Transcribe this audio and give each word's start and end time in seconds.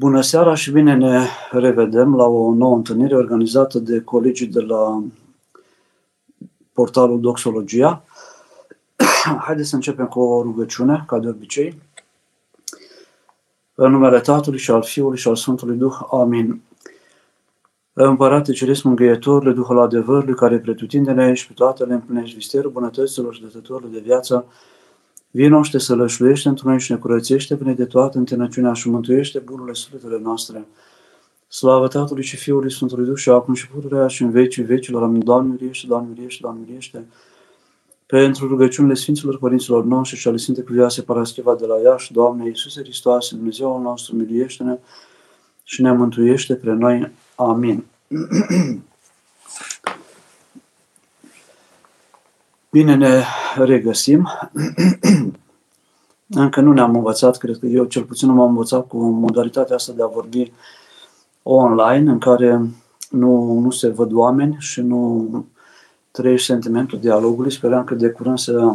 Bună 0.00 0.20
seara 0.20 0.54
și 0.54 0.70
bine 0.70 0.94
ne 0.94 1.26
revedem 1.50 2.14
la 2.16 2.24
o 2.24 2.54
nouă 2.54 2.76
întâlnire 2.76 3.16
organizată 3.16 3.78
de 3.78 4.00
colegii 4.00 4.46
de 4.46 4.60
la 4.60 5.04
portalul 6.72 7.20
Doxologia. 7.20 8.04
Haideți 9.46 9.68
să 9.68 9.74
începem 9.74 10.06
cu 10.06 10.20
o 10.20 10.42
rugăciune, 10.42 11.04
ca 11.06 11.18
de 11.18 11.28
obicei. 11.28 11.80
În 13.74 13.90
numele 13.90 14.20
Tatălui 14.20 14.58
și 14.58 14.70
al 14.70 14.82
Fiului 14.82 15.18
și 15.18 15.28
al 15.28 15.36
Sfântului 15.36 15.76
Duh. 15.76 15.98
Amin. 16.10 16.62
Împărate 17.92 18.52
Ceresc 18.52 18.82
Mângâietorule, 18.82 19.52
Duhul 19.52 19.78
adevărului, 19.78 20.34
care 20.34 20.58
pretutindene 20.58 21.34
și 21.34 21.46
pe 21.46 21.52
toate 21.52 21.84
le 21.84 21.94
împlinești 21.94 22.36
visterul 22.36 22.70
bunătăților 22.70 23.34
și 23.34 23.42
dătătorului 23.42 23.92
de 23.92 24.00
viață, 24.00 24.44
Vino 25.30 25.62
și 25.62 25.70
te 25.70 25.78
sălășluiește 25.78 26.48
într 26.48 26.64
noi 26.64 26.80
și 26.80 26.90
ne 26.92 26.98
curățește 26.98 27.56
până 27.56 27.72
de 27.72 27.84
toată 27.84 28.18
întinăciunea 28.18 28.72
și 28.72 28.88
mântuiește 28.88 29.38
bunurile 29.38 29.74
sufletele 29.74 30.18
noastre. 30.22 30.66
Slavă 31.48 31.88
Tatălui 31.88 32.22
și 32.22 32.36
Fiului 32.36 32.72
Sfântului 32.72 33.04
Duh 33.04 33.16
și 33.16 33.28
acum 33.30 33.54
și 33.54 33.68
pururea 33.68 34.06
și 34.06 34.22
în 34.22 34.30
vecii 34.30 34.62
vecilor. 34.62 35.02
Amin. 35.02 35.24
Doamne, 35.24 35.54
uriește, 35.54 35.86
Doamne, 35.86 36.10
uriește, 36.16 36.38
Doamne, 36.42 36.62
uriește. 36.68 37.06
Pentru 38.06 38.46
rugăciunile 38.46 38.94
Sfinților 38.94 39.38
Părinților 39.38 39.84
noștri 39.84 40.18
și 40.18 40.28
ale 40.28 40.36
Sfinte 40.36 40.62
Cuvioase 40.62 41.02
Paraschiva 41.02 41.54
de 41.54 41.66
la 41.66 41.80
Iași, 41.84 42.12
Doamne 42.12 42.46
Iisuse 42.46 42.80
Hristos, 42.80 43.30
Dumnezeul 43.30 43.80
nostru, 43.80 44.16
miliește-ne 44.16 44.78
și 45.64 45.82
ne 45.82 45.92
mântuiește 45.92 46.54
pre 46.54 46.72
noi. 46.72 47.10
Amin. 47.34 47.84
Bine 52.70 52.94
ne 52.94 53.24
regăsim. 53.56 54.28
Încă 56.28 56.60
nu 56.60 56.72
ne-am 56.72 56.94
învățat, 56.94 57.36
cred 57.36 57.58
că 57.58 57.66
eu 57.66 57.84
cel 57.84 58.02
puțin 58.02 58.28
nu 58.28 58.34
m-am 58.34 58.48
învățat 58.48 58.86
cu 58.86 58.98
modalitatea 58.98 59.76
asta 59.76 59.92
de 59.92 60.02
a 60.02 60.06
vorbi 60.06 60.52
online, 61.42 62.10
în 62.10 62.18
care 62.18 62.60
nu, 63.10 63.58
nu 63.58 63.70
se 63.70 63.88
văd 63.88 64.12
oameni 64.12 64.56
și 64.58 64.80
nu 64.80 65.46
trăiești 66.10 66.46
sentimentul 66.46 66.98
dialogului. 66.98 67.52
Sperăm 67.52 67.84
că 67.84 67.94
de 67.94 68.08
curând 68.08 68.38
să, 68.38 68.74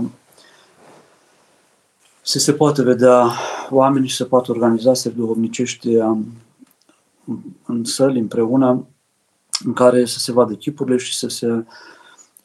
să 2.21 2.39
se 2.39 2.53
poate 2.53 2.83
vedea 2.83 3.31
oamenii 3.69 4.09
și 4.09 4.15
să 4.15 4.25
poată 4.25 4.51
organiza 4.51 4.93
se 4.93 5.09
duhovnicești 5.09 5.95
um, 5.95 6.25
în 7.65 7.83
săli 7.83 8.19
împreună, 8.19 8.85
în 9.65 9.73
care 9.73 10.05
să 10.05 10.19
se 10.19 10.31
vadă 10.31 10.53
chipurile 10.53 10.97
și 10.97 11.17
să 11.17 11.27
se 11.27 11.65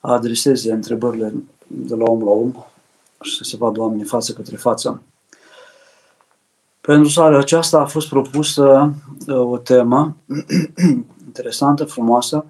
adreseze 0.01 0.73
întrebările 0.73 1.35
de 1.67 1.95
la 1.95 2.05
om 2.11 2.25
la 2.25 2.31
om 2.31 2.53
și 3.21 3.37
să 3.37 3.45
se 3.45 3.57
vadă 3.57 3.81
oamenii 3.81 4.05
față 4.05 4.33
către 4.33 4.57
față. 4.57 5.03
Pentru 6.81 7.09
seara 7.09 7.39
aceasta 7.39 7.79
a 7.79 7.85
fost 7.85 8.09
propusă 8.09 8.95
uh, 9.27 9.37
o 9.37 9.59
temă 9.59 10.17
interesantă, 11.27 11.85
frumoasă, 11.85 12.45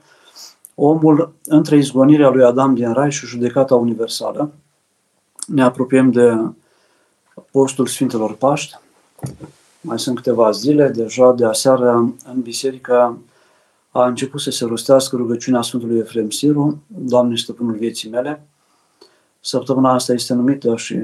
omul 0.74 1.32
între 1.44 1.76
izgonirea 1.76 2.28
lui 2.28 2.44
Adam 2.44 2.74
din 2.74 2.92
Rai 2.92 3.10
și 3.10 3.26
judecata 3.26 3.74
universală. 3.74 4.52
Ne 5.46 5.62
apropiem 5.62 6.10
de 6.10 6.38
postul 7.50 7.86
Sfintelor 7.86 8.34
Paști. 8.34 8.78
Mai 9.80 9.98
sunt 9.98 10.16
câteva 10.16 10.50
zile, 10.50 10.88
deja 10.88 11.32
de 11.32 11.44
aseară 11.44 12.14
în 12.24 12.40
biserică 12.42 13.18
a 13.91 14.06
început 14.06 14.41
să 14.41 14.50
se 14.50 14.64
rostească 14.64 15.16
rugăciunea 15.16 15.62
Sfântului 15.62 15.98
Efrem 15.98 16.30
Siru, 16.30 16.83
Doamne 16.86 17.36
Stăpânul 17.36 17.74
vieții 17.74 18.10
mele. 18.10 18.47
Săptămâna 19.41 19.92
asta 19.92 20.12
este 20.12 20.34
numită 20.34 20.77
și 20.77 20.98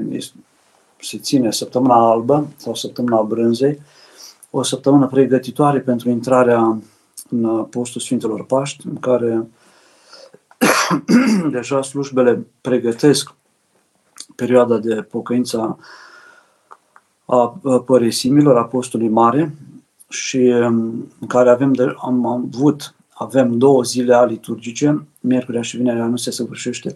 se 1.01 1.17
ține 1.17 1.51
săptămâna 1.51 2.09
albă 2.09 2.47
sau 2.55 2.75
săptămâna 2.75 3.21
brânzei, 3.21 3.81
o 4.49 4.63
săptămână 4.63 5.07
pregătitoare 5.07 5.79
pentru 5.79 6.09
intrarea 6.09 6.81
în 7.29 7.63
postul 7.63 8.01
Sfintelor 8.01 8.45
Paști, 8.45 8.87
în 8.87 8.99
care 8.99 9.47
deja 11.51 11.81
slujbele 11.81 12.47
pregătesc 12.61 13.33
perioada 14.35 14.77
de 14.77 14.95
pocăință 14.95 15.79
a 17.25 17.59
păresimilor, 17.85 18.57
apostolului 18.57 19.13
mare, 19.13 19.55
și 20.09 20.37
um, 20.37 21.11
în 21.19 21.27
care 21.27 21.49
avem 21.49 21.73
de, 21.73 21.95
am 22.01 22.25
avut, 22.25 22.95
avem 23.13 23.57
două 23.57 23.83
zile 23.83 24.15
a 24.15 24.25
liturgice, 24.25 25.07
miercurea 25.19 25.61
și 25.61 25.77
vinerea 25.77 26.05
nu 26.05 26.15
se 26.15 26.31
săvârșește. 26.31 26.95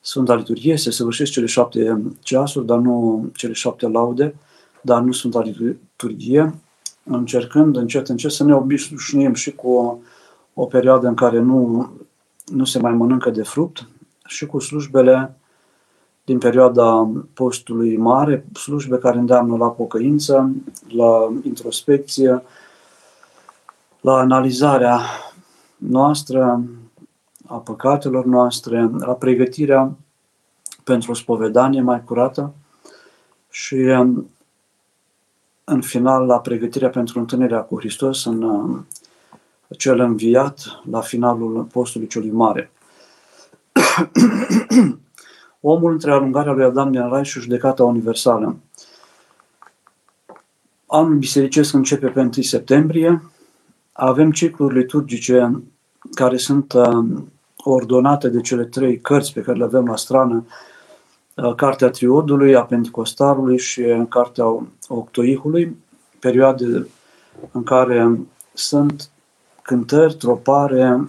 Sfânta 0.00 0.34
Liturghie, 0.34 0.76
se 0.76 0.90
săvârșesc 0.90 1.32
cele 1.32 1.46
șapte 1.46 2.02
ceasuri, 2.20 2.66
dar 2.66 2.78
nu 2.78 3.26
cele 3.34 3.52
șapte 3.52 3.88
laude, 3.88 4.34
dar 4.80 5.02
nu 5.02 5.12
Sfânta 5.12 5.42
Liturghie, 5.42 6.54
încercând 7.04 7.76
încet, 7.76 8.08
încet 8.08 8.30
să 8.30 8.44
ne 8.44 8.54
obișnuim 8.54 9.34
și 9.34 9.52
cu 9.52 9.70
o, 9.70 9.96
o 10.54 10.64
perioadă 10.64 11.08
în 11.08 11.14
care 11.14 11.38
nu, 11.38 11.90
nu 12.46 12.64
se 12.64 12.78
mai 12.78 12.92
mănâncă 12.92 13.30
de 13.30 13.42
fruct 13.42 13.88
și 14.26 14.46
cu 14.46 14.58
slujbele 14.58 15.36
din 16.24 16.38
perioada 16.38 17.10
postului 17.34 17.96
mare, 17.96 18.46
slujbe 18.52 18.98
care 18.98 19.18
îndeamnă 19.18 19.56
la 19.56 19.70
pocăință, 19.70 20.52
la 20.88 21.32
introspecție, 21.42 22.42
la 24.00 24.18
analizarea 24.18 25.00
noastră 25.76 26.62
a 27.46 27.56
păcatelor 27.56 28.24
noastre, 28.24 28.90
la 28.98 29.12
pregătirea 29.12 29.92
pentru 30.84 31.10
o 31.10 31.14
spovedanie 31.14 31.80
mai 31.80 32.04
curată 32.04 32.52
și 33.50 33.76
în 35.64 35.80
final 35.80 36.26
la 36.26 36.40
pregătirea 36.40 36.90
pentru 36.90 37.18
întâlnirea 37.18 37.60
cu 37.60 37.78
Hristos 37.78 38.24
în 38.24 38.80
cel 39.68 39.98
înviat 40.00 40.82
la 40.90 41.00
finalul 41.00 41.62
postului 41.62 42.06
celui 42.06 42.30
mare. 42.30 42.70
omul 45.66 45.92
între 45.92 46.10
alungarea 46.10 46.52
lui 46.52 46.64
Adam 46.64 46.90
din 46.90 47.08
Rai 47.08 47.24
și 47.24 47.40
judecata 47.40 47.84
universală. 47.84 48.56
Anul 50.86 51.14
bisericesc 51.14 51.72
începe 51.72 52.06
pe 52.06 52.20
1 52.20 52.30
septembrie. 52.32 53.22
Avem 53.92 54.30
cicluri 54.30 54.78
liturgice 54.78 55.62
care 56.14 56.36
sunt 56.36 56.72
uh, 56.72 57.22
ordonate 57.56 58.28
de 58.28 58.40
cele 58.40 58.64
trei 58.64 59.00
cărți 59.00 59.32
pe 59.32 59.40
care 59.40 59.58
le 59.58 59.64
avem 59.64 59.86
la 59.86 59.96
strană, 59.96 60.46
uh, 61.34 61.54
Cartea 61.54 61.90
Triodului, 61.90 62.56
a 62.56 62.62
Pentecostarului 62.62 63.58
și 63.58 63.82
Cartea 64.08 64.66
Octoihului, 64.88 65.76
perioade 66.18 66.86
în 67.52 67.62
care 67.62 68.18
sunt 68.52 69.10
cântări, 69.62 70.14
tropare 70.14 71.08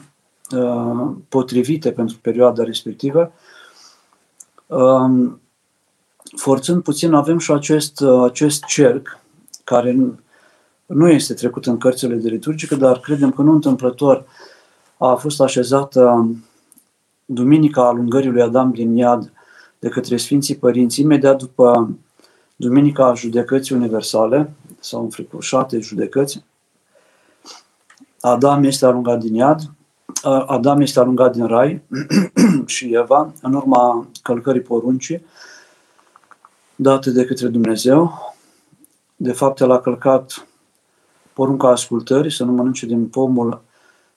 uh, 0.52 1.12
potrivite 1.30 1.92
pentru 1.92 2.18
perioada 2.22 2.64
respectivă 2.64 3.32
forțând 6.36 6.84
puțin, 6.84 7.14
avem 7.14 7.38
și 7.38 7.52
acest, 7.52 8.02
acest 8.24 8.64
cerc 8.64 9.20
care 9.64 9.98
nu 10.86 11.10
este 11.10 11.34
trecut 11.34 11.66
în 11.66 11.78
cărțile 11.78 12.16
de 12.16 12.30
liturgică, 12.30 12.76
dar 12.76 13.00
credem 13.00 13.32
că 13.32 13.42
nu 13.42 13.52
întâmplător 13.52 14.26
a 14.98 15.14
fost 15.14 15.42
așezată 15.42 16.30
Duminica 17.26 17.88
alungării 17.88 18.30
lui 18.30 18.42
Adam 18.42 18.72
din 18.72 18.96
iad 18.96 19.32
de 19.80 19.90
către 19.90 20.18
Sfinții 20.18 20.56
Părinți, 20.56 21.02
imediat 21.02 21.38
după 21.38 21.90
Duminica 22.56 23.14
Judecății 23.14 23.76
Universale, 23.76 24.54
sau 24.80 25.04
înfricoșate 25.04 25.80
judecăți. 25.80 26.44
Adam 28.20 28.64
este 28.64 28.86
alungat 28.86 29.20
din 29.20 29.34
iad, 29.34 29.72
Adam 30.46 30.82
este 30.82 31.00
alungat 31.00 31.32
din 31.32 31.46
rai 31.46 31.82
și 32.66 32.94
Eva, 32.94 33.34
în 33.42 33.54
urma 33.54 34.08
călcării 34.22 34.62
poruncii 34.62 35.26
date 36.76 37.12
de 37.12 37.26
către 37.26 37.48
Dumnezeu. 37.48 38.34
De 39.16 39.32
fapt, 39.32 39.60
el 39.60 39.72
a 39.72 39.80
călcat 39.80 40.48
porunca 41.34 41.68
ascultării, 41.68 42.32
să 42.32 42.44
nu 42.44 42.52
mănânce 42.52 42.86
din 42.86 43.08
pomul 43.08 43.62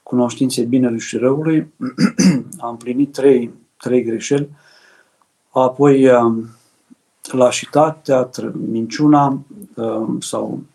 cunoștinței 0.02 0.64
binelui 0.64 1.00
și 1.00 1.16
răului. 1.16 1.72
a 2.58 2.68
împlinit 2.68 3.12
trei, 3.12 3.54
trei 3.76 4.02
greșeli. 4.02 4.48
Apoi 5.50 6.10
lașitatea, 7.32 8.30
minciuna 8.52 9.40
sau 10.20 10.44
Um, 10.44 10.68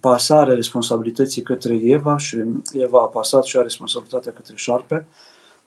pasarea 0.00 0.54
responsabilității 0.54 1.42
către 1.42 1.74
Eva 1.74 2.16
și 2.16 2.44
Eva 2.72 3.00
a 3.00 3.06
pasat 3.06 3.44
și 3.44 3.56
a 3.56 3.62
responsabilitatea 3.62 4.32
către 4.32 4.54
șarpe. 4.56 5.06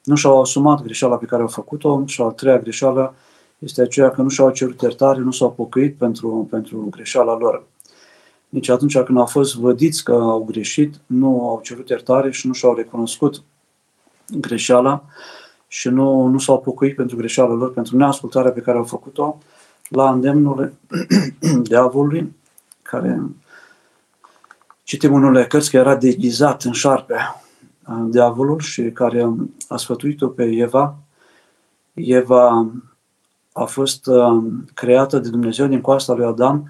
Nu 0.03 0.15
și-au 0.15 0.41
asumat 0.41 0.81
greșeala 0.81 1.15
pe 1.15 1.25
care 1.25 1.41
au 1.41 1.47
făcut-o 1.47 2.03
și 2.05 2.21
a 2.21 2.25
treia 2.25 2.59
greșeală 2.59 3.13
este 3.59 3.81
aceea 3.81 4.11
că 4.11 4.21
nu 4.21 4.29
și-au 4.29 4.49
cerut 4.49 4.81
iertare, 4.81 5.19
nu 5.19 5.31
s-au 5.31 5.51
pocăit 5.51 5.95
pentru, 5.97 6.47
pentru 6.49 6.87
greșeala 6.89 7.37
lor. 7.37 7.63
Nici 8.49 8.69
atunci 8.69 8.97
când 8.97 9.17
au 9.17 9.25
fost 9.25 9.55
vădiți 9.55 10.03
că 10.03 10.11
au 10.11 10.43
greșit, 10.43 10.95
nu 11.05 11.49
au 11.49 11.59
cerut 11.63 11.89
iertare 11.89 12.31
și 12.31 12.47
nu 12.47 12.53
și-au 12.53 12.75
recunoscut 12.75 13.43
greșeala 14.39 15.03
și 15.67 15.89
nu, 15.89 16.25
nu 16.25 16.39
s-au 16.39 16.59
pocăit 16.59 16.95
pentru 16.95 17.15
greșeala 17.15 17.53
lor, 17.53 17.73
pentru 17.73 17.97
neascultarea 17.97 18.51
pe 18.51 18.59
care 18.59 18.77
au 18.77 18.83
făcut-o 18.83 19.37
la 19.89 20.11
îndemnul 20.11 20.73
diavolului, 21.63 22.35
care 22.81 23.21
Citim 24.91 25.13
în 25.13 25.23
unele 25.23 25.47
cărți 25.47 25.69
că 25.69 25.77
era 25.77 25.95
deghizat 25.95 26.63
în 26.63 26.71
șarpe 26.71 27.15
diavolul 28.09 28.59
și 28.59 28.81
care 28.81 29.29
a 29.67 29.77
sfătuit-o 29.77 30.27
pe 30.27 30.43
Eva. 30.43 30.95
Eva 31.93 32.71
a 33.51 33.63
fost 33.63 34.09
creată 34.73 35.19
de 35.19 35.29
Dumnezeu 35.29 35.67
din 35.67 35.81
coasta 35.81 36.13
lui 36.13 36.25
Adam 36.25 36.69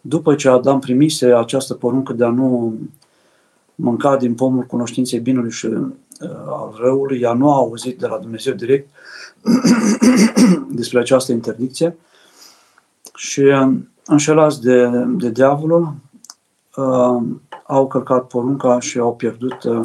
după 0.00 0.34
ce 0.34 0.48
Adam 0.48 0.78
primise 0.78 1.34
această 1.34 1.74
poruncă 1.74 2.12
de 2.12 2.24
a 2.24 2.28
nu 2.28 2.74
mânca 3.74 4.16
din 4.16 4.34
pomul 4.34 4.62
cunoștinței 4.62 5.20
binului 5.20 5.50
și 5.50 5.66
al 6.46 6.76
răului, 6.80 7.20
ea 7.20 7.32
nu 7.32 7.52
a 7.52 7.56
auzit 7.56 7.98
de 7.98 8.06
la 8.06 8.18
Dumnezeu 8.18 8.54
direct 8.54 8.90
despre 10.80 10.98
această 10.98 11.32
interdicție 11.32 11.96
și 13.14 13.42
înșelați 14.06 14.60
de, 14.60 14.86
de 15.06 15.30
diavolul, 15.30 15.94
uh, 16.76 17.22
au 17.66 17.86
călcat 17.86 18.26
porunca 18.26 18.80
și 18.80 18.98
au 18.98 19.14
pierdut 19.14 19.62
uh, 19.62 19.80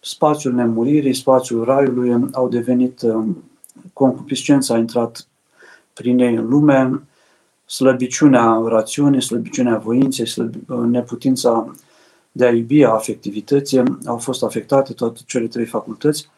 spațiul 0.00 0.52
nemuririi, 0.52 1.14
spațiul 1.14 1.64
raiului, 1.64 2.28
au 2.32 2.48
devenit, 2.48 3.02
uh, 3.02 3.24
concupiscența 3.92 4.74
a 4.74 4.78
intrat 4.78 5.26
prin 5.92 6.18
ei 6.18 6.34
în 6.34 6.48
lume, 6.48 7.02
slăbiciunea 7.66 8.62
rațiunii, 8.66 9.22
slăbiciunea 9.22 9.76
voinței, 9.76 10.26
slăb, 10.26 10.54
neputința 10.66 11.74
de 12.32 12.46
a 12.46 12.50
iubi, 12.50 12.84
a 12.84 12.90
afectivității, 12.90 13.82
au 14.06 14.18
fost 14.18 14.42
afectate 14.42 14.92
toate 14.92 15.20
cele 15.26 15.46
trei 15.46 15.64
facultăți 15.64 16.28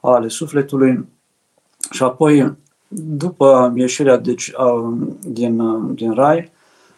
ale 0.00 0.28
sufletului. 0.28 1.08
Și 1.90 2.02
apoi, 2.02 2.56
după 2.88 3.72
ieșirea 3.76 4.16
deci, 4.16 4.52
a, 4.56 4.94
din, 5.26 5.62
din 5.94 6.12
rai, 6.12 6.52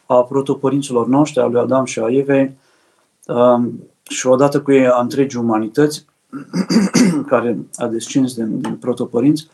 a 0.07 0.23
protopărinților 0.23 1.07
noștri, 1.07 1.41
a 1.41 1.47
lui 1.47 1.61
Adam 1.61 1.85
și 1.85 1.99
a 1.99 2.09
Evei, 2.09 2.43
a, 2.43 2.62
și 4.03 4.27
odată 4.27 4.63
cu 4.63 4.73
ei 4.73 4.87
a 4.87 5.01
întregii 5.01 5.39
umanități, 5.39 6.05
care 7.31 7.59
a 7.77 7.87
descins 7.87 8.35
din, 8.35 8.61
din 8.61 8.77
protopărinți, 8.77 9.49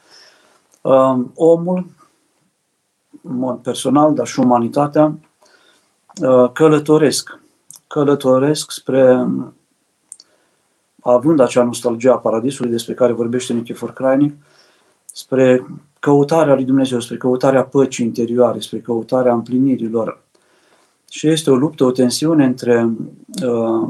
a, 0.80 1.26
omul, 1.34 1.86
în 3.22 3.36
mod 3.36 3.58
personal, 3.58 4.14
dar 4.14 4.26
și 4.26 4.40
umanitatea, 4.40 5.18
a, 6.22 6.48
călătoresc 6.48 7.38
călătoresc 7.88 8.70
spre, 8.70 9.26
având 11.00 11.40
acea 11.40 11.62
nostalgie 11.62 12.10
a 12.10 12.16
paradisului 12.16 12.70
despre 12.70 12.94
care 12.94 13.12
vorbește 13.12 13.52
Nichifor 13.52 13.92
Crainic, 13.92 14.34
spre 15.04 15.66
căutarea 16.00 16.54
lui 16.54 16.64
Dumnezeu, 16.64 17.00
spre 17.00 17.16
căutarea 17.16 17.64
păcii 17.64 18.04
interioare, 18.04 18.60
spre 18.60 18.78
căutarea 18.78 19.32
împlinirilor. 19.32 20.22
Și 21.08 21.28
este 21.28 21.50
o 21.50 21.56
luptă, 21.56 21.84
o 21.84 21.90
tensiune 21.90 22.44
între 22.44 22.90
uh, 23.44 23.88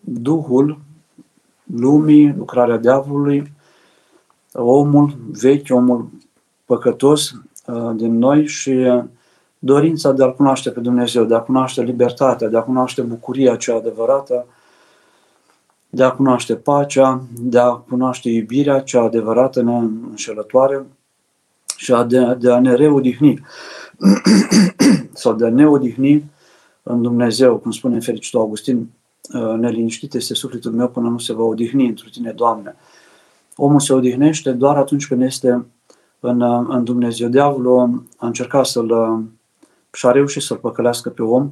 Duhul 0.00 0.78
lumii, 1.64 2.34
lucrarea 2.36 2.76
diavolului, 2.76 3.52
omul 4.52 5.16
vechi, 5.32 5.66
omul 5.70 6.08
păcătos 6.64 7.32
uh, 7.66 7.90
din 7.94 8.18
noi 8.18 8.46
și 8.46 8.70
uh, 8.70 9.04
dorința 9.58 10.12
de 10.12 10.22
a-L 10.22 10.34
cunoaște 10.34 10.70
pe 10.70 10.80
Dumnezeu, 10.80 11.24
de 11.24 11.34
a 11.34 11.40
cunoaște 11.40 11.82
libertatea, 11.82 12.48
de 12.48 12.56
a 12.56 12.62
cunoaște 12.62 13.02
bucuria 13.02 13.56
cea 13.56 13.74
adevărată, 13.74 14.46
de 15.90 16.02
a 16.02 16.10
cunoaște 16.10 16.54
pacea, 16.54 17.22
de 17.40 17.58
a 17.58 17.68
cunoaște 17.68 18.30
iubirea 18.30 18.80
cea 18.80 19.02
adevărată, 19.02 19.62
neînșelătoare 19.62 20.86
și 21.76 21.92
a 21.92 22.04
de, 22.04 22.36
de 22.40 22.52
a 22.52 22.60
ne 22.60 22.74
reodihni. 22.74 23.42
Sau 25.12 25.34
de 25.34 25.46
a 25.46 25.50
ne 25.50 25.68
odihni 25.68 26.30
în 26.88 27.02
Dumnezeu, 27.02 27.56
cum 27.56 27.70
spune 27.70 28.00
fericitul 28.00 28.40
Augustin, 28.40 28.90
ă, 29.34 29.56
neliniștit 29.56 30.14
este 30.14 30.34
sufletul 30.34 30.72
meu 30.72 30.88
până 30.88 31.08
nu 31.08 31.18
se 31.18 31.32
va 31.32 31.42
odihni 31.42 31.88
într 31.88 32.08
tine, 32.12 32.32
Doamne. 32.32 32.76
Omul 33.56 33.80
se 33.80 33.92
odihnește 33.92 34.52
doar 34.52 34.76
atunci 34.76 35.06
când 35.06 35.22
este 35.22 35.66
în, 36.20 36.42
în 36.68 36.84
Dumnezeu. 36.84 37.28
Diavolul 37.28 38.02
a 38.16 38.26
încercat 38.26 38.66
să-l 38.66 39.20
și 39.92 40.06
a 40.06 40.10
reușit 40.10 40.42
să-l 40.42 40.56
păcălească 40.56 41.08
pe 41.08 41.22
om 41.22 41.50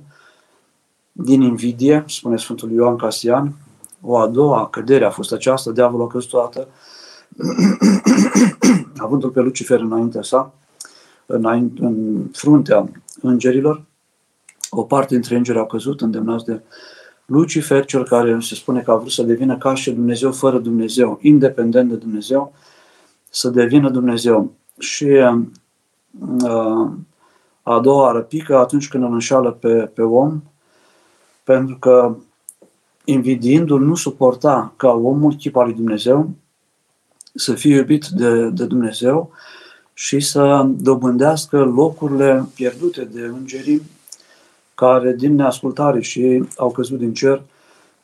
din 1.12 1.40
invidie, 1.40 2.04
spune 2.08 2.36
Sfântul 2.36 2.70
Ioan 2.70 2.96
Casian, 2.96 3.54
o 4.00 4.16
a 4.16 4.26
doua 4.26 4.68
cădere 4.68 5.04
a 5.04 5.10
fost 5.10 5.32
aceasta, 5.32 5.70
diavolul 5.70 6.06
a 6.06 6.08
căzut 6.08 6.28
toată, 6.30 6.68
avându-l 9.04 9.30
pe 9.30 9.40
Lucifer 9.40 9.80
înaintea 9.80 10.22
sa, 10.22 10.54
înainte, 11.26 11.84
în 11.84 12.24
fruntea 12.32 12.88
îngerilor, 13.22 13.82
o 14.78 14.82
parte 14.82 15.14
dintre 15.14 15.36
îngeri 15.36 15.58
au 15.58 15.66
căzut 15.66 16.00
îndemnați 16.00 16.44
de 16.44 16.60
Lucifer, 17.26 17.84
cel 17.84 18.04
care 18.04 18.40
se 18.40 18.54
spune 18.54 18.80
că 18.80 18.90
a 18.90 18.96
vrut 18.96 19.10
să 19.10 19.22
devină 19.22 19.58
ca 19.58 19.74
și 19.74 19.90
Dumnezeu 19.90 20.32
fără 20.32 20.58
Dumnezeu, 20.58 21.18
independent 21.22 21.88
de 21.88 21.96
Dumnezeu, 21.96 22.52
să 23.30 23.48
devină 23.48 23.90
Dumnezeu. 23.90 24.52
Și 24.78 25.04
uh, 25.04 26.90
a 27.62 27.80
doua 27.80 28.02
oară 28.02 28.20
pică 28.20 28.56
atunci 28.56 28.88
când 28.88 29.04
îl 29.04 29.12
înșală 29.12 29.50
pe, 29.50 29.74
pe 29.94 30.02
om, 30.02 30.42
pentru 31.44 31.76
că 31.78 32.16
invidiindu-l 33.04 33.80
nu 33.80 33.94
suporta 33.94 34.72
ca 34.76 34.90
omul, 34.90 35.34
chip 35.34 35.56
al 35.56 35.64
lui 35.64 35.74
Dumnezeu, 35.74 36.30
să 37.34 37.54
fie 37.54 37.76
iubit 37.76 38.06
de, 38.06 38.48
de 38.48 38.64
Dumnezeu 38.64 39.30
și 39.92 40.20
să 40.20 40.68
dobândească 40.78 41.64
locurile 41.64 42.48
pierdute 42.54 43.04
de 43.04 43.20
îngerii 43.20 43.82
care 44.76 45.12
din 45.12 45.34
neascultare 45.34 46.00
și 46.00 46.20
ei 46.20 46.48
au 46.56 46.70
căzut 46.70 46.98
din 46.98 47.12
cer, 47.12 47.42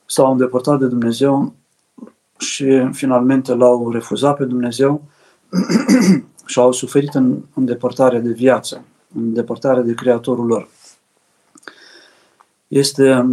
s-au 0.07 0.31
îndepărtat 0.31 0.79
de 0.79 0.87
Dumnezeu 0.87 1.55
și 2.39 2.89
finalmente 2.93 3.55
l-au 3.55 3.91
refuzat 3.91 4.37
pe 4.37 4.45
Dumnezeu 4.45 5.03
și 6.47 6.59
au 6.59 6.73
suferit 6.73 7.15
în 7.15 7.43
îndepărtare 7.55 8.19
de 8.19 8.33
viață 8.33 8.85
în 9.15 9.33
depărtare 9.33 9.81
de 9.81 9.95
Creatorul 9.95 10.47
lor. 10.47 10.69
Este, 12.69 13.27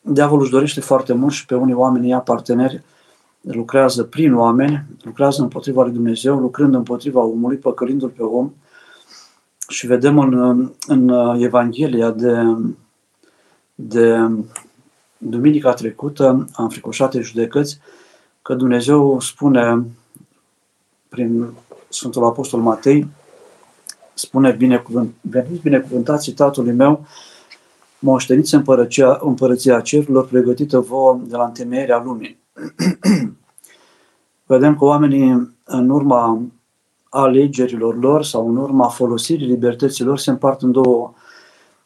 diavolul 0.00 0.42
își 0.42 0.52
dorește 0.52 0.80
foarte 0.80 1.12
mult 1.12 1.32
și 1.32 1.46
pe 1.46 1.54
unii 1.54 1.74
oameni 1.74 2.08
ia 2.08 2.18
parteneri, 2.18 2.82
lucrează 3.40 4.04
prin 4.04 4.34
oameni, 4.34 4.84
lucrează 5.02 5.42
împotriva 5.42 5.82
lui 5.82 5.92
Dumnezeu, 5.92 6.38
lucrând 6.38 6.74
împotriva 6.74 7.20
omului, 7.20 7.56
păcălindu-l 7.56 8.08
pe 8.08 8.22
om. 8.22 8.52
Și 9.68 9.86
vedem 9.86 10.18
în, 10.18 10.70
în 10.86 11.08
Evanghelia 11.40 12.10
de, 12.10 12.42
de 13.78 14.28
duminica 15.18 15.72
trecută, 15.72 16.46
am 16.52 16.68
fricoșate 16.68 17.20
judecăți, 17.20 17.78
că 18.42 18.54
Dumnezeu 18.54 19.20
spune 19.20 19.84
prin 21.08 21.52
Sfântul 21.88 22.24
Apostol 22.24 22.60
Matei, 22.60 23.08
spune 24.14 24.50
binecuvânt, 24.50 25.14
veniți 25.20 25.62
binecuvântați 25.62 26.30
tatălui 26.30 26.72
meu, 26.72 27.06
moșteniți 27.98 28.54
împărăția, 28.54 29.18
împărăția 29.20 29.80
cerurilor 29.80 30.26
pregătită 30.26 30.80
vouă 30.80 31.20
de 31.26 31.36
la 31.36 31.44
întemeierea 31.44 32.02
lumii. 32.04 32.38
Vedem 34.46 34.76
că 34.76 34.84
oamenii 34.84 35.54
în 35.64 35.90
urma 35.90 36.42
alegerilor 37.08 37.98
lor 37.98 38.24
sau 38.24 38.48
în 38.48 38.56
urma 38.56 38.88
folosirii 38.88 39.46
libertăților 39.46 40.18
se 40.18 40.30
împart 40.30 40.62
în 40.62 40.72
două 40.72 41.14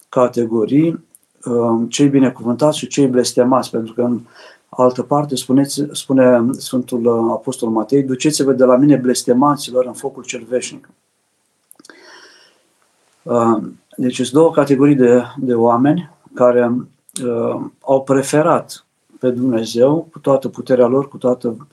categorii, 0.08 0.88
um, 0.88 1.04
cei 1.88 2.08
binecuvântați 2.08 2.78
și 2.78 2.86
cei 2.86 3.06
blestemați, 3.06 3.70
pentru 3.70 3.92
că 3.92 4.02
în 4.02 4.20
altă 4.68 5.02
parte 5.02 5.34
spuneți, 5.34 5.86
spune 5.92 6.46
Sfântul 6.52 7.30
Apostol 7.30 7.68
Matei, 7.68 8.02
duceți-vă 8.02 8.52
de 8.52 8.64
la 8.64 8.76
mine 8.76 8.96
blestemaților 8.96 9.86
în 9.86 9.92
focul 9.92 10.22
cel 10.22 10.44
veșnic. 10.48 10.88
Uh, 13.22 13.58
deci 13.96 14.14
sunt 14.14 14.30
două 14.30 14.50
categorii 14.50 14.94
de, 14.94 15.22
de 15.36 15.54
oameni 15.54 16.10
care 16.34 16.74
uh, 17.24 17.60
au 17.80 18.02
preferat 18.02 18.84
pe 19.18 19.30
Dumnezeu 19.30 20.08
cu 20.12 20.18
toată 20.18 20.48
puterea 20.48 20.86
lor, 20.86 21.08
cu 21.08 21.16
toată, 21.16 21.66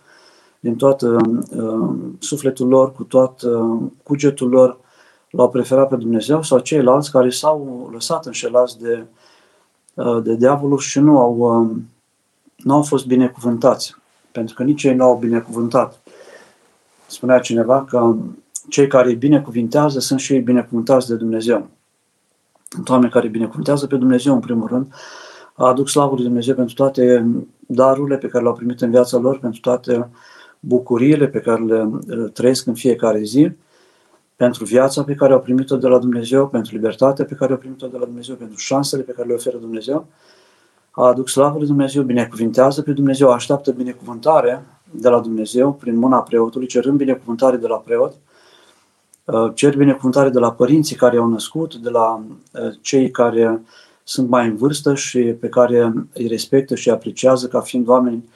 din 0.59 0.75
toată 0.75 1.17
uh, 1.55 1.95
sufletul 2.19 2.67
lor, 2.67 2.91
cu 2.91 3.03
toată 3.03 3.49
uh, 3.49 3.91
cugetul 4.03 4.49
lor, 4.49 4.77
l-au 5.29 5.49
preferat 5.49 5.87
pe 5.89 5.95
Dumnezeu 5.95 6.43
sau 6.43 6.59
ceilalți 6.59 7.11
care 7.11 7.29
s-au 7.29 7.89
lăsat 7.93 8.25
înșelați 8.25 8.79
de, 8.79 8.93
uh, 8.93 9.07
de 10.23 10.35
diavolul 10.35 10.77
și 10.77 10.99
nu 10.99 11.19
au, 11.19 11.37
uh, 11.37 11.77
nu 12.55 12.73
au 12.73 12.81
fost 12.81 13.05
binecuvântați, 13.05 13.95
pentru 14.31 14.55
că 14.55 14.63
nici 14.63 14.83
ei 14.83 14.95
nu 14.95 15.03
au 15.03 15.17
binecuvântat. 15.17 16.01
Spunea 17.07 17.39
cineva 17.39 17.85
că 17.85 18.15
cei 18.69 18.87
care 18.87 19.07
îi 19.09 19.15
binecuvintează 19.15 19.99
sunt 19.99 20.19
și 20.19 20.33
ei 20.33 20.39
binecuvântați 20.39 21.07
de 21.07 21.15
Dumnezeu. 21.15 21.67
Sunt 22.69 22.89
oameni 22.89 23.11
care 23.11 23.27
binecuvântează 23.27 23.87
pe 23.87 23.95
Dumnezeu 23.95 24.33
în 24.33 24.39
primul 24.39 24.67
rând, 24.67 24.93
aduc 25.53 25.89
slavă 25.89 26.15
lui 26.15 26.23
Dumnezeu 26.23 26.55
pentru 26.55 26.73
toate 26.75 27.25
darurile 27.59 28.17
pe 28.17 28.27
care 28.27 28.43
le-au 28.43 28.55
primit 28.55 28.81
în 28.81 28.89
viața 28.89 29.17
lor, 29.17 29.39
pentru 29.39 29.59
toate 29.59 30.09
bucuriile 30.59 31.27
pe 31.27 31.39
care 31.39 31.63
le 31.63 31.89
trăiesc 32.33 32.67
în 32.67 32.73
fiecare 32.73 33.21
zi, 33.23 33.51
pentru 34.37 34.65
viața 34.65 35.03
pe 35.03 35.15
care 35.15 35.33
au 35.33 35.39
primit-o 35.39 35.77
de 35.77 35.87
la 35.87 35.99
Dumnezeu, 35.99 36.47
pentru 36.47 36.75
libertatea 36.75 37.25
pe 37.25 37.33
care 37.33 37.51
au 37.51 37.57
primit-o 37.57 37.87
de 37.87 37.97
la 37.97 38.05
Dumnezeu, 38.05 38.35
pentru 38.35 38.57
șansele 38.57 39.01
pe 39.01 39.11
care 39.11 39.27
le 39.27 39.33
oferă 39.33 39.57
Dumnezeu. 39.57 40.07
aduc 40.91 41.29
slavă 41.29 41.57
lui 41.57 41.67
Dumnezeu, 41.67 42.03
binecuvintează 42.03 42.81
pe 42.81 42.91
Dumnezeu, 42.91 43.31
așteaptă 43.31 43.71
binecuvântare 43.71 44.65
de 44.91 45.09
la 45.09 45.19
Dumnezeu 45.19 45.73
prin 45.73 45.95
mâna 45.95 46.21
preotului, 46.21 46.67
cerând 46.67 46.97
binecuvântare 46.97 47.57
de 47.57 47.67
la 47.67 47.75
preot, 47.75 48.13
uh, 49.25 49.51
cer 49.53 49.77
binecuvântare 49.77 50.29
de 50.29 50.39
la 50.39 50.51
părinții 50.51 50.95
care 50.95 51.17
au 51.17 51.27
născut, 51.27 51.75
de 51.75 51.89
la 51.89 52.23
uh, 52.53 52.73
cei 52.81 53.11
care 53.11 53.61
sunt 54.03 54.29
mai 54.29 54.47
în 54.47 54.55
vârstă 54.55 54.95
și 54.95 55.19
pe 55.19 55.49
care 55.49 55.93
îi 56.13 56.27
respectă 56.27 56.75
și 56.75 56.87
îi 56.87 56.93
apreciază 56.93 57.47
ca 57.47 57.59
fiind 57.59 57.87
oameni 57.87 58.29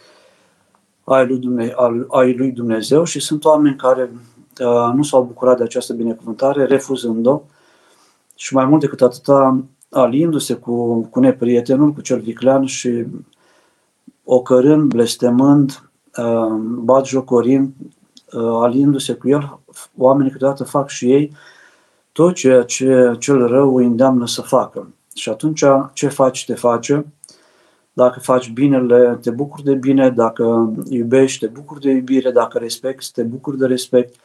ai 1.04 1.28
lui 1.28 1.38
Dumnezeu, 1.38 2.08
ai 2.10 2.36
lui 2.36 2.52
Dumnezeu 2.52 3.04
și 3.04 3.20
sunt 3.20 3.46
oameni 3.46 3.76
care 3.76 4.10
uh, 4.14 4.20
nu 4.96 5.04
s-au 5.04 5.24
bucurat 5.24 5.58
de 5.58 5.64
această 5.64 5.94
binecuvântare, 5.94 6.66
refuzând-o 6.66 7.42
și 8.36 8.54
mai 8.54 8.66
mult 8.66 8.82
decât 8.82 9.02
atâta, 9.02 9.64
alindu-se 9.90 10.54
cu, 10.54 11.02
cu 11.02 11.20
neprietenul, 11.20 11.92
cu 11.92 12.02
cel 12.02 12.20
viclean 12.20 12.66
și 12.66 13.06
ocărând, 14.24 14.94
blestemând, 14.94 15.90
uh, 16.18 16.54
bat 16.62 17.06
jocorind, 17.06 17.74
uh, 18.34 18.60
alindu-se 18.62 19.14
cu 19.14 19.30
el, 19.30 19.60
oamenii 19.98 20.32
câteodată 20.32 20.64
fac 20.64 20.90
și 20.90 21.12
ei 21.12 21.32
tot 22.12 22.34
ceea 22.34 22.64
ce 22.64 23.16
cel 23.20 23.48
rău 23.48 23.76
îi 23.76 23.86
îndeamnă 23.86 24.28
să 24.28 24.42
facă. 24.42 24.94
Și 25.16 25.30
atunci 25.30 25.64
ce 25.94 26.08
faci, 26.08 26.46
te 26.46 26.54
face. 26.54 27.06
Dacă 27.94 28.20
faci 28.20 28.52
binele, 28.52 29.18
te 29.22 29.30
bucuri 29.30 29.64
de 29.64 29.74
bine, 29.74 30.10
dacă 30.10 30.74
iubești, 30.90 31.46
te 31.46 31.52
bucuri 31.52 31.82
de 31.82 31.92
iubire, 31.92 32.32
dacă 32.32 32.58
respecti, 32.58 33.12
te 33.12 33.24
bucuri 33.24 33.58
de 33.58 33.66
respect, 33.66 34.16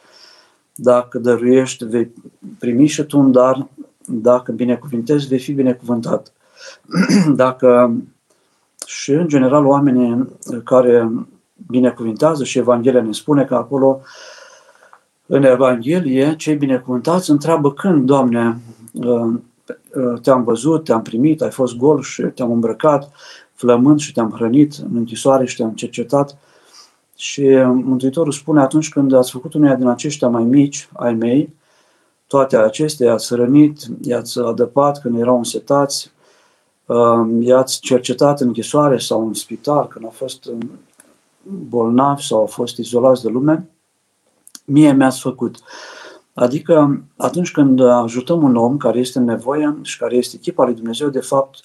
dacă 0.77 1.17
dăruiești, 1.19 1.85
vei 1.85 2.11
primi 2.59 2.87
și 2.87 3.03
tu 3.03 3.19
un 3.19 3.31
dar, 3.31 3.67
dacă 4.05 4.51
binecuvintezi, 4.51 5.27
vei 5.27 5.39
fi 5.39 5.53
binecuvântat. 5.53 6.33
Dacă 7.35 7.95
și 8.85 9.11
în 9.11 9.27
general 9.27 9.65
oamenii 9.65 10.27
care 10.63 11.11
binecuvintează 11.67 12.43
și 12.43 12.57
Evanghelia 12.57 13.01
ne 13.01 13.11
spune 13.11 13.45
că 13.45 13.55
acolo 13.55 14.01
în 15.25 15.43
Evanghelie 15.43 16.35
cei 16.35 16.55
binecuvântați 16.55 17.29
întreabă 17.29 17.73
când, 17.73 18.05
Doamne, 18.05 18.57
te-am 20.21 20.43
văzut, 20.43 20.83
te-am 20.83 21.01
primit, 21.01 21.41
ai 21.41 21.51
fost 21.51 21.75
gol 21.75 22.01
și 22.01 22.21
te-am 22.21 22.51
îmbrăcat, 22.51 23.11
flămând 23.53 23.99
și 23.99 24.13
te-am 24.13 24.31
hrănit 24.31 24.73
în 24.73 24.95
închisoare 24.95 25.45
și 25.45 25.55
te-am 25.55 25.73
cercetat. 25.73 26.37
Și 27.19 27.41
Mântuitorul 27.65 28.31
spune 28.31 28.61
atunci 28.61 28.89
când 28.89 29.13
ați 29.13 29.31
făcut 29.31 29.53
uneia 29.53 29.75
din 29.75 29.87
aceștia 29.87 30.27
mai 30.27 30.43
mici 30.43 30.89
ai 30.93 31.13
mei, 31.13 31.55
toate 32.27 32.57
acestea 32.57 33.07
i-ați 33.07 33.35
rănit, 33.35 33.79
i-ați 34.01 34.39
adăpat 34.39 35.01
când 35.01 35.19
erau 35.19 35.37
însetați, 35.37 36.11
um, 36.85 37.41
i-ați 37.41 37.79
cercetat 37.79 38.39
în 38.39 38.47
închisoare 38.47 38.97
sau 38.97 39.27
în 39.27 39.33
spital 39.33 39.87
când 39.87 40.05
au 40.05 40.11
fost 40.11 40.45
um, 40.45 40.71
bolnavi 41.69 42.23
sau 42.23 42.39
au 42.39 42.45
fost 42.45 42.77
izolați 42.77 43.21
de 43.23 43.29
lume, 43.29 43.69
mie 44.65 44.93
mi-ați 44.93 45.19
făcut. 45.19 45.55
Adică 46.33 47.03
atunci 47.15 47.51
când 47.51 47.79
ajutăm 47.81 48.43
un 48.43 48.55
om 48.55 48.77
care 48.77 48.99
este 48.99 49.17
în 49.17 49.25
nevoie 49.25 49.77
și 49.81 49.97
care 49.97 50.15
este 50.15 50.35
echipa 50.35 50.63
lui 50.63 50.73
Dumnezeu, 50.73 51.09
de 51.09 51.19
fapt, 51.19 51.59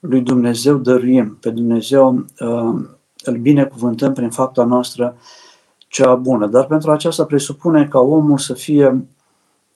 lui 0.00 0.20
Dumnezeu 0.20 0.76
dăruim, 0.76 1.36
pe 1.40 1.50
Dumnezeu 1.50 2.24
uh, 2.40 2.84
îl 3.30 3.36
binecuvântăm 3.36 4.12
prin 4.12 4.30
fapta 4.30 4.64
noastră 4.64 5.16
cea 5.88 6.14
bună. 6.14 6.46
Dar 6.46 6.66
pentru 6.66 6.90
aceasta 6.90 7.24
presupune 7.24 7.86
ca 7.86 7.98
omul 7.98 8.38
să 8.38 8.54
fie 8.54 9.06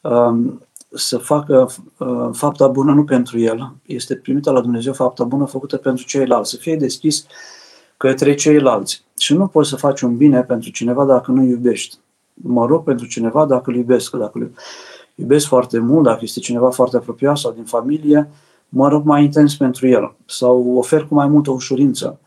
Um, 0.01 0.63
să 0.93 1.19
facă 1.19 1.71
uh, 1.99 2.29
fapta 2.33 2.69
bună 2.69 2.93
nu 2.93 3.05
pentru 3.05 3.39
el, 3.39 3.73
este 3.87 4.17
primită 4.17 4.51
la 4.51 4.61
Dumnezeu 4.61 4.93
fapta 4.93 5.25
bună 5.25 5.45
făcută 5.45 5.77
pentru 5.77 6.05
ceilalți, 6.05 6.51
să 6.51 6.57
fie 6.57 6.77
deschis 6.77 7.27
către 7.97 8.35
ceilalți. 8.35 9.05
Și 9.19 9.35
nu 9.35 9.47
poți 9.47 9.69
să 9.69 9.77
faci 9.77 10.01
un 10.01 10.17
bine 10.17 10.43
pentru 10.43 10.71
cineva 10.71 11.05
dacă 11.05 11.31
nu 11.31 11.43
iubești. 11.43 11.97
Mă 12.35 12.67
rog 12.67 12.85
pentru 12.85 13.07
cineva 13.07 13.47
dacă 13.47 13.71
îl 13.71 13.77
iubesc, 13.77 14.17
dacă 14.17 14.39
îl 14.39 14.51
iubesc 15.15 15.47
foarte 15.47 15.79
mult, 15.79 16.05
dacă 16.05 16.21
este 16.23 16.41
cineva 16.41 16.71
foarte 16.71 16.97
apropiat 16.97 17.39
sau 17.39 17.53
din 17.53 17.65
familie, 17.65 18.31
mă 18.69 18.89
rog 18.89 19.05
mai 19.05 19.25
intens 19.25 19.57
pentru 19.57 19.89
el 19.89 20.15
sau 20.27 20.75
ofer 20.77 21.05
cu 21.05 21.15
mai 21.15 21.27
multă 21.27 21.51
ușurință. 21.51 22.21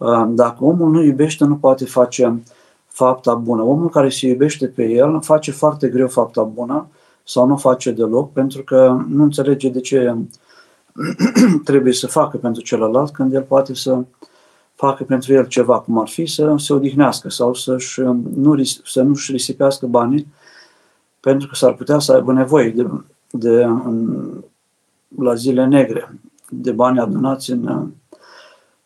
Uh, 0.00 0.26
dacă 0.28 0.64
omul 0.64 0.90
nu 0.90 1.02
iubește, 1.02 1.44
nu 1.44 1.56
poate 1.56 1.84
face 1.84 2.42
fapta 2.86 3.34
bună. 3.34 3.62
Omul 3.62 3.88
care 3.88 4.08
se 4.08 4.26
iubește 4.26 4.66
pe 4.66 4.84
el 4.84 5.20
face 5.20 5.50
foarte 5.50 5.88
greu 5.88 6.08
fapta 6.08 6.42
bună, 6.42 6.86
sau 7.24 7.46
nu 7.46 7.56
face 7.56 7.90
deloc 7.90 8.32
pentru 8.32 8.62
că 8.62 9.04
nu 9.08 9.22
înțelege 9.22 9.68
de 9.68 9.80
ce 9.80 10.14
trebuie 11.64 11.92
să 11.92 12.06
facă 12.06 12.36
pentru 12.36 12.62
celălalt 12.62 13.12
când 13.12 13.34
el 13.34 13.42
poate 13.42 13.74
să 13.74 14.04
facă 14.74 15.04
pentru 15.04 15.32
el 15.32 15.46
ceva, 15.46 15.80
cum 15.80 15.98
ar 15.98 16.08
fi 16.08 16.26
să 16.26 16.54
se 16.58 16.72
odihnească 16.72 17.28
sau 17.28 17.54
să-și, 17.54 18.00
nu, 18.34 18.62
să 18.84 19.02
nu-și 19.02 19.32
risipească 19.32 19.86
banii 19.86 20.26
pentru 21.20 21.48
că 21.48 21.54
s-ar 21.54 21.72
putea 21.72 21.98
să 21.98 22.12
aibă 22.12 22.32
nevoie 22.32 22.70
de, 22.70 22.86
de 23.30 23.62
în, 23.62 24.28
la 25.18 25.34
zile 25.34 25.66
negre, 25.66 26.18
de 26.48 26.72
bani 26.72 26.98
adunați 26.98 27.50
în, 27.50 27.90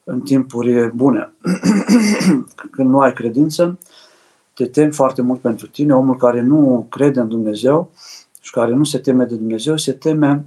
în 0.04 0.20
timpuri 0.20 0.90
bune. 0.94 1.32
Când 2.70 2.88
nu 2.88 3.00
ai 3.00 3.12
credință, 3.12 3.78
te 4.54 4.66
temi 4.66 4.92
foarte 4.92 5.23
mult 5.23 5.40
pentru 5.40 5.66
tine. 5.66 5.94
Omul 5.94 6.16
care 6.16 6.40
nu 6.40 6.87
crede 6.90 7.20
în 7.20 7.28
Dumnezeu 7.28 7.90
și 8.40 8.50
care 8.50 8.75
nu 8.75 8.84
se 8.84 8.99
teme 8.99 9.25
de 9.25 9.34
Dumnezeu, 9.34 9.76
se 9.76 9.92
teme 9.92 10.44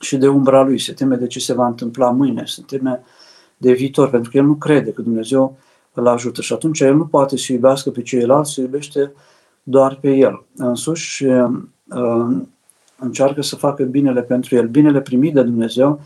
și 0.00 0.16
de 0.16 0.28
umbra 0.28 0.62
lui, 0.62 0.78
se 0.78 0.92
teme 0.92 1.16
de 1.16 1.26
ce 1.26 1.38
se 1.38 1.54
va 1.54 1.66
întâmpla 1.66 2.10
mâine, 2.10 2.42
se 2.46 2.62
teme 2.66 3.02
de 3.56 3.72
viitor, 3.72 4.10
pentru 4.10 4.30
că 4.30 4.36
el 4.36 4.44
nu 4.44 4.54
crede 4.54 4.90
că 4.90 5.02
Dumnezeu 5.02 5.56
îl 5.92 6.06
ajută 6.06 6.40
și 6.40 6.52
atunci 6.52 6.80
el 6.80 6.94
nu 6.94 7.06
poate 7.06 7.36
să 7.36 7.52
iubească 7.52 7.90
pe 7.90 8.02
ceilalți, 8.02 8.52
se 8.52 8.60
iubește 8.60 9.12
doar 9.62 9.98
pe 10.00 10.14
el. 10.14 10.44
Însuși 10.56 11.24
uh, 11.24 11.50
încearcă 12.98 13.42
să 13.42 13.56
facă 13.56 13.82
binele 13.82 14.22
pentru 14.22 14.56
el. 14.56 14.68
Binele 14.68 15.00
primit 15.00 15.34
de 15.34 15.42
Dumnezeu, 15.42 16.00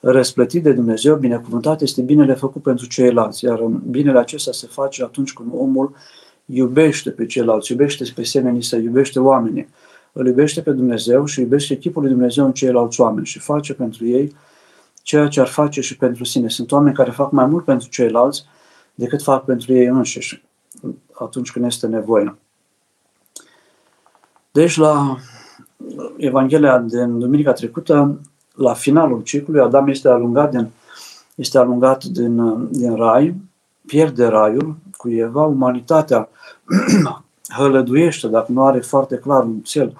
răsplătit 0.00 0.62
de 0.62 0.72
Dumnezeu, 0.72 1.16
binecuvântat 1.16 1.80
este 1.80 2.02
binele 2.02 2.34
făcut 2.34 2.62
pentru 2.62 2.86
ceilalți, 2.86 3.44
iar 3.44 3.60
binele 3.90 4.18
acesta 4.18 4.52
se 4.52 4.66
face 4.66 5.02
atunci 5.02 5.32
când 5.32 5.48
omul 5.54 5.94
iubește 6.44 7.10
pe 7.10 7.26
ceilalți, 7.26 7.72
iubește 7.72 8.12
pe 8.14 8.22
semenii 8.22 8.62
să 8.62 8.76
iubește 8.76 9.20
oamenii 9.20 9.68
îl 10.18 10.26
iubește 10.26 10.62
pe 10.62 10.70
Dumnezeu 10.70 11.24
și 11.24 11.40
iubește 11.40 11.78
chipul 11.78 12.02
lui 12.02 12.10
Dumnezeu 12.10 12.44
în 12.44 12.52
ceilalți 12.52 13.00
oameni 13.00 13.26
și 13.26 13.38
face 13.38 13.74
pentru 13.74 14.06
ei 14.06 14.36
ceea 15.02 15.28
ce 15.28 15.40
ar 15.40 15.46
face 15.46 15.80
și 15.80 15.96
pentru 15.96 16.24
sine. 16.24 16.48
Sunt 16.48 16.72
oameni 16.72 16.94
care 16.94 17.10
fac 17.10 17.30
mai 17.30 17.46
mult 17.46 17.64
pentru 17.64 17.88
ceilalți 17.88 18.44
decât 18.94 19.22
fac 19.22 19.44
pentru 19.44 19.72
ei 19.72 19.86
înșiși 19.86 20.44
atunci 21.12 21.50
când 21.50 21.64
este 21.64 21.86
nevoie. 21.86 22.36
Deci 24.50 24.76
la 24.76 25.16
Evanghelia 26.16 26.78
din 26.78 27.18
duminica 27.18 27.52
trecută, 27.52 28.20
la 28.58 28.74
finalul 28.74 29.22
ciclului, 29.22 29.62
Adam 29.62 29.88
este 29.88 30.08
alungat 30.08 30.50
din, 30.50 30.68
este 31.34 31.58
alungat 31.58 32.04
din, 32.04 32.66
din 32.70 32.94
rai, 32.94 33.34
pierde 33.86 34.26
raiul 34.26 34.76
cu 34.96 35.10
Eva, 35.10 35.44
umanitatea 35.44 36.28
hălăduiește, 37.58 38.28
dacă 38.28 38.52
nu 38.52 38.64
are 38.64 38.80
foarte 38.80 39.16
clar 39.16 39.42
un 39.42 39.58
cel 39.58 39.96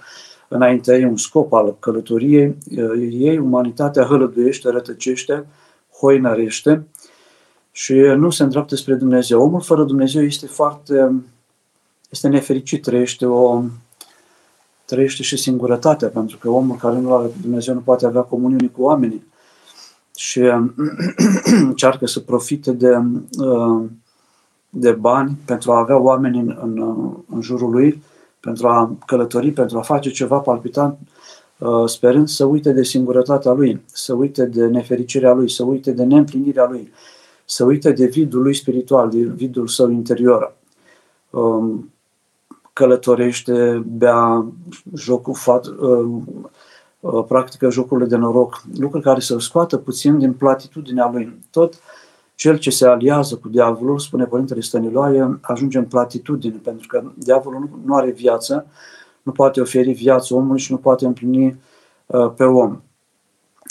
înaintea 0.48 0.96
ei, 0.96 1.04
un 1.04 1.16
scop 1.16 1.52
al 1.52 1.76
călătoriei 1.78 2.56
ei, 3.10 3.38
umanitatea 3.38 4.04
hălăduiește, 4.04 4.70
rătăcește, 4.70 5.46
hoinărește 5.98 6.86
și 7.72 7.94
nu 7.94 8.30
se 8.30 8.42
îndreaptă 8.42 8.76
spre 8.76 8.94
Dumnezeu. 8.94 9.42
Omul 9.42 9.60
fără 9.60 9.84
Dumnezeu 9.84 10.22
este 10.22 10.46
foarte, 10.46 11.22
este 12.10 12.28
nefericit, 12.28 12.82
trăiește 12.82 13.26
o, 13.26 13.62
trăiește 14.88 15.22
și 15.22 15.36
singurătatea, 15.36 16.08
pentru 16.08 16.38
că 16.38 16.48
omul 16.48 16.76
care 16.76 16.98
nu 16.98 17.14
are 17.14 17.26
pe 17.26 17.36
Dumnezeu 17.42 17.74
nu 17.74 17.80
poate 17.80 18.06
avea 18.06 18.22
comuniune 18.22 18.66
cu 18.66 18.82
oamenii 18.82 19.26
și 20.16 20.40
încearcă 21.70 22.06
să 22.06 22.20
profite 22.20 22.72
de 22.72 22.96
uh, 23.38 23.84
de 24.70 24.92
bani 24.92 25.38
pentru 25.44 25.72
a 25.72 25.78
avea 25.78 25.98
oameni 25.98 26.38
în, 26.38 26.58
în, 26.62 26.78
în 27.28 27.40
jurul 27.40 27.70
lui, 27.70 28.02
pentru 28.40 28.68
a 28.68 28.96
călători, 29.06 29.50
pentru 29.50 29.78
a 29.78 29.82
face 29.82 30.10
ceva 30.10 30.38
palpitant, 30.38 30.98
uh, 31.58 31.84
sperând 31.86 32.28
să 32.28 32.44
uite 32.44 32.72
de 32.72 32.82
singurătatea 32.82 33.52
lui, 33.52 33.80
să 33.86 34.14
uite 34.14 34.44
de 34.44 34.66
nefericirea 34.66 35.32
lui, 35.32 35.50
să 35.50 35.64
uite 35.64 35.90
de 35.90 36.04
neîmplinirea 36.04 36.68
lui, 36.70 36.92
să 37.44 37.64
uite 37.64 37.92
de 37.92 38.06
vidul 38.06 38.42
lui 38.42 38.54
spiritual, 38.54 39.10
de 39.10 39.18
vidul 39.18 39.66
său 39.66 39.90
interior. 39.90 40.56
Um, 41.30 41.92
călătorește, 42.78 43.84
bea, 43.86 44.46
jocul, 44.94 45.34
fat, 45.34 45.66
uh, 45.66 46.22
uh, 47.00 47.24
practică 47.28 47.70
jocurile 47.70 48.06
de 48.06 48.16
noroc, 48.16 48.62
lucruri 48.78 49.04
care 49.04 49.20
să-l 49.20 49.40
scoată 49.40 49.76
puțin 49.76 50.18
din 50.18 50.32
platitudinea 50.32 51.10
lui. 51.12 51.38
Tot 51.50 51.74
uh, 51.74 51.80
cel 52.38 52.58
ce 52.58 52.70
se 52.70 52.86
aliază 52.86 53.36
cu 53.36 53.48
diavolul, 53.48 53.98
spune 53.98 54.24
Părintele 54.24 54.60
Stăniloae, 54.60 55.38
ajunge 55.40 55.78
în 55.78 55.84
platitudine, 55.84 56.60
pentru 56.62 56.86
că 56.86 57.02
diavolul 57.14 57.60
nu, 57.60 57.78
nu 57.84 57.94
are 57.94 58.10
viață, 58.10 58.66
nu 59.22 59.32
poate 59.32 59.60
oferi 59.60 59.92
viață 59.92 60.34
omului 60.34 60.60
și 60.60 60.72
nu 60.72 60.78
poate 60.78 61.06
împlini 61.06 61.60
uh, 62.06 62.32
pe 62.36 62.44
om. 62.44 62.80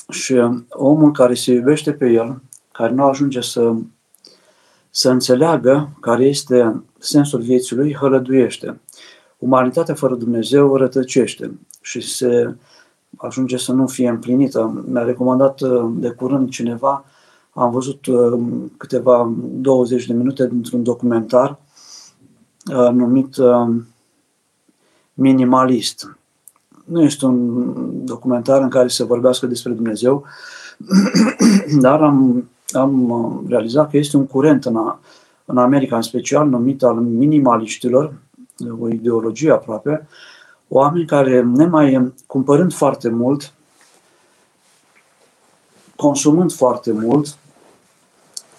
Și 0.09 0.33
uh, 0.33 0.57
omul 0.69 1.11
care 1.11 1.33
se 1.33 1.53
iubește 1.53 1.93
pe 1.93 2.11
el, 2.11 2.41
care 2.71 2.93
nu 2.93 3.03
ajunge 3.03 3.41
să, 3.41 3.75
să 4.97 5.09
înțeleagă 5.09 5.89
care 5.99 6.25
este 6.25 6.83
sensul 6.97 7.41
vieții 7.41 7.75
lui, 7.75 7.95
hălăduiește. 7.95 8.79
Umanitatea 9.37 9.93
fără 9.93 10.15
Dumnezeu 10.15 10.75
rătăcește 10.75 11.59
și 11.81 12.01
se 12.01 12.55
ajunge 13.17 13.57
să 13.57 13.71
nu 13.71 13.87
fie 13.87 14.09
împlinită. 14.09 14.83
Mi-a 14.87 15.03
recomandat 15.03 15.61
uh, 15.61 15.91
de 15.95 16.09
curând 16.09 16.49
cineva, 16.49 17.05
am 17.53 17.71
văzut 17.71 18.05
uh, 18.05 18.39
câteva 18.77 19.33
20 19.37 20.05
de 20.05 20.13
minute 20.13 20.47
dintr-un 20.47 20.83
documentar 20.83 21.59
uh, 22.71 22.89
numit 22.91 23.35
Minimalist. 25.13 26.17
Nu 26.85 27.03
este 27.03 27.25
un 27.25 28.05
documentar 28.05 28.61
în 28.61 28.69
care 28.69 28.87
se 28.87 29.03
vorbească 29.03 29.45
despre 29.45 29.71
Dumnezeu, 29.71 30.23
dar 31.85 32.01
am, 32.01 32.49
am 32.67 33.45
realizat 33.47 33.89
că 33.89 33.97
este 33.97 34.17
un 34.17 34.27
curent 34.27 34.65
în, 34.65 34.75
a, 34.75 34.99
în 35.45 35.57
America, 35.57 35.95
în 35.95 36.01
special 36.01 36.47
numit 36.47 36.83
al 36.83 36.95
minimaliștilor, 36.95 38.13
o 38.79 38.89
ideologie 38.89 39.51
aproape, 39.51 40.07
oameni 40.67 41.05
care, 41.05 41.41
nemai 41.41 42.13
cumpărând 42.25 42.73
foarte 42.73 43.09
mult, 43.09 43.53
consumând 45.95 46.53
foarte 46.53 46.91
mult, 46.91 47.37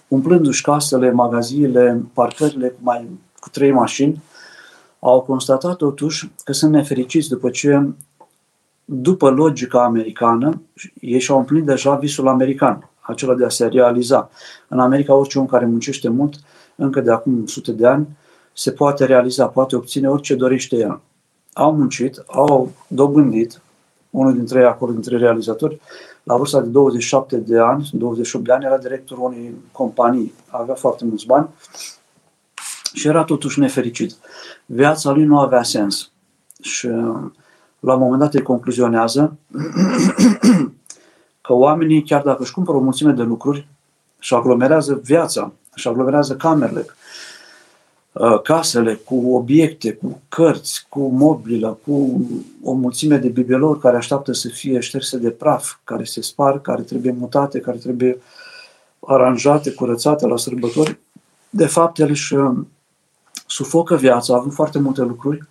umplându-și 0.09 0.63
casele, 0.63 1.11
magaziile, 1.11 2.03
parcările 2.13 2.69
cu, 2.69 2.79
mai, 2.81 3.09
cu 3.41 3.49
trei 3.49 3.73
mașini, 3.73 4.23
au 4.99 5.21
constatat 5.21 5.77
totuși 5.77 6.31
că 6.45 6.53
sunt 6.53 6.73
nefericiți 6.73 7.29
după 7.29 7.51
ce, 7.51 7.89
după 8.85 9.31
logica 9.31 9.85
americană, 9.85 10.63
ei 11.01 11.21
și-au 11.21 11.39
împlinit 11.39 11.65
deja 11.65 11.95
visul 11.95 12.29
american, 12.29 12.91
acela 13.09 13.35
de 13.35 13.45
a 13.45 13.49
se 13.49 13.67
realiza. 13.67 14.31
În 14.69 14.79
America, 14.79 15.15
orice 15.15 15.39
om 15.39 15.47
care 15.47 15.67
muncește 15.67 16.09
mult, 16.09 16.35
încă 16.77 17.01
de 17.01 17.11
acum 17.11 17.47
sute 17.47 17.73
de 17.73 17.87
ani, 17.87 18.09
se 18.53 18.71
poate 18.71 19.05
realiza, 19.05 19.47
poate 19.47 19.77
obține 19.77 20.09
orice 20.09 20.35
dorește 20.35 20.77
el 20.77 21.01
au 21.59 21.75
muncit, 21.75 22.23
au 22.27 22.73
dobândit, 22.89 23.61
unul 24.11 24.35
dintre 24.35 24.59
ei 24.59 24.67
acolo, 24.67 24.93
dintre 24.93 25.17
realizatori, 25.17 25.81
la 26.23 26.37
vârsta 26.37 26.61
de 26.61 26.69
27 26.69 27.37
de 27.37 27.59
ani, 27.59 27.91
28 27.93 28.45
de 28.45 28.53
ani, 28.53 28.65
era 28.65 28.79
directorul 28.79 29.25
unei 29.25 29.55
companii, 29.73 30.35
avea 30.49 30.75
foarte 30.75 31.05
mulți 31.05 31.27
bani 31.27 31.49
și 32.93 33.09
era 33.09 33.25
totuși 33.25 33.59
nefericit. 33.59 34.15
Viața 34.67 35.11
lui 35.11 35.25
nu 35.25 35.39
avea 35.39 35.63
sens. 35.63 36.11
Și 36.61 36.87
la 37.81 37.95
un 37.95 38.01
moment 38.01 38.21
dat 38.21 38.35
îi 38.35 38.43
concluzionează 38.43 39.37
că 41.49 41.55
oamenii, 41.55 42.03
chiar 42.03 42.23
dacă 42.23 42.43
își 42.43 42.53
cumpără 42.53 42.77
o 42.77 42.81
mulțime 42.81 43.13
de 43.13 43.23
lucruri, 43.23 43.67
și 44.19 44.35
aglomerează 44.35 45.01
viața, 45.05 45.53
și 45.75 45.89
aglomerează 45.89 46.37
camerele, 46.37 46.87
Uh, 48.19 48.43
casele 48.43 48.95
cu 48.95 49.35
obiecte, 49.35 49.93
cu 49.93 50.21
cărți, 50.29 50.87
cu 50.89 51.09
mobilă, 51.09 51.79
cu 51.85 52.27
o 52.63 52.73
mulțime 52.73 53.17
de 53.17 53.29
bibelouri 53.29 53.79
care 53.79 53.97
așteaptă 53.97 54.33
să 54.33 54.49
fie 54.49 54.81
șterse 54.81 55.17
de 55.17 55.31
praf, 55.31 55.77
care 55.85 56.05
se 56.05 56.21
spar, 56.23 56.61
care 56.61 56.83
trebuie 56.83 57.13
mutate, 57.19 57.61
care 57.61 57.77
trebuie 57.77 58.19
aranjate, 59.07 59.73
curățate 59.73 60.27
la 60.27 60.37
sărbători. 60.37 60.99
De 61.51 61.67
fapt, 61.67 61.99
el 61.99 62.09
își 62.09 62.35
uh, 62.35 62.57
sufocă 63.47 63.97
viața, 63.97 64.35
având 64.35 64.53
foarte 64.53 64.79
multe 64.79 65.03
lucruri, 65.03 65.49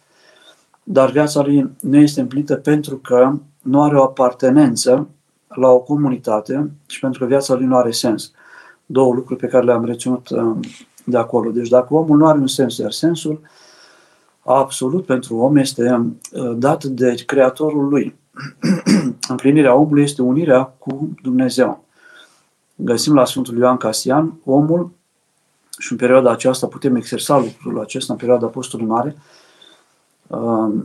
dar 0.84 1.12
viața 1.12 1.42
lui 1.42 1.70
nu 1.80 1.98
este 1.98 2.22
împlinită 2.22 2.56
pentru 2.56 2.96
că 2.96 3.34
nu 3.62 3.84
are 3.84 3.98
o 3.98 4.04
apartenență 4.04 5.08
la 5.48 5.68
o 5.68 5.80
comunitate 5.80 6.72
și 6.88 7.00
pentru 7.00 7.20
că 7.20 7.26
viața 7.26 7.54
lui 7.54 7.66
nu 7.66 7.76
are 7.76 7.92
sens. 7.92 8.32
Două 8.86 9.14
lucruri 9.14 9.40
pe 9.40 9.48
care 9.48 9.66
le-am 9.66 9.86
reținut 9.86 10.30
uh, 10.30 10.58
de 11.04 11.18
acolo. 11.18 11.52
Deci 11.52 11.68
dacă 11.68 11.94
omul 11.94 12.18
nu 12.18 12.28
are 12.28 12.40
un 12.40 12.48
sens, 12.48 12.78
iar 12.78 12.92
sensul 12.92 13.42
absolut 14.44 15.06
pentru 15.06 15.38
om 15.38 15.56
este 15.56 16.16
uh, 16.32 16.52
dat 16.58 16.84
de 16.84 17.16
Creatorul 17.26 17.88
lui. 17.88 18.16
Împlinirea 19.30 19.76
omului 19.76 20.04
este 20.04 20.22
unirea 20.22 20.64
cu 20.64 21.10
Dumnezeu. 21.22 21.86
Găsim 22.76 23.14
la 23.14 23.26
Sfântul 23.26 23.58
Ioan 23.58 23.78
Casian, 23.78 24.40
omul, 24.44 24.92
și 25.78 25.92
în 25.92 25.98
perioada 25.98 26.32
aceasta 26.32 26.68
putem 26.68 26.96
exersa 26.96 27.38
lucrul 27.38 27.80
acesta, 27.80 28.14
în 28.14 28.20
perioada 28.20 28.46
Apostolului 28.46 28.92
Mare, 28.92 29.16
uh, 30.28 30.84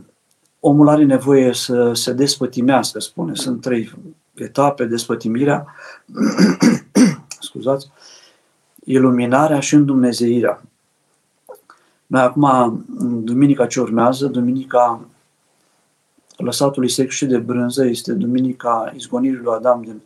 omul 0.59 0.89
are 0.89 1.03
nevoie 1.03 1.53
să 1.53 1.93
se 1.93 2.13
despătimească, 2.13 2.99
spune. 2.99 3.35
Sunt 3.35 3.61
trei 3.61 3.91
etape, 4.35 4.85
despătimirea, 4.85 5.65
scuzați, 7.39 7.91
iluminarea 8.83 9.59
și 9.59 9.75
îndumnezeirea. 9.75 10.61
Noi 12.07 12.21
acum, 12.21 12.43
în 12.97 13.23
duminica 13.23 13.65
ce 13.65 13.79
urmează, 13.79 14.27
duminica 14.27 15.05
lăsatului 16.37 16.89
sec 16.89 17.09
și 17.09 17.25
de 17.25 17.37
brânză, 17.37 17.85
este 17.85 18.13
duminica 18.13 18.91
izgonirii 18.95 19.37
lui 19.37 19.53
Adam 19.53 19.81
din 19.81 20.01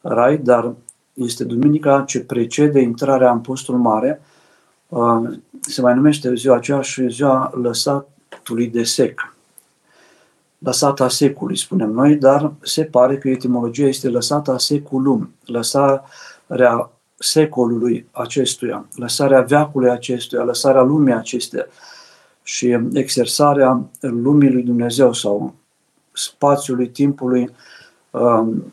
Rai, 0.00 0.38
dar 0.38 0.74
este 1.12 1.44
duminica 1.44 2.04
ce 2.06 2.20
precede 2.20 2.80
intrarea 2.80 3.30
în 3.30 3.40
postul 3.40 3.76
mare, 3.76 4.22
uh, 4.88 5.38
se 5.60 5.80
mai 5.80 5.94
numește 5.94 6.34
ziua 6.34 6.56
aceea 6.56 6.80
și 6.80 7.08
ziua 7.08 7.52
lăsatului 7.62 8.66
de 8.66 8.82
sec. 8.82 9.34
Lăsata 10.64 11.08
secului, 11.08 11.56
spunem 11.56 11.90
noi, 11.90 12.14
dar 12.14 12.52
se 12.62 12.84
pare 12.84 13.18
că 13.18 13.28
etimologia 13.28 13.86
este 13.86 14.08
lăsata 14.08 14.58
seculum, 14.58 15.34
lăsarea 15.44 16.90
secolului 17.18 18.06
acestuia, 18.10 18.86
lăsarea 18.96 19.40
veacului 19.40 19.90
acestuia, 19.90 20.42
lăsarea 20.42 20.82
lumii 20.82 21.12
acesteia 21.12 21.66
și 22.42 22.78
exersarea 22.92 23.90
lumii 24.00 24.52
lui 24.52 24.62
Dumnezeu 24.62 25.12
sau 25.12 25.54
spațiului, 26.12 26.88
timpului, 26.88 27.50
um, 28.10 28.72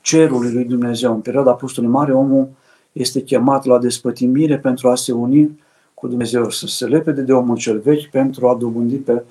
cerului 0.00 0.52
lui 0.52 0.64
Dumnezeu. 0.64 1.12
În 1.12 1.20
perioada 1.20 1.50
Apostolului 1.50 1.96
Mare, 1.96 2.12
omul 2.12 2.48
este 2.92 3.22
chemat 3.22 3.64
la 3.64 3.78
despătimire 3.78 4.58
pentru 4.58 4.88
a 4.88 4.94
se 4.94 5.12
uni 5.12 5.60
cu 5.94 6.08
Dumnezeu, 6.08 6.50
să 6.50 6.66
se 6.66 6.86
lepede 6.86 7.22
de 7.22 7.32
omul 7.32 7.56
cel 7.56 7.78
vechi 7.78 8.10
pentru 8.10 8.48
a 8.48 8.54
dobândi 8.54 8.96
pe 8.96 9.22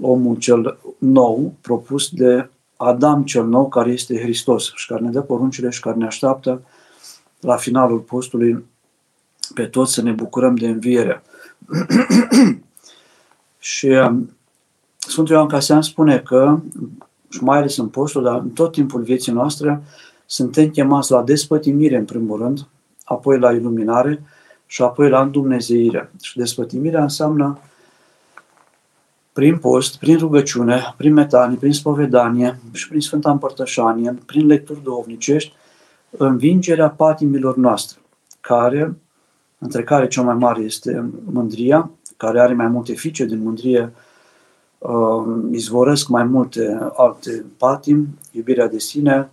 omul 0.00 0.36
cel 0.36 0.78
nou, 0.98 1.52
propus 1.60 2.08
de 2.10 2.48
Adam 2.76 3.24
cel 3.24 3.46
nou, 3.46 3.68
care 3.68 3.90
este 3.90 4.20
Hristos 4.20 4.72
și 4.74 4.86
care 4.86 5.00
ne 5.00 5.10
dă 5.10 5.20
poruncile 5.20 5.70
și 5.70 5.80
care 5.80 5.96
ne 5.96 6.06
așteaptă 6.06 6.62
la 7.40 7.56
finalul 7.56 7.98
postului 7.98 8.64
pe 9.54 9.66
toți 9.66 9.92
să 9.92 10.02
ne 10.02 10.10
bucurăm 10.10 10.54
de 10.54 10.68
înviere. 10.68 11.22
și 13.58 13.86
um, 13.86 14.30
Sfântul 14.96 15.34
Ioan 15.34 15.48
Casian 15.48 15.82
spune 15.82 16.18
că, 16.18 16.60
și 17.28 17.42
mai 17.42 17.58
ales 17.58 17.76
în 17.76 17.88
postul, 17.88 18.22
dar 18.22 18.38
în 18.38 18.50
tot 18.50 18.72
timpul 18.72 19.02
vieții 19.02 19.32
noastre, 19.32 19.82
suntem 20.26 20.70
chemați 20.70 21.10
la 21.10 21.22
despătimire, 21.22 21.96
în 21.96 22.04
primul 22.04 22.38
rând, 22.38 22.66
apoi 23.04 23.38
la 23.38 23.52
iluminare 23.52 24.22
și 24.66 24.82
apoi 24.82 25.08
la 25.08 25.20
îndumnezeire. 25.20 26.10
Și 26.20 26.36
despătimirea 26.36 27.02
înseamnă 27.02 27.58
prin 29.32 29.58
post, 29.58 29.98
prin 29.98 30.18
rugăciune, 30.18 30.94
prin 30.96 31.12
metanie, 31.12 31.56
prin 31.56 31.72
spovedanie 31.72 32.58
și 32.72 32.88
prin 32.88 33.00
Sfânta 33.00 33.30
Împărtășanie, 33.30 34.18
prin 34.26 34.46
lecturi 34.46 34.82
duhovnicești, 34.82 35.52
învingerea 36.10 36.90
patimilor 36.90 37.56
noastre, 37.56 37.98
care, 38.40 38.96
între 39.58 39.82
care 39.82 40.06
cea 40.06 40.22
mai 40.22 40.34
mare 40.34 40.62
este 40.62 41.10
mândria, 41.32 41.90
care 42.16 42.40
are 42.40 42.54
mai 42.54 42.66
multe 42.66 42.92
fice 42.92 43.24
din 43.24 43.42
mândrie, 43.42 43.92
uh, 44.78 45.24
izvorăsc 45.50 46.08
mai 46.08 46.24
multe 46.24 46.78
alte 46.96 47.44
patim, 47.56 48.08
iubirea 48.30 48.68
de 48.68 48.78
sine, 48.78 49.30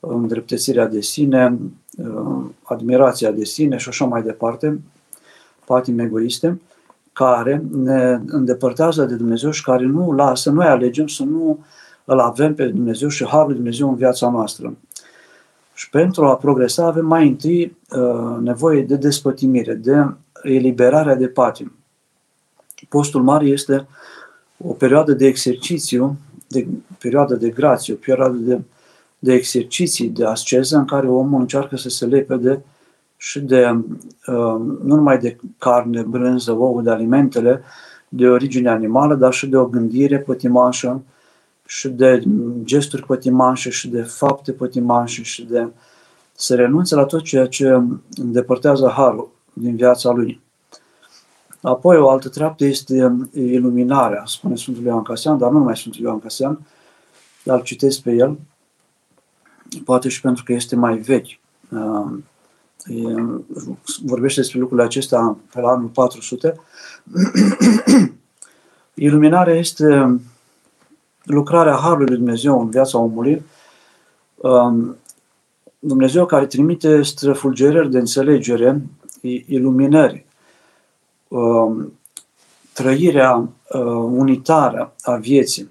îndreptățirea 0.00 0.86
de 0.86 1.00
sine, 1.00 1.58
uh, 1.96 2.44
admirația 2.62 3.30
de 3.30 3.44
sine 3.44 3.76
și 3.76 3.88
așa 3.88 4.04
mai 4.04 4.22
departe, 4.22 4.80
patim 5.64 5.98
egoiste, 5.98 6.60
care 7.18 7.64
ne 7.70 8.20
îndepărtează 8.26 9.04
de 9.04 9.14
Dumnezeu 9.14 9.50
și 9.50 9.62
care 9.62 9.84
nu 9.84 10.12
lasă, 10.12 10.50
noi 10.50 10.66
alegem 10.66 11.06
să 11.06 11.22
nu 11.22 11.64
îl 12.04 12.18
avem 12.18 12.54
pe 12.54 12.66
Dumnezeu 12.66 13.08
și 13.08 13.26
Harul 13.26 13.54
Dumnezeu 13.54 13.88
în 13.88 13.94
viața 13.94 14.30
noastră. 14.30 14.76
Și 15.74 15.90
pentru 15.90 16.24
a 16.24 16.36
progresa 16.36 16.86
avem 16.86 17.06
mai 17.06 17.28
întâi 17.28 17.76
uh, 17.90 18.36
nevoie 18.40 18.82
de 18.82 18.96
despătimire, 18.96 19.74
de 19.74 20.06
eliberarea 20.42 21.14
de 21.14 21.28
patim. 21.28 21.72
Postul 22.88 23.22
mare 23.22 23.46
este 23.46 23.86
o 24.64 24.72
perioadă 24.72 25.12
de 25.12 25.26
exercițiu, 25.26 26.16
de 26.48 26.66
perioadă 26.98 27.34
de 27.34 27.48
grație, 27.48 27.94
o 27.94 27.96
perioadă 27.96 28.36
de, 28.36 28.60
de 29.18 29.32
exerciții, 29.32 30.08
de 30.08 30.24
asceză, 30.24 30.76
în 30.76 30.84
care 30.84 31.08
omul 31.08 31.40
încearcă 31.40 31.76
să 31.76 31.88
se 31.88 32.06
lepede 32.06 32.62
și 33.20 33.40
de, 33.40 33.68
uh, 34.26 34.60
nu 34.82 34.94
numai 34.94 35.18
de 35.18 35.36
carne, 35.58 36.02
brânză, 36.02 36.52
ouă, 36.52 36.82
de 36.82 36.90
alimentele 36.90 37.62
de 38.08 38.28
origine 38.28 38.68
animală, 38.68 39.14
dar 39.14 39.32
și 39.32 39.46
de 39.46 39.56
o 39.56 39.66
gândire 39.66 40.18
pătimașă, 40.18 41.02
și 41.66 41.88
de 41.88 42.22
gesturi 42.62 43.06
pătimașe 43.06 43.70
și 43.70 43.88
de 43.88 44.02
fapte 44.02 44.52
pătimașe 44.52 45.22
și 45.22 45.44
de 45.44 45.68
să 46.32 46.54
renunțe 46.54 46.94
la 46.94 47.04
tot 47.04 47.22
ceea 47.22 47.46
ce 47.46 47.82
îndepărtează 48.10 48.88
harul 48.88 49.30
din 49.52 49.76
viața 49.76 50.10
lui. 50.10 50.40
Apoi 51.60 51.96
o 51.96 52.10
altă 52.10 52.28
treaptă 52.28 52.64
este 52.64 53.16
iluminarea, 53.32 54.22
spune 54.26 54.56
Sfântul 54.56 54.84
Ioan 54.84 55.02
Casian, 55.02 55.38
dar 55.38 55.50
nu 55.50 55.58
numai 55.58 55.76
Sfântul 55.76 56.00
Ioan 56.00 56.18
Casian, 56.18 56.66
dar 57.44 57.62
citesc 57.62 58.00
pe 58.00 58.12
el, 58.12 58.38
poate 59.84 60.08
și 60.08 60.20
pentru 60.20 60.44
că 60.44 60.52
este 60.52 60.76
mai 60.76 60.96
vechi. 60.96 61.38
Vorbește 64.04 64.40
despre 64.40 64.58
lucrurile 64.58 64.86
acestea 64.86 65.36
pe 65.52 65.60
la 65.60 65.70
anul 65.70 65.88
400. 65.88 66.60
Iluminarea 68.94 69.54
este 69.54 70.20
lucrarea 71.22 71.76
Harului 71.76 72.06
Lui 72.06 72.16
Dumnezeu 72.16 72.60
în 72.60 72.70
viața 72.70 72.98
omului, 72.98 73.42
Dumnezeu 75.78 76.26
care 76.26 76.46
trimite 76.46 77.02
străfulgerări 77.02 77.90
de 77.90 77.98
înțelegere, 77.98 78.82
iluminări, 79.46 80.26
trăirea 82.72 83.36
uh, 83.36 83.80
unitară 84.10 84.92
a 85.02 85.14
vieții. 85.14 85.70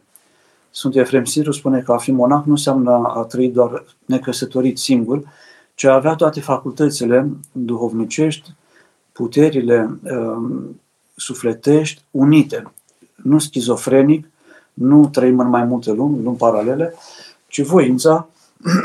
Sfântul 0.70 1.02
Efrem 1.02 1.26
Siru 1.26 1.52
spune 1.52 1.80
că 1.82 1.92
a 1.92 1.98
fi 1.98 2.12
monac 2.12 2.46
nu 2.46 2.52
înseamnă 2.52 2.92
a 2.92 3.26
trăi 3.30 3.50
doar 3.50 3.84
necăsătorit 4.06 4.78
singur, 4.78 5.24
ci 5.78 5.84
a 5.84 5.94
avea 5.94 6.16
toate 6.16 6.40
facultățile 6.40 7.30
duhovnicești, 7.52 8.54
puterile 9.12 10.00
uh, 10.04 10.64
sufletești 11.16 12.02
unite, 12.12 12.72
nu 13.16 13.40
schizofrenic, 13.40 14.30
nu 14.74 15.08
trăim 15.08 15.40
în 15.40 15.50
mai 15.50 15.64
multe 15.64 15.92
lumi, 15.92 16.24
lumi 16.24 16.38
paralele, 16.38 16.94
ci 17.48 17.62
voința. 17.62 18.28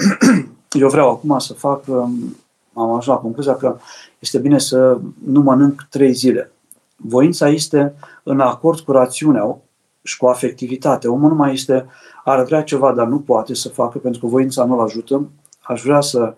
Eu 0.81 0.89
vreau 0.89 1.11
acum 1.11 1.39
să 1.39 1.55
fac, 1.55 1.85
um, 1.87 2.37
am 2.73 2.89
ajuns 2.89 3.07
la 3.07 3.15
concluzia 3.15 3.57
că 3.57 3.77
este 4.19 4.39
bine 4.39 4.59
să 4.59 4.99
nu 5.25 5.41
mănânc 5.41 5.87
trei 5.91 6.13
zile. 6.13 6.53
Voința 6.97 7.49
este 7.49 7.95
în 8.23 8.41
acord 8.41 8.81
cu 8.81 8.93
rațiunea 8.93 9.57
și 10.03 10.17
cu 10.17 10.27
afectivitatea. 10.27 11.11
Omul 11.11 11.29
nu 11.29 11.37
mai 11.37 11.53
este, 11.53 11.87
ar 12.25 12.45
vrea 12.45 12.63
ceva, 12.63 12.93
dar 12.93 13.07
nu 13.07 13.19
poate 13.19 13.55
să 13.55 13.69
facă 13.69 13.99
pentru 13.99 14.21
că 14.21 14.27
voința 14.27 14.65
nu-l 14.65 14.81
ajută. 14.81 15.29
Aș 15.63 15.83
vrea 15.83 16.01
să 16.01 16.35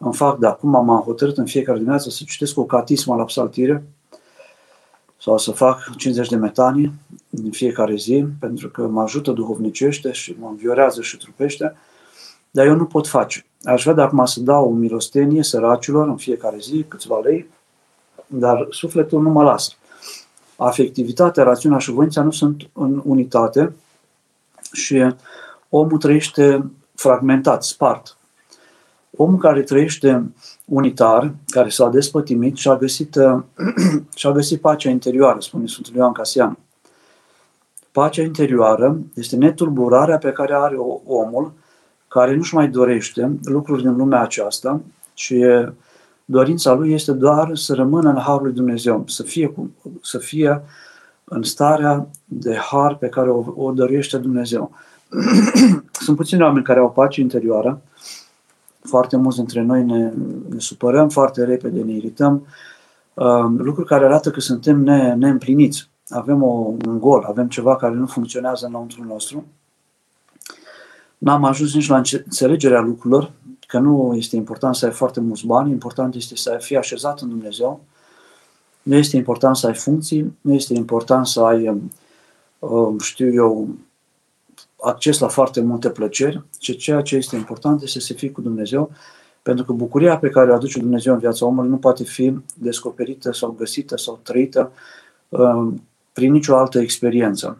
îmi 0.00 0.14
fac 0.14 0.38
de 0.38 0.46
acum, 0.46 0.70
m-am 0.70 1.02
hotărât 1.04 1.38
în 1.38 1.46
fiecare 1.46 1.78
dimineață 1.78 2.10
să 2.10 2.22
citesc 2.26 2.58
o 2.58 2.64
catismă 2.64 3.14
la 3.14 3.24
psaltire 3.24 3.84
sau 5.18 5.38
să 5.38 5.50
fac 5.50 5.96
50 5.96 6.28
de 6.28 6.36
metanii 6.36 6.92
în 7.30 7.50
fiecare 7.50 7.96
zi, 7.96 8.26
pentru 8.40 8.68
că 8.68 8.86
mă 8.86 9.02
ajută 9.02 9.30
duhovnicește 9.30 10.12
și 10.12 10.36
mă 10.38 10.48
înviorează 10.48 11.00
și 11.00 11.16
trupește, 11.16 11.76
dar 12.50 12.66
eu 12.66 12.74
nu 12.74 12.84
pot 12.84 13.08
face. 13.08 13.46
Aș 13.62 13.82
vrea 13.82 13.94
de 13.94 14.02
acum 14.02 14.24
să 14.24 14.40
dau 14.40 14.68
o 14.68 14.72
milostenie 14.72 15.42
săracilor 15.42 16.08
în 16.08 16.16
fiecare 16.16 16.56
zi, 16.60 16.84
câțiva 16.88 17.18
lei, 17.18 17.48
dar 18.26 18.66
sufletul 18.70 19.22
nu 19.22 19.30
mă 19.30 19.42
lasă 19.42 19.74
afectivitatea, 20.62 21.44
rațiunea 21.44 21.78
și 21.78 21.90
voința 21.90 22.22
nu 22.22 22.30
sunt 22.30 22.68
în 22.72 23.02
unitate 23.04 23.72
și 24.72 25.14
omul 25.68 25.98
trăiește 25.98 26.70
fragmentat, 26.94 27.64
spart. 27.64 28.16
Omul 29.22 29.38
care 29.38 29.62
trăiește 29.62 30.32
unitar, 30.64 31.34
care 31.46 31.68
s-a 31.68 31.88
despătimit 31.88 32.56
și 32.56 32.68
a 32.68 32.76
găsit, 32.76 33.16
și 34.14 34.26
a 34.26 34.32
găsit 34.32 34.60
pacea 34.60 34.90
interioară, 34.90 35.40
spune 35.40 35.66
Sfântul 35.66 35.94
Ioan 35.94 36.12
Casian. 36.12 36.58
Pacea 37.92 38.22
interioară 38.22 38.98
este 39.14 39.36
netulburarea 39.36 40.18
pe 40.18 40.32
care 40.32 40.54
are 40.54 40.76
omul 41.04 41.52
care 42.08 42.36
nu-și 42.36 42.54
mai 42.54 42.68
dorește 42.68 43.38
lucruri 43.42 43.82
din 43.82 43.96
lumea 43.96 44.20
aceasta, 44.20 44.80
ci 45.14 45.34
dorința 46.24 46.72
lui 46.72 46.92
este 46.92 47.12
doar 47.12 47.50
să 47.56 47.74
rămână 47.74 48.08
în 48.08 48.18
Harul 48.18 48.42
lui 48.42 48.54
Dumnezeu, 48.54 49.04
să 49.06 49.22
fie, 49.22 49.46
cu, 49.46 49.70
să 50.02 50.18
fie 50.18 50.62
în 51.24 51.42
starea 51.42 52.06
de 52.24 52.56
har 52.56 52.96
pe 52.96 53.08
care 53.08 53.30
o, 53.30 53.44
o 53.56 53.72
dăruiește 53.72 54.18
Dumnezeu. 54.18 54.70
Sunt 56.04 56.16
puțini 56.16 56.42
oameni 56.42 56.64
care 56.64 56.78
au 56.78 56.90
pace 56.90 57.20
interioară, 57.20 57.82
foarte 58.82 59.16
mulți 59.16 59.36
dintre 59.36 59.62
noi 59.62 59.84
ne, 59.84 60.12
ne 60.48 60.58
supărăm 60.58 61.08
foarte 61.08 61.44
repede, 61.44 61.82
ne 61.82 61.92
irităm, 61.92 62.46
uh, 63.14 63.44
lucruri 63.56 63.88
care 63.88 64.04
arată 64.04 64.30
că 64.30 64.40
suntem 64.40 64.80
ne, 64.80 65.14
neîmpliniți. 65.14 65.88
Avem 66.08 66.42
o, 66.42 66.74
un 66.86 66.98
gol, 66.98 67.24
avem 67.28 67.48
ceva 67.48 67.76
care 67.76 67.94
nu 67.94 68.06
funcționează 68.06 68.66
înăuntru 68.66 69.04
nostru. 69.04 69.44
N-am 71.18 71.44
ajuns 71.44 71.74
nici 71.74 71.88
la 71.88 71.96
înțelegerea 71.96 72.80
lucrurilor, 72.80 73.32
că 73.66 73.78
nu 73.78 74.14
este 74.16 74.36
important 74.36 74.74
să 74.74 74.86
ai 74.86 74.92
foarte 74.92 75.20
mulți 75.20 75.46
bani, 75.46 75.70
important 75.70 76.14
este 76.14 76.36
să 76.36 76.56
fii 76.60 76.76
așezat 76.76 77.20
în 77.20 77.28
Dumnezeu, 77.28 77.80
nu 78.82 78.94
este 78.94 79.16
important 79.16 79.56
să 79.56 79.66
ai 79.66 79.74
funcții, 79.74 80.36
nu 80.40 80.54
este 80.54 80.74
important 80.74 81.26
să 81.26 81.40
ai, 81.40 81.68
um, 81.68 81.90
um, 82.58 82.98
știu 82.98 83.32
eu, 83.32 83.68
acces 84.80 85.18
la 85.18 85.28
foarte 85.28 85.60
multe 85.60 85.90
plăceri, 85.90 86.42
ci 86.58 86.76
ceea 86.76 87.00
ce 87.00 87.16
este 87.16 87.36
important 87.36 87.82
este 87.82 88.00
să 88.00 88.12
fii 88.12 88.32
cu 88.32 88.40
Dumnezeu, 88.40 88.90
pentru 89.42 89.64
că 89.64 89.72
bucuria 89.72 90.18
pe 90.18 90.28
care 90.28 90.50
o 90.50 90.54
aduce 90.54 90.78
Dumnezeu 90.78 91.12
în 91.12 91.18
viața 91.18 91.46
omului 91.46 91.70
nu 91.70 91.76
poate 91.76 92.04
fi 92.04 92.34
descoperită 92.54 93.32
sau 93.32 93.50
găsită 93.50 93.96
sau 93.96 94.20
trăită 94.22 94.72
um, 95.28 95.82
prin 96.12 96.32
nicio 96.32 96.56
altă 96.56 96.78
experiență. 96.78 97.58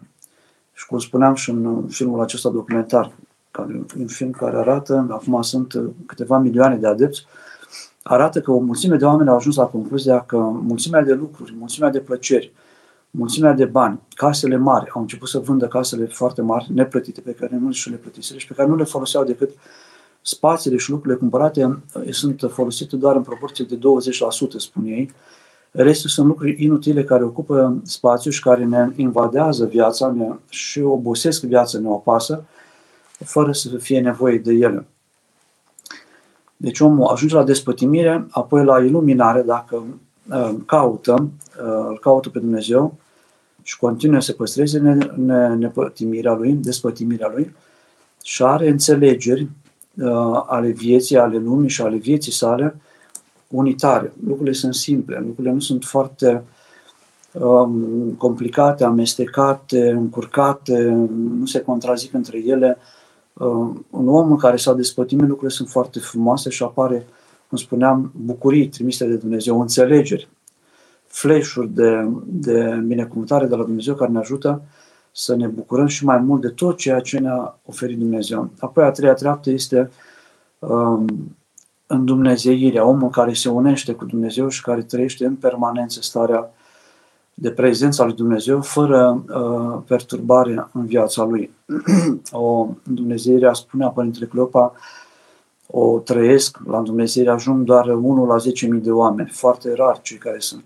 Și 0.73 0.85
cum 0.85 0.99
spuneam 0.99 1.35
și 1.35 1.49
în 1.49 1.87
filmul 1.87 2.21
acesta 2.21 2.49
documentar, 2.49 3.11
care, 3.51 3.85
un 3.99 4.07
film 4.07 4.31
care 4.31 4.57
arată, 4.57 5.07
acum 5.09 5.41
sunt 5.41 5.73
uh, 5.73 5.89
câteva 6.05 6.37
milioane 6.37 6.75
de 6.75 6.87
adepți, 6.87 7.25
arată 8.03 8.41
că 8.41 8.51
o 8.51 8.59
mulțime 8.59 8.95
de 8.95 9.05
oameni 9.05 9.29
au 9.29 9.35
ajuns 9.35 9.55
la 9.55 9.65
concluzia 9.65 10.19
că 10.19 10.37
mulțimea 10.37 11.01
de 11.01 11.13
lucruri, 11.13 11.55
mulțimea 11.57 11.89
de 11.89 11.99
plăceri, 11.99 12.51
mulțimea 13.11 13.53
de 13.53 13.65
bani, 13.65 13.99
casele 14.09 14.57
mari, 14.57 14.89
au 14.93 15.01
început 15.01 15.27
să 15.27 15.39
vândă 15.39 15.67
casele 15.67 16.05
foarte 16.05 16.41
mari, 16.41 16.67
neplătite, 16.73 17.21
pe 17.21 17.31
care 17.31 17.57
nu 17.61 17.71
și 17.71 17.89
le 17.89 17.95
plătiseră 17.95 18.39
și 18.39 18.47
pe 18.47 18.53
care 18.53 18.67
nu 18.67 18.75
le 18.75 18.83
foloseau 18.83 19.23
decât 19.23 19.49
spațiile 20.21 20.77
și 20.77 20.89
lucrurile 20.89 21.19
cumpărate 21.19 21.63
uh, 21.65 22.09
sunt 22.09 22.43
folosite 22.49 22.95
doar 22.95 23.15
în 23.15 23.21
proporție 23.21 23.65
de 23.69 23.77
20%, 23.77 23.79
spun 24.57 24.85
ei. 24.85 25.11
Restul 25.71 26.09
sunt 26.09 26.27
lucruri 26.27 26.63
inutile 26.63 27.03
care 27.03 27.23
ocupă 27.23 27.81
spațiu 27.83 28.31
și 28.31 28.41
care 28.41 28.65
ne 28.65 28.89
invadează 28.95 29.65
viața 29.65 30.11
ne, 30.11 30.27
și 30.49 30.81
obosesc 30.81 31.43
viața, 31.43 31.79
ne 31.79 31.87
opasă 31.87 32.43
fără 33.25 33.51
să 33.51 33.77
fie 33.77 33.99
nevoie 33.99 34.37
de 34.37 34.53
ele. 34.53 34.85
Deci 36.57 36.79
omul 36.79 37.07
ajunge 37.07 37.35
la 37.35 37.43
despătimire, 37.43 38.27
apoi 38.31 38.63
la 38.63 38.83
iluminare, 38.83 39.41
dacă 39.41 39.83
uh, 40.29 40.55
caută, 40.65 41.29
uh, 41.63 41.85
îl 41.87 41.99
caută 41.99 42.29
pe 42.29 42.39
Dumnezeu 42.39 42.97
și 43.61 43.77
continuă 43.77 44.19
să 44.19 44.33
păstreze 44.33 44.79
ne, 44.79 44.97
ne, 45.15 45.47
nepătimirea 45.47 46.33
lui, 46.33 46.53
despătimirea 46.53 47.31
lui 47.33 47.55
și 48.23 48.43
are 48.43 48.69
înțelegeri 48.69 49.49
uh, 49.95 50.43
ale 50.45 50.69
vieții, 50.69 51.17
ale 51.17 51.37
lumii 51.37 51.69
și 51.69 51.81
ale 51.81 51.97
vieții 51.97 52.31
sale 52.31 52.75
unitare. 53.47 54.13
Lucrurile 54.25 54.55
sunt 54.55 54.75
simple, 54.75 55.19
lucrurile 55.19 55.53
nu 55.53 55.59
sunt 55.59 55.83
foarte 55.83 56.43
um, 57.31 58.13
complicate, 58.17 58.83
amestecate, 58.83 59.89
încurcate, 59.89 60.89
nu 61.39 61.45
se 61.45 61.61
contrazic 61.61 62.13
între 62.13 62.37
ele, 62.45 62.77
uh, 62.79 62.99
Uh, 63.33 63.69
un 63.89 64.07
om 64.07 64.31
în 64.31 64.37
care 64.37 64.55
s-a 64.55 64.73
despătimit, 64.73 65.27
lucrurile 65.27 65.57
sunt 65.57 65.69
foarte 65.69 65.99
frumoase 65.99 66.49
și 66.49 66.63
apare, 66.63 67.07
cum 67.51 67.59
spuneam, 67.59 68.11
bucurii 68.15 68.67
trimise 68.67 69.07
de 69.07 69.15
Dumnezeu, 69.15 69.61
înțelegeri, 69.61 70.27
fleșuri 71.07 71.69
de, 71.69 72.07
de 72.25 72.83
binecuvântare 72.85 73.45
de 73.45 73.55
la 73.55 73.63
Dumnezeu 73.63 73.95
care 73.95 74.11
ne 74.11 74.17
ajută 74.17 74.61
să 75.11 75.35
ne 75.35 75.47
bucurăm 75.47 75.87
și 75.87 76.05
mai 76.05 76.17
mult 76.17 76.41
de 76.41 76.47
tot 76.47 76.77
ceea 76.77 76.99
ce 76.99 77.19
ne-a 77.19 77.59
oferit 77.65 77.97
Dumnezeu. 77.97 78.49
Apoi 78.59 78.83
a 78.83 78.91
treia 78.91 79.13
treaptă 79.13 79.49
este 79.49 79.91
um, 80.59 81.05
Dumnezeirea, 81.87 82.85
omul 82.85 83.09
care 83.09 83.33
se 83.33 83.49
unește 83.49 83.93
cu 83.93 84.05
Dumnezeu 84.05 84.47
și 84.47 84.61
care 84.61 84.81
trăiește 84.81 85.25
în 85.25 85.35
permanență 85.35 86.01
starea 86.01 86.53
de 87.33 87.51
prezența 87.51 88.03
lui 88.03 88.13
Dumnezeu 88.13 88.61
fără 88.61 89.23
uh, 89.27 89.81
perturbare 89.87 90.69
în 90.73 90.85
viața 90.85 91.23
lui. 91.23 91.51
o 92.31 92.67
Dumnezeire, 92.83 93.53
spunea 93.53 93.87
Părintele 93.87 94.25
Cleopa, 94.25 94.73
o 95.71 95.99
trăiesc, 95.99 96.57
la 96.65 96.81
Dumnezeire 96.81 97.29
ajung 97.29 97.63
doar 97.63 97.87
1 97.87 98.25
la 98.25 98.35
10.000 98.75 98.81
de 98.81 98.91
oameni, 98.91 99.29
foarte 99.29 99.73
rar 99.73 100.01
cei 100.01 100.17
care 100.17 100.39
sunt. 100.39 100.63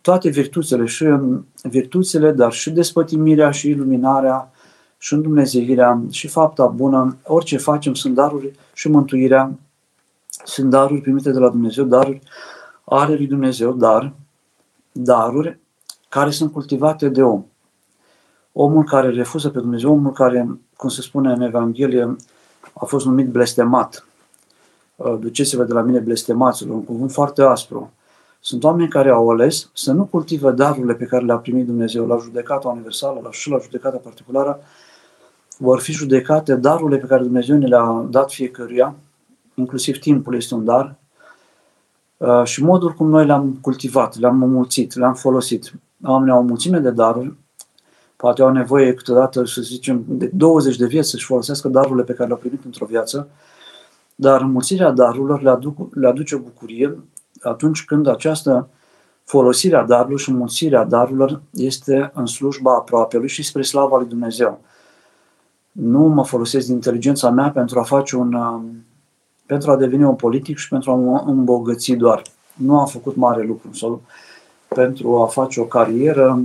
Toate 0.00 0.28
virtuțile, 0.28 0.84
și 0.84 1.02
um, 1.02 1.46
virtuțile, 1.62 2.32
dar 2.32 2.52
și 2.52 2.70
despătimirea 2.70 3.50
și 3.50 3.68
iluminarea, 3.68 4.50
și 4.98 5.12
în 5.12 5.22
Dumnezeirea, 5.22 6.02
și 6.10 6.28
fapta 6.28 6.66
bună, 6.66 7.16
orice 7.24 7.56
facem 7.56 7.94
sunt 7.94 8.14
daruri 8.14 8.52
și 8.72 8.88
mântuirea, 8.88 9.58
sunt 10.44 10.70
daruri 10.70 11.00
primite 11.00 11.30
de 11.30 11.38
la 11.38 11.48
Dumnezeu, 11.48 11.84
daruri 11.84 12.20
are 12.84 13.14
lui 13.14 13.26
Dumnezeu, 13.26 13.72
dar 13.72 14.12
daruri 14.92 15.58
care 16.08 16.30
sunt 16.30 16.52
cultivate 16.52 17.08
de 17.08 17.22
om. 17.22 17.44
Omul 18.52 18.84
care 18.84 19.10
refuză 19.10 19.50
pe 19.50 19.58
Dumnezeu, 19.58 19.92
omul 19.92 20.12
care, 20.12 20.58
cum 20.76 20.88
se 20.88 21.02
spune 21.02 21.32
în 21.32 21.40
Evanghelie, 21.40 22.16
a 22.74 22.84
fost 22.84 23.06
numit 23.06 23.28
blestemat. 23.28 24.06
Uh, 24.96 25.16
duceți-vă 25.20 25.64
de 25.64 25.72
la 25.72 25.80
mine 25.80 25.98
blestemaților, 25.98 26.74
un 26.74 26.84
cuvânt 26.84 27.12
foarte 27.12 27.42
aspru. 27.42 27.92
Sunt 28.40 28.64
oameni 28.64 28.88
care 28.88 29.10
au 29.10 29.30
ales 29.30 29.70
să 29.74 29.92
nu 29.92 30.04
cultive 30.04 30.50
darurile 30.50 30.94
pe 30.94 31.04
care 31.04 31.24
le-a 31.24 31.36
primit 31.36 31.66
Dumnezeu. 31.66 32.06
La 32.06 32.18
judecata 32.18 32.68
universală 32.68 33.20
la, 33.22 33.30
și 33.30 33.50
la 33.50 33.58
judecata 33.58 33.96
particulară, 33.96 34.60
vor 35.58 35.80
fi 35.80 35.92
judecate 35.92 36.54
darurile 36.54 36.98
pe 36.98 37.06
care 37.06 37.22
Dumnezeu 37.22 37.56
ne 37.56 37.66
le-a 37.66 38.06
dat 38.10 38.30
fiecăruia, 38.30 38.94
inclusiv 39.54 39.98
timpul 39.98 40.34
este 40.34 40.54
un 40.54 40.64
dar, 40.64 40.94
uh, 42.16 42.44
și 42.44 42.62
modul 42.62 42.92
cum 42.92 43.08
noi 43.08 43.26
le-am 43.26 43.58
cultivat, 43.60 44.18
le-am 44.18 44.42
înmulțit, 44.42 44.94
le-am 44.94 45.14
folosit. 45.14 45.72
Oamenii 46.04 46.32
au 46.32 46.38
o 46.38 46.42
mulțime 46.42 46.78
de 46.78 46.90
daruri, 46.90 47.34
poate 48.16 48.42
au 48.42 48.52
nevoie 48.52 48.94
câteodată, 48.94 49.44
să 49.44 49.60
zicem, 49.60 50.04
de 50.06 50.30
20 50.34 50.76
de 50.76 50.86
vieți 50.86 51.10
să-și 51.10 51.26
folosească 51.26 51.68
darurile 51.68 52.04
pe 52.04 52.12
care 52.12 52.26
le-au 52.28 52.38
primit 52.38 52.64
într-o 52.64 52.86
viață, 52.86 53.28
dar 54.18 54.40
înmulțirea 54.40 54.90
darurilor 54.90 55.42
le, 55.42 55.50
aduc, 55.50 55.94
le 55.94 56.08
aduce 56.08 56.34
o 56.34 56.38
bucurie 56.38 56.98
atunci 57.42 57.84
când 57.84 58.06
această 58.06 58.68
folosire 59.24 59.76
a 59.76 59.84
darurilor 59.84 60.20
și 60.20 60.30
înmulțirea 60.30 60.84
darurilor 60.84 61.42
este 61.50 62.10
în 62.14 62.26
slujba 62.26 62.74
aproapelui 62.74 63.28
și 63.28 63.42
spre 63.42 63.62
slava 63.62 63.96
lui 63.96 64.06
Dumnezeu. 64.06 64.60
Nu 65.72 66.00
mă 66.00 66.24
folosesc 66.24 66.66
din 66.66 66.74
inteligența 66.74 67.30
mea 67.30 67.50
pentru 67.50 67.78
a 67.78 67.82
face 67.82 68.16
un, 68.16 68.32
um, 68.32 68.84
pentru 69.46 69.70
a 69.70 69.76
deveni 69.76 70.04
un 70.04 70.14
politic 70.14 70.56
și 70.56 70.68
pentru 70.68 70.90
a 70.90 70.94
mă 70.94 71.22
îmbogăți 71.26 71.92
doar. 71.92 72.22
Nu 72.54 72.78
am 72.78 72.86
făcut 72.86 73.16
mare 73.16 73.42
lucru 73.42 73.72
sau 73.72 74.02
pentru 74.68 75.22
a 75.22 75.26
face 75.26 75.60
o 75.60 75.64
carieră 75.64 76.42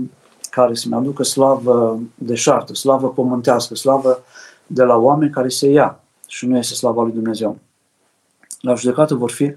care 0.50 0.74
să-mi 0.74 0.96
aducă 0.96 1.24
slavă 1.24 2.00
deșartă, 2.16 2.74
slavă 2.74 3.10
pământească, 3.10 3.76
slavă 3.76 4.24
de 4.68 4.84
la 4.84 4.96
oameni 4.96 5.32
care 5.32 5.48
se 5.48 5.70
ia 5.70 6.00
și 6.32 6.46
nu 6.46 6.58
este 6.58 6.74
slava 6.74 7.04
lui 7.04 7.12
Dumnezeu. 7.12 7.58
La 8.62 8.76
judecată 8.76 9.16
vor 9.16 9.32
fi 9.32 9.56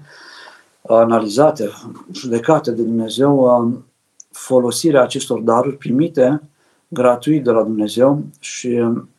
analizate, 0.87 1.69
judecate 2.11 2.71
de 2.71 2.81
Dumnezeu 2.81 3.39
um, 3.39 3.85
folosirea 4.31 5.01
acestor 5.01 5.39
daruri 5.39 5.77
primite 5.77 6.41
gratuit 6.87 7.43
de 7.43 7.51
la 7.51 7.63
Dumnezeu 7.63 8.23
și 8.39 8.67
um, 8.67 9.09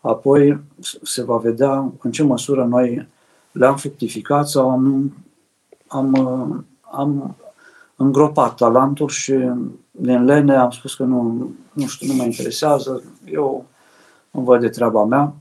apoi 0.00 0.60
se 1.02 1.22
va 1.22 1.36
vedea 1.36 1.92
în 2.00 2.12
ce 2.12 2.22
măsură 2.22 2.64
noi 2.64 3.08
le-am 3.52 3.76
fructificat 3.76 4.48
sau 4.48 4.70
am, 4.70 5.12
am, 5.86 6.14
am 6.80 7.36
îngropat 7.96 8.54
talentul 8.54 9.08
și 9.08 9.34
din 9.90 10.24
lene 10.24 10.56
am 10.56 10.70
spus 10.70 10.94
că 10.94 11.02
nu, 11.02 11.50
nu 11.72 11.86
știu, 11.86 12.06
nu 12.06 12.14
mă 12.14 12.22
interesează, 12.22 13.02
eu 13.24 13.64
îmi 14.30 14.44
văd 14.44 14.60
de 14.60 14.68
treaba 14.68 15.04
mea 15.04 15.34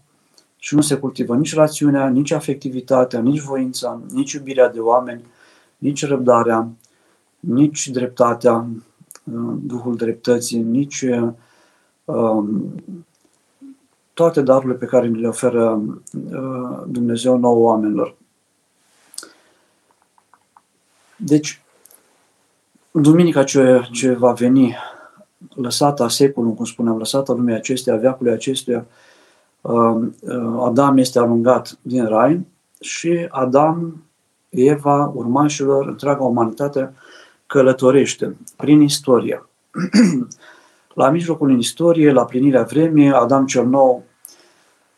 și 0.62 0.76
nu 0.76 0.82
se 0.82 0.96
cultivă 0.96 1.36
nici 1.36 1.54
rațiunea, 1.54 2.08
nici 2.10 2.32
afectivitatea, 2.32 3.20
nici 3.20 3.42
voința, 3.42 4.02
nici 4.10 4.32
iubirea 4.32 4.70
de 4.70 4.80
oameni, 4.80 5.26
nici 5.78 6.06
răbdarea, 6.06 6.68
nici 7.40 7.88
dreptatea, 7.88 8.68
Duhul 9.62 9.96
dreptății, 9.96 10.60
nici 10.60 11.06
um, 12.06 12.76
toate 14.14 14.42
darurile 14.42 14.74
pe 14.74 14.86
care 14.86 15.08
ni 15.08 15.20
le 15.20 15.28
oferă 15.28 15.82
uh, 16.32 16.84
Dumnezeu 16.88 17.38
nouă 17.38 17.66
oamenilor. 17.66 18.16
Deci, 21.16 21.62
duminica 22.92 23.44
ce, 23.44 23.88
ce 23.92 24.14
va 24.14 24.32
veni, 24.32 24.76
lăsată 25.56 26.04
a 26.04 26.08
secolului, 26.08 26.56
cum 26.56 26.66
spuneam, 26.66 26.98
lăsată 26.98 27.34
lumea 27.34 27.56
acesteia, 27.56 27.96
veacului 27.96 28.32
acestuia, 28.32 28.78
uh, 28.78 28.86
uh, 28.86 29.09
Adam 30.60 30.98
este 30.98 31.20
alungat 31.20 31.78
din 31.82 32.06
rai 32.06 32.46
și 32.80 33.28
Adam, 33.30 34.04
Eva, 34.50 35.12
urmașilor, 35.16 35.88
întreaga 35.88 36.24
umanitate 36.24 36.94
călătorește 37.46 38.36
prin 38.58 38.82
istorie. 38.82 39.46
la 40.94 41.10
mijlocul 41.10 41.50
în 41.50 41.58
istorie, 41.58 42.12
la 42.12 42.26
plinirea 42.26 42.64
vremii, 42.64 43.12
Adam 43.12 43.46
cel 43.46 43.66
nou 43.66 44.04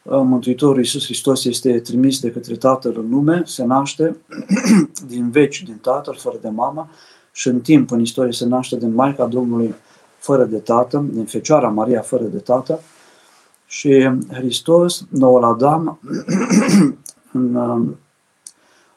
Mântuitorul 0.04 0.78
Iisus 0.78 1.04
Hristos 1.06 1.46
este 1.46 1.80
trimis 1.80 2.20
de 2.20 2.32
către 2.32 2.56
Tatăl 2.56 2.94
în 2.98 3.10
lume, 3.10 3.42
se 3.46 3.64
naște 3.64 4.18
din 5.08 5.30
veci 5.30 5.64
din 5.64 5.78
Tatăl, 5.82 6.16
fără 6.16 6.38
de 6.42 6.50
mama, 6.50 6.90
și 7.32 7.48
în 7.48 7.60
timp, 7.60 7.92
în 7.92 8.00
istorie, 8.00 8.32
se 8.32 8.46
naște 8.46 8.78
din 8.78 8.94
Maica 8.94 9.26
Domnului 9.26 9.76
fără 10.18 10.44
de 10.44 10.58
tată, 10.58 11.06
din 11.12 11.26
Fecioara 11.26 11.68
Maria 11.68 12.02
fără 12.02 12.24
de 12.24 12.38
tată, 12.38 12.80
și 13.72 14.10
Hristos, 14.32 15.06
noul 15.10 15.44
Adam, 15.44 16.00
în 17.32 17.56
um, 17.56 17.98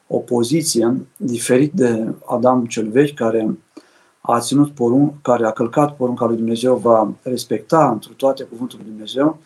opoziție, 0.07 1.05
diferit 1.17 1.71
de 1.71 2.13
Adam 2.25 2.65
cel 2.65 2.89
vechi, 2.89 3.13
care 3.13 3.57
a 4.21 4.39
ținut 4.39 4.71
porun, 4.71 5.13
care 5.21 5.45
a 5.45 5.51
călcat 5.51 5.95
porunca 5.95 6.25
lui 6.25 6.35
Dumnezeu, 6.35 6.75
va 6.75 7.13
respecta 7.21 7.91
într 7.91 8.09
toate 8.09 8.43
cuvântul 8.43 8.79
lui 8.81 8.89
Dumnezeu, 8.89 9.39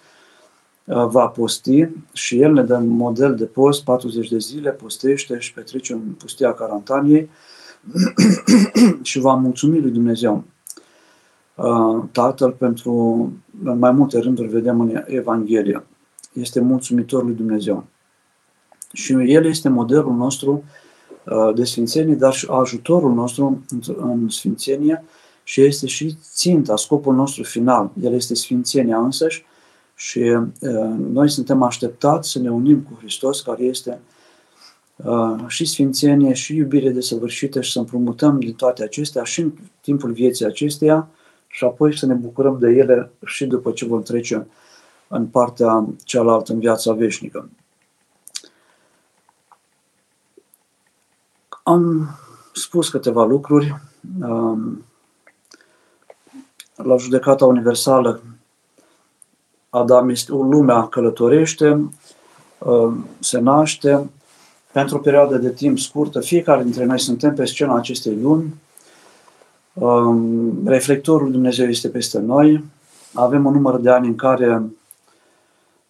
Uh, 0.90 1.08
va 1.08 1.28
posti 1.28 1.88
și 2.14 2.42
el 2.42 2.54
ne 2.54 2.64
dă 2.64 2.78
model 2.78 3.36
de 3.36 3.46
post, 3.46 3.84
40 3.84 4.30
de 4.30 4.38
zile, 4.38 4.72
postește 4.72 5.40
și 5.40 5.54
petrece 5.54 5.94
în 5.94 6.00
pustia 6.00 6.54
Carantaniei 6.54 7.30
și 9.02 9.20
va 9.20 9.34
mulțumi 9.34 9.80
lui 9.80 9.92
Dumnezeu. 9.92 10.44
Uh, 11.60 12.04
Tatăl 12.12 12.52
pentru, 12.52 12.92
în 13.64 13.80
mai 13.80 13.92
multe 13.92 14.20
rânduri 14.20 14.48
vedem 14.48 14.80
în 14.80 15.04
Evanghelie, 15.06 15.86
este 16.34 16.60
mulțumitor 16.60 17.24
lui 17.24 17.34
Dumnezeu. 17.34 17.86
Și 18.94 19.14
el 19.14 19.46
este 19.46 19.70
modelul 19.70 20.14
nostru 20.14 20.64
uh, 21.26 21.56
de 21.56 21.64
sfințenie, 21.64 22.16
dar 22.16 22.34
și 22.34 22.48
ajutorul 22.50 23.14
nostru 23.14 23.66
în 23.98 24.30
sfințenie 24.30 25.04
și 25.44 25.62
este 25.62 25.88
și 25.88 26.16
ținta, 26.34 26.76
scopul 26.76 27.16
nostru 27.16 27.44
final. 27.44 27.92
El 28.02 28.14
este 28.14 28.36
sfințenia 28.36 28.98
însăși 28.98 29.46
și 29.96 30.20
uh, 30.20 30.48
noi 31.12 31.30
suntem 31.30 31.62
așteptați 31.62 32.30
să 32.30 32.40
ne 32.40 32.50
unim 32.50 32.82
cu 32.82 32.98
Hristos, 32.98 33.42
care 33.42 33.64
este 33.64 34.00
uh, 34.96 35.36
și 35.48 35.66
sfințenie, 35.66 36.34
și 36.34 36.56
iubire 36.56 36.90
desăvârșită 36.90 37.62
și 37.62 37.72
să 37.72 37.80
împrumutăm 37.80 38.40
din 38.40 38.54
toate 38.54 38.84
acestea 38.84 39.24
și 39.24 39.42
în 39.42 39.54
timpul 39.82 40.12
vieții 40.12 40.46
acesteia 40.46 41.10
și 41.52 41.64
apoi 41.64 41.98
să 41.98 42.06
ne 42.06 42.14
bucurăm 42.14 42.58
de 42.60 42.70
ele 42.70 43.12
și 43.26 43.46
după 43.46 43.72
ce 43.72 43.86
vom 43.86 44.02
trece 44.02 44.48
în 45.08 45.28
partea 45.28 45.86
cealaltă, 46.04 46.54
în 46.54 46.60
viața 46.60 46.94
veșnică. 46.94 47.50
Am 51.64 52.10
spus 52.54 52.90
câteva 52.90 53.26
lucruri. 53.26 53.82
Um, 54.22 54.86
la 56.76 56.98
judecata 56.98 57.46
universală 57.46 58.22
Adam 59.70 60.10
este, 60.10 60.32
lumea 60.32 60.88
călătorește, 60.88 61.90
uh, 62.58 62.94
se 63.20 63.40
naște, 63.40 64.10
pentru 64.72 64.98
o 64.98 65.00
perioadă 65.00 65.38
de 65.38 65.52
timp 65.52 65.80
scurtă, 65.80 66.20
fiecare 66.20 66.64
dintre 66.64 66.86
noi 66.86 67.00
suntem 67.00 67.34
pe 67.36 67.46
scena 67.46 67.76
acestei 67.76 68.20
lumi, 68.22 68.54
um, 69.80 70.68
reflectorul 70.68 71.32
Dumnezeu 71.32 71.68
este 71.68 71.88
peste 71.90 72.20
noi, 72.20 72.64
avem 73.14 73.46
un 73.46 73.54
număr 73.54 73.80
de 73.80 73.90
ani 73.90 74.08
în 74.08 74.16
care 74.16 74.62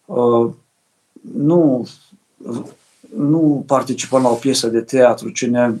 uh, 0.04 0.50
nu, 1.34 1.88
nu 3.16 3.64
participăm 3.66 4.22
la 4.22 4.28
o 4.28 4.34
piesă 4.34 4.68
de 4.68 4.80
teatru, 4.80 5.28
ci 5.28 5.46
ne 5.46 5.72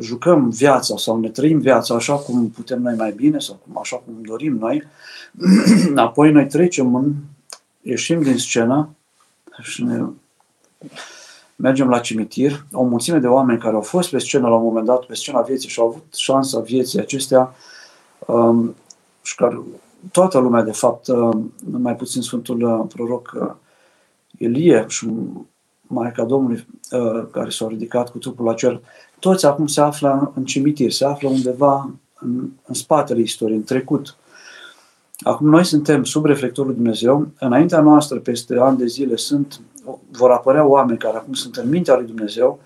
jucăm 0.00 0.50
viața 0.50 0.96
sau 0.96 1.20
ne 1.20 1.28
trăim 1.28 1.60
viața 1.60 1.94
așa 1.94 2.14
cum 2.14 2.50
putem 2.50 2.82
noi 2.82 2.94
mai 2.94 3.12
bine 3.12 3.38
sau 3.38 3.60
cum, 3.64 3.78
așa 3.78 3.96
cum 3.96 4.14
dorim 4.22 4.56
noi, 4.56 4.82
apoi 5.96 6.32
noi 6.32 6.46
trecem 6.46 6.94
în, 6.94 7.12
ieșim 7.80 8.22
din 8.22 8.38
scenă 8.38 8.88
și 9.62 9.84
ne 9.84 10.04
mergem 11.62 11.88
la 11.88 11.98
cimitir, 11.98 12.66
o 12.72 12.82
mulțime 12.82 13.18
de 13.18 13.26
oameni 13.26 13.58
care 13.58 13.74
au 13.74 13.80
fost 13.80 14.10
pe 14.10 14.18
scenă 14.18 14.48
la 14.48 14.54
un 14.54 14.62
moment 14.62 14.86
dat, 14.86 15.04
pe 15.04 15.14
scena 15.14 15.40
vieții 15.40 15.68
și 15.68 15.80
au 15.80 15.86
avut 15.86 16.14
șansa 16.14 16.60
vieții 16.60 17.00
acestea 17.00 17.54
um, 18.26 18.74
și 19.22 19.34
care 19.34 19.60
toată 20.12 20.38
lumea, 20.38 20.62
de 20.62 20.72
fapt, 20.72 21.06
um, 21.06 21.52
mai 21.70 21.96
puțin 21.96 22.22
Sfântul 22.22 22.62
uh, 22.62 22.84
Proroc 22.94 23.32
uh, 23.40 23.50
Elie 24.38 24.84
și 24.88 25.08
Maica 25.82 26.24
Domnului 26.24 26.66
uh, 26.90 27.24
care 27.30 27.50
s-au 27.50 27.68
ridicat 27.68 28.10
cu 28.10 28.18
trupul 28.18 28.44
la 28.44 28.54
cer, 28.54 28.80
toți 29.18 29.46
acum 29.46 29.66
se 29.66 29.80
află 29.80 30.32
în 30.36 30.44
cimitir, 30.44 30.90
se 30.90 31.04
află 31.04 31.28
undeva 31.28 31.90
în, 32.20 32.48
în 32.66 32.74
spatele 32.74 33.20
istoriei, 33.20 33.56
în 33.56 33.64
trecut. 33.64 34.16
Acum 35.20 35.48
noi 35.48 35.64
suntem 35.64 36.04
sub 36.04 36.24
reflectorul 36.24 36.74
Dumnezeu, 36.74 37.28
înaintea 37.38 37.80
noastră, 37.80 38.18
peste 38.18 38.56
ani 38.58 38.78
de 38.78 38.86
zile, 38.86 39.16
sunt, 39.16 39.60
vor 40.10 40.30
apărea 40.30 40.66
oameni 40.66 40.98
care 40.98 41.16
acum 41.16 41.32
sunt 41.32 41.56
în 41.56 41.68
mintea 41.68 41.96
lui 41.96 42.06
Dumnezeu, 42.06 42.58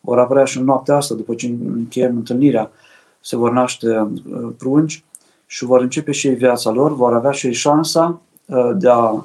vor 0.00 0.18
apărea 0.18 0.44
și 0.44 0.58
în 0.58 0.64
noaptea 0.64 0.96
asta, 0.96 1.14
după 1.14 1.34
ce 1.34 1.46
încheiem 1.46 2.16
întâlnirea, 2.16 2.70
se 3.20 3.36
vor 3.36 3.50
naște 3.50 3.98
uh, 3.98 4.48
prunci 4.58 5.04
și 5.46 5.64
vor 5.64 5.80
începe 5.80 6.12
și 6.12 6.26
ei 6.26 6.34
viața 6.34 6.70
lor, 6.70 6.94
vor 6.94 7.14
avea 7.14 7.30
și 7.30 7.46
ei 7.46 7.52
șansa 7.52 8.20
uh, 8.46 8.70
de 8.74 8.88
a 8.88 9.24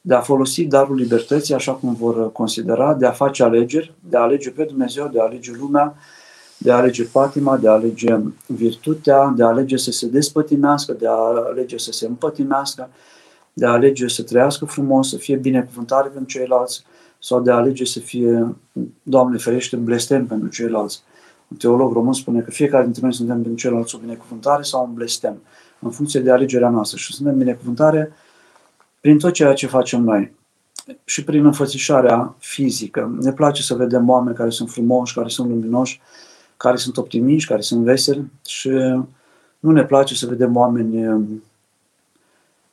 de 0.00 0.14
a 0.14 0.20
folosi 0.20 0.64
darul 0.64 0.96
libertății 0.96 1.54
așa 1.54 1.72
cum 1.72 1.94
vor 1.94 2.32
considera, 2.32 2.94
de 2.94 3.06
a 3.06 3.10
face 3.10 3.42
alegeri, 3.42 3.94
de 4.08 4.16
a 4.16 4.20
alege 4.20 4.50
pe 4.50 4.64
Dumnezeu, 4.64 5.08
de 5.12 5.20
a 5.20 5.24
alege 5.24 5.52
lumea, 5.60 5.94
de 6.58 6.72
a 6.72 6.76
alege 6.76 7.04
patima, 7.04 7.56
de 7.56 7.68
a 7.68 7.72
alege 7.72 8.18
virtutea, 8.46 9.32
de 9.36 9.42
a 9.42 9.46
alege 9.46 9.76
să 9.76 9.90
se 9.90 10.06
despătimească, 10.06 10.92
de 10.92 11.06
a 11.06 11.14
alege 11.48 11.78
să 11.78 11.92
se 11.92 12.06
împătimească, 12.06 12.88
de 13.52 13.66
a 13.66 13.70
alege 13.70 14.08
să 14.08 14.22
trăiască 14.22 14.64
frumos, 14.64 15.08
să 15.08 15.16
fie 15.16 15.36
binecuvântare 15.36 16.08
pentru 16.08 16.30
ceilalți 16.30 16.84
sau 17.18 17.40
de 17.40 17.50
a 17.50 17.54
alege 17.54 17.84
să 17.84 17.98
fie, 17.98 18.56
Doamne 19.02 19.38
ferește, 19.38 19.76
blestem 19.76 20.26
pentru 20.26 20.48
ceilalți. 20.48 21.02
Un 21.48 21.56
teolog 21.56 21.92
român 21.92 22.12
spune 22.12 22.40
că 22.40 22.50
fiecare 22.50 22.84
dintre 22.84 23.02
noi 23.02 23.14
suntem 23.14 23.42
pentru 23.42 23.54
ceilalți 23.54 23.94
o 23.94 23.98
binecuvântare 23.98 24.62
sau 24.62 24.84
un 24.84 24.94
blestem, 24.94 25.42
în 25.78 25.90
funcție 25.90 26.20
de 26.20 26.30
alegerea 26.30 26.68
noastră. 26.68 26.98
Și 26.98 27.12
suntem 27.12 27.38
binecuvântare 27.38 28.12
prin 29.00 29.18
tot 29.18 29.32
ceea 29.32 29.52
ce 29.52 29.66
facem 29.66 30.02
noi 30.02 30.32
și 31.04 31.24
prin 31.24 31.44
înfățișarea 31.44 32.34
fizică. 32.38 33.16
Ne 33.20 33.32
place 33.32 33.62
să 33.62 33.74
vedem 33.74 34.08
oameni 34.08 34.36
care 34.36 34.50
sunt 34.50 34.70
frumoși, 34.70 35.14
care 35.14 35.28
sunt 35.28 35.48
luminoși, 35.48 36.00
care 36.56 36.76
sunt 36.76 36.96
optimiști, 36.96 37.48
care 37.48 37.60
sunt 37.60 37.84
veseli 37.84 38.30
și 38.46 38.68
nu 39.58 39.70
ne 39.70 39.84
place 39.84 40.14
să 40.14 40.26
vedem 40.26 40.56
oameni 40.56 41.06
um, 41.06 41.42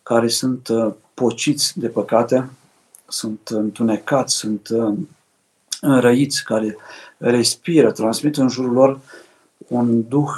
care 0.08 0.28
sunt 0.28 0.68
uh, 0.68 0.94
pociți 1.14 1.80
de 1.80 1.88
păcate, 1.88 2.50
sunt 3.08 3.48
întunecați, 3.48 4.36
sunt 4.36 4.68
um, 4.70 5.10
înrăiți, 5.82 6.44
care 6.44 6.78
respiră, 7.18 7.92
transmit 7.92 8.38
în 8.38 8.50
jurul 8.50 8.72
lor 8.72 9.00
un 9.58 10.08
duh 10.08 10.30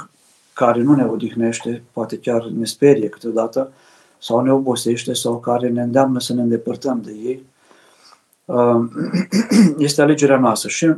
care 0.52 0.82
nu 0.82 0.94
ne 0.94 1.04
odihnește, 1.04 1.82
poate 1.92 2.18
chiar 2.18 2.44
ne 2.44 2.64
sperie 2.64 3.08
câteodată, 3.08 3.72
sau 4.18 4.40
ne 4.40 4.52
obosește, 4.52 5.12
sau 5.12 5.38
care 5.38 5.68
ne 5.68 5.82
îndeamnă 5.82 6.20
să 6.20 6.32
ne 6.32 6.42
îndepărtăm 6.42 7.00
de 7.04 7.10
ei. 7.10 7.46
Um, 8.44 8.90
este 9.78 10.02
alegerea 10.02 10.38
noastră. 10.38 10.68
Și 10.68 10.94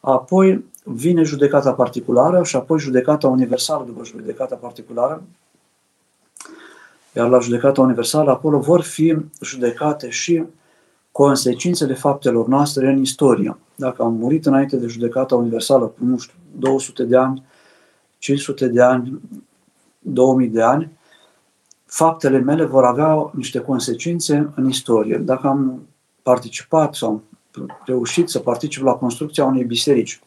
apoi 0.00 0.64
vine 0.84 1.22
judecata 1.22 1.72
particulară 1.72 2.44
și 2.44 2.56
apoi 2.56 2.78
judecata 2.78 3.28
universală 3.28 3.84
după 3.84 4.04
judecata 4.04 4.54
particulară. 4.54 5.22
Iar 7.16 7.28
la 7.28 7.38
judecata 7.38 7.80
universală, 7.80 8.30
acolo 8.30 8.58
vor 8.58 8.82
fi 8.82 9.16
judecate 9.40 10.08
și 10.08 10.44
consecințele 11.12 11.94
faptelor 11.94 12.46
noastre 12.46 12.88
în 12.88 13.00
istorie. 13.00 13.56
Dacă 13.74 14.02
am 14.02 14.14
murit 14.14 14.46
înainte 14.46 14.76
de 14.76 14.86
judecata 14.86 15.34
universală 15.34 15.86
cu, 15.86 16.04
nu 16.04 16.18
știu, 16.18 16.38
200 16.58 17.04
de 17.04 17.16
ani, 17.16 17.42
500 18.18 18.66
de 18.66 18.82
ani, 18.82 19.20
2000 19.98 20.48
de 20.48 20.62
ani, 20.62 20.90
faptele 21.84 22.38
mele 22.38 22.64
vor 22.64 22.84
avea 22.84 23.30
niște 23.34 23.58
consecințe 23.58 24.52
în 24.54 24.68
istorie. 24.68 25.16
Dacă 25.16 25.46
am 25.46 25.82
participat 26.22 26.94
sau 26.94 27.10
am 27.10 27.22
reușit 27.84 28.28
să 28.28 28.38
particip 28.38 28.82
la 28.82 28.92
construcția 28.92 29.44
unei 29.44 29.64
biserici, 29.64 30.20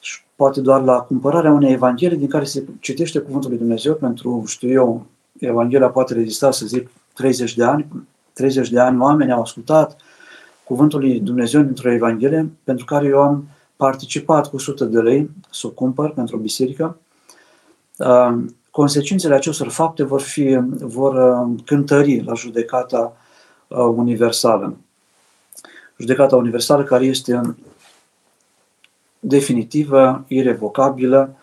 și 0.00 0.20
poate 0.36 0.60
doar 0.60 0.82
la 0.82 1.00
cumpărarea 1.00 1.52
unei 1.52 1.72
evanghelii 1.72 2.18
din 2.18 2.28
care 2.28 2.44
se 2.44 2.64
citește 2.80 3.18
Cuvântul 3.18 3.50
lui 3.50 3.58
Dumnezeu 3.58 3.94
pentru, 3.94 4.44
știu 4.46 4.70
eu, 4.70 5.06
Evanghelia 5.40 5.88
poate 5.88 6.14
rezista, 6.14 6.50
să 6.50 6.66
zic, 6.66 6.90
30 7.14 7.54
de 7.54 7.64
ani, 7.64 7.86
30 8.32 8.70
de 8.70 8.80
ani 8.80 9.00
oameni 9.00 9.32
au 9.32 9.40
ascultat 9.40 9.96
Cuvântul 10.68 11.00
lui 11.00 11.20
Dumnezeu 11.20 11.62
dintr-o 11.62 11.92
Evanghelie 11.92 12.50
pentru 12.64 12.84
care 12.84 13.06
eu 13.06 13.20
am 13.22 13.48
participat 13.76 14.48
cu 14.48 14.56
100 14.56 14.84
de 14.84 15.00
lei 15.00 15.30
să 15.50 15.66
o 15.66 15.70
cumpăr 15.70 16.10
pentru 16.10 16.36
o 16.36 16.40
biserică. 16.40 16.98
Uh, 17.96 18.44
consecințele 18.70 19.34
acestor 19.34 19.68
fapte 19.68 20.02
vor, 20.02 20.20
fi, 20.20 20.58
vor 20.80 21.14
uh, 21.14 21.60
cântări 21.64 22.22
la 22.22 22.34
judecata 22.34 23.16
uh, 23.68 23.78
universală. 23.78 24.76
Judecata 25.98 26.36
universală 26.36 26.84
care 26.84 27.04
este 27.04 27.56
definitivă, 29.20 30.24
irevocabilă, 30.26 31.36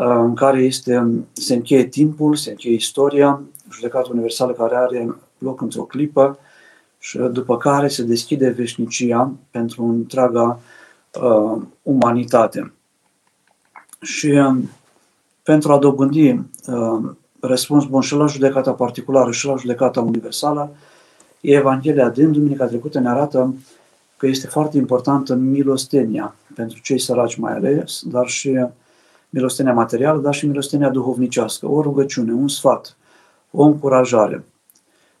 în 0.00 0.34
care 0.34 0.62
este, 0.62 1.08
se 1.32 1.54
încheie 1.54 1.84
timpul, 1.84 2.34
se 2.34 2.50
încheie 2.50 2.74
istoria, 2.74 3.40
judecata 3.72 4.08
universală 4.12 4.52
care 4.52 4.76
are 4.76 5.14
loc 5.38 5.60
într-o 5.60 5.82
clipă 5.82 6.38
și 6.98 7.18
după 7.18 7.56
care 7.56 7.88
se 7.88 8.02
deschide 8.02 8.48
veșnicia 8.48 9.32
pentru 9.50 9.84
întreaga 9.84 10.60
uh, 11.22 11.62
umanitate. 11.82 12.72
Și 14.00 14.26
uh, 14.26 14.56
pentru 15.42 15.72
a 15.72 15.78
dobândi 15.78 16.30
uh, 16.30 17.10
răspuns 17.40 17.84
bun 17.84 18.00
și 18.00 18.14
la 18.14 18.26
judecata 18.26 18.72
particulară 18.72 19.30
și 19.30 19.46
la 19.46 19.56
judecata 19.56 20.00
universală, 20.00 20.70
Evanghelia 21.40 22.08
din 22.08 22.32
Duminica 22.32 22.66
trecută 22.66 22.98
ne 22.98 23.08
arată 23.08 23.54
că 24.16 24.26
este 24.26 24.46
foarte 24.46 24.76
importantă 24.76 25.34
milostenia 25.34 26.34
pentru 26.54 26.80
cei 26.82 26.98
săraci 26.98 27.36
mai 27.36 27.52
ales, 27.52 28.02
dar 28.04 28.26
și 28.26 28.66
milostenia 29.28 29.72
materială, 29.72 30.20
dar 30.20 30.34
și 30.34 30.46
milostenia 30.46 30.88
duhovnicească, 30.88 31.66
o 31.66 31.82
rugăciune, 31.82 32.32
un 32.32 32.48
sfat, 32.48 32.96
o 33.50 33.62
încurajare. 33.62 34.44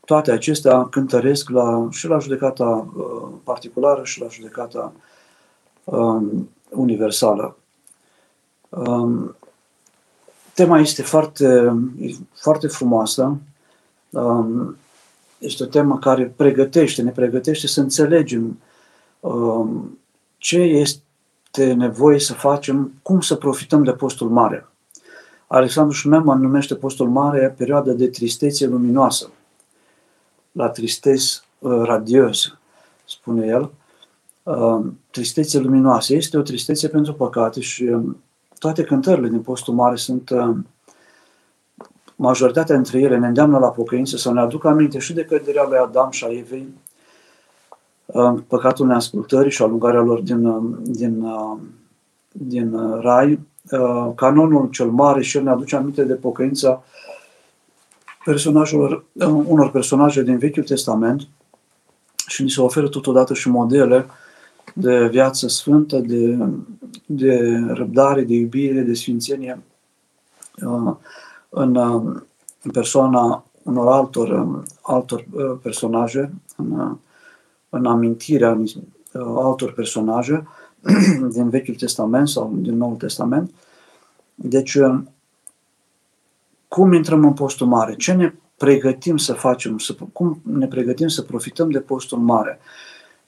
Toate 0.04 0.30
acestea 0.30 0.84
cântăresc 0.84 1.48
la, 1.48 1.88
și 1.90 2.06
la 2.06 2.18
judecata 2.18 2.64
uh, 2.96 3.28
particulară 3.44 4.04
și 4.04 4.20
la 4.20 4.26
judecata 4.28 4.92
um, 5.84 6.50
universală. 6.70 7.56
Um, 8.68 9.36
tema 10.54 10.78
este 10.78 11.02
foarte, 11.02 11.76
foarte 12.34 12.66
frumoasă. 12.66 13.36
Um, 14.10 14.76
este 15.38 15.62
o 15.62 15.66
temă 15.66 15.98
care 15.98 16.32
pregătește, 16.36 17.02
ne 17.02 17.10
pregătește 17.10 17.66
să 17.66 17.80
înțelegem 17.80 18.58
um, 19.20 19.98
ce 20.38 20.58
este 20.58 21.02
nevoie 21.56 22.18
să 22.18 22.34
facem, 22.34 22.92
cum 23.02 23.20
să 23.20 23.34
profităm 23.34 23.82
de 23.82 23.92
postul 23.92 24.28
mare. 24.28 24.66
Alexandru 25.46 25.94
Șumeman 25.94 26.40
numește 26.40 26.74
postul 26.74 27.08
mare 27.08 27.54
perioada 27.56 27.92
de 27.92 28.08
tristețe 28.08 28.66
luminoasă 28.66 29.30
la 30.52 30.68
tristețe 30.68 31.40
uh, 31.58 31.82
radios, 31.82 32.58
spune 33.04 33.46
el, 33.46 33.70
uh, 34.42 34.86
tristețe 35.10 35.58
luminoase. 35.58 36.14
Este 36.14 36.38
o 36.38 36.42
tristețe 36.42 36.88
pentru 36.88 37.14
păcate 37.14 37.60
și 37.60 37.82
um, 37.82 38.22
toate 38.58 38.82
cântările 38.82 39.28
din 39.28 39.40
postul 39.40 39.74
mare 39.74 39.96
sunt, 39.96 40.30
uh, 40.30 40.56
majoritatea 42.16 42.74
dintre 42.74 43.00
ele 43.00 43.18
ne 43.18 43.26
îndeamnă 43.26 43.58
la 43.58 43.70
pocăință 43.70 44.16
să 44.16 44.32
ne 44.32 44.40
aduc 44.40 44.64
aminte 44.64 44.98
și 44.98 45.12
de 45.12 45.24
căderea 45.24 45.66
lui 45.68 45.78
Adam 45.78 46.10
și 46.10 46.24
a 46.24 46.32
Evei, 46.32 46.68
păcatul 48.46 48.86
neascultării 48.86 49.50
și 49.50 49.62
alungarea 49.62 50.00
lor 50.00 50.20
din, 50.20 50.72
din, 50.82 51.26
din 52.32 52.98
rai, 53.00 53.38
canonul 54.14 54.68
cel 54.70 54.90
mare 54.90 55.22
și 55.22 55.36
el 55.36 55.42
ne 55.42 55.50
aduce 55.50 55.76
aminte 55.76 56.04
de 56.04 56.14
pocăința 56.14 56.82
personajelor, 58.24 59.04
unor 59.44 59.70
personaje 59.70 60.22
din 60.22 60.38
Vechiul 60.38 60.62
Testament 60.62 61.28
și 62.26 62.42
ni 62.42 62.50
se 62.50 62.60
oferă 62.60 62.88
totodată 62.88 63.34
și 63.34 63.48
modele 63.48 64.06
de 64.74 65.08
viață 65.08 65.48
sfântă, 65.48 65.98
de, 65.98 66.38
de 67.06 67.58
răbdare, 67.66 68.22
de 68.22 68.34
iubire, 68.34 68.80
de 68.80 68.94
sfințenie 68.94 69.62
uh, 70.66 70.94
în, 71.48 71.74
uh, 71.74 72.16
în 72.62 72.70
persoana 72.72 73.44
unor 73.62 73.88
altor, 73.92 74.28
uh, 74.28 74.62
altor 74.82 75.24
personaje, 75.62 76.32
în, 76.56 76.98
în 77.68 77.86
amintirea 77.86 78.62
altor 79.12 79.72
personaje 79.72 80.46
din 81.34 81.48
Vechiul 81.48 81.74
Testament 81.74 82.28
sau 82.28 82.52
din 82.56 82.76
Noul 82.76 82.96
Testament. 82.96 83.50
Deci, 84.34 84.78
cum 86.68 86.92
intrăm 86.92 87.24
în 87.24 87.32
postul 87.32 87.66
mare, 87.66 87.94
ce 87.96 88.12
ne 88.12 88.32
pregătim 88.56 89.16
să 89.16 89.32
facem, 89.32 89.78
să, 89.78 89.94
cum 90.12 90.40
ne 90.42 90.66
pregătim 90.66 91.08
să 91.08 91.22
profităm 91.22 91.70
de 91.70 91.80
postul 91.80 92.18
mare, 92.18 92.58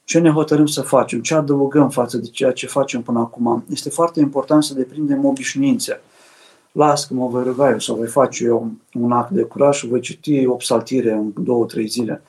ce 0.03 0.19
ne 0.19 0.29
hotărâm 0.29 0.65
să 0.65 0.81
facem, 0.81 1.21
ce 1.21 1.33
adăugăm 1.33 1.89
față 1.89 2.17
de 2.17 2.27
ceea 2.27 2.51
ce 2.51 2.67
facem 2.67 3.01
până 3.01 3.19
acum. 3.19 3.63
Este 3.69 3.89
foarte 3.89 4.19
important 4.19 4.63
să 4.63 4.73
deprindem 4.73 5.25
obișnuințe. 5.25 6.01
Las 6.71 7.05
că 7.05 7.13
mă 7.13 7.27
voi 7.27 7.43
ruga 7.43 7.69
eu 7.69 7.79
sau 7.79 7.95
voi 7.95 8.07
face 8.07 8.43
eu 8.43 8.71
un 8.93 9.11
act 9.11 9.31
de 9.31 9.41
curaj 9.41 9.77
și 9.77 9.87
voi 9.87 9.99
citi 9.99 10.45
o 10.45 10.55
psaltire 10.55 11.11
în 11.11 11.33
două, 11.37 11.65
trei 11.65 11.87
zile. 11.87 12.21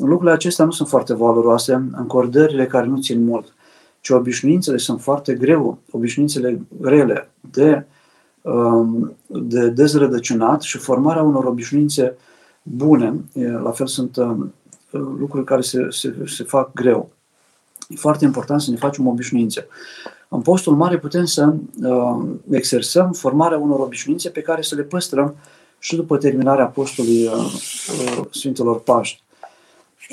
Lucrurile 0.00 0.32
acestea 0.32 0.64
nu 0.64 0.70
sunt 0.70 0.88
foarte 0.88 1.14
valoroase, 1.14 1.72
încordările 1.92 2.66
care 2.66 2.86
nu 2.86 3.00
țin 3.00 3.24
mult, 3.24 3.54
ci 4.00 4.08
obișnuințele 4.08 4.76
sunt 4.76 5.00
foarte 5.00 5.34
greu, 5.34 5.78
obișnuințele 5.90 6.60
grele 6.80 7.30
de 7.50 7.70
uh, 7.70 7.82
Um, 8.42 9.16
de 9.26 9.68
dezrădăcinat 9.68 10.62
și 10.62 10.78
formarea 10.78 11.22
unor 11.22 11.44
obișnuințe 11.44 12.16
bune, 12.62 13.24
la 13.62 13.70
fel 13.70 13.86
sunt 13.86 14.16
um, 14.16 14.54
lucruri 14.90 15.44
care 15.44 15.60
se, 15.60 15.86
se, 15.90 16.14
se 16.26 16.44
fac 16.44 16.72
greu. 16.72 17.10
E 17.88 17.96
foarte 17.96 18.24
important 18.24 18.60
să 18.60 18.70
ne 18.70 18.76
facem 18.76 19.06
obișnuințe. 19.06 19.66
În 20.28 20.40
postul 20.40 20.76
mare 20.76 20.98
putem 20.98 21.24
să 21.24 21.54
uh, 21.82 22.28
exersăm 22.50 23.12
formarea 23.12 23.58
unor 23.58 23.80
obișnuințe 23.80 24.28
pe 24.28 24.40
care 24.40 24.62
să 24.62 24.74
le 24.74 24.82
păstrăm 24.82 25.34
și 25.78 25.96
după 25.96 26.16
terminarea 26.16 26.66
postului 26.66 27.26
uh, 27.26 27.32
uh, 27.32 28.24
Sfintelor 28.30 28.80
Paști. 28.80 29.22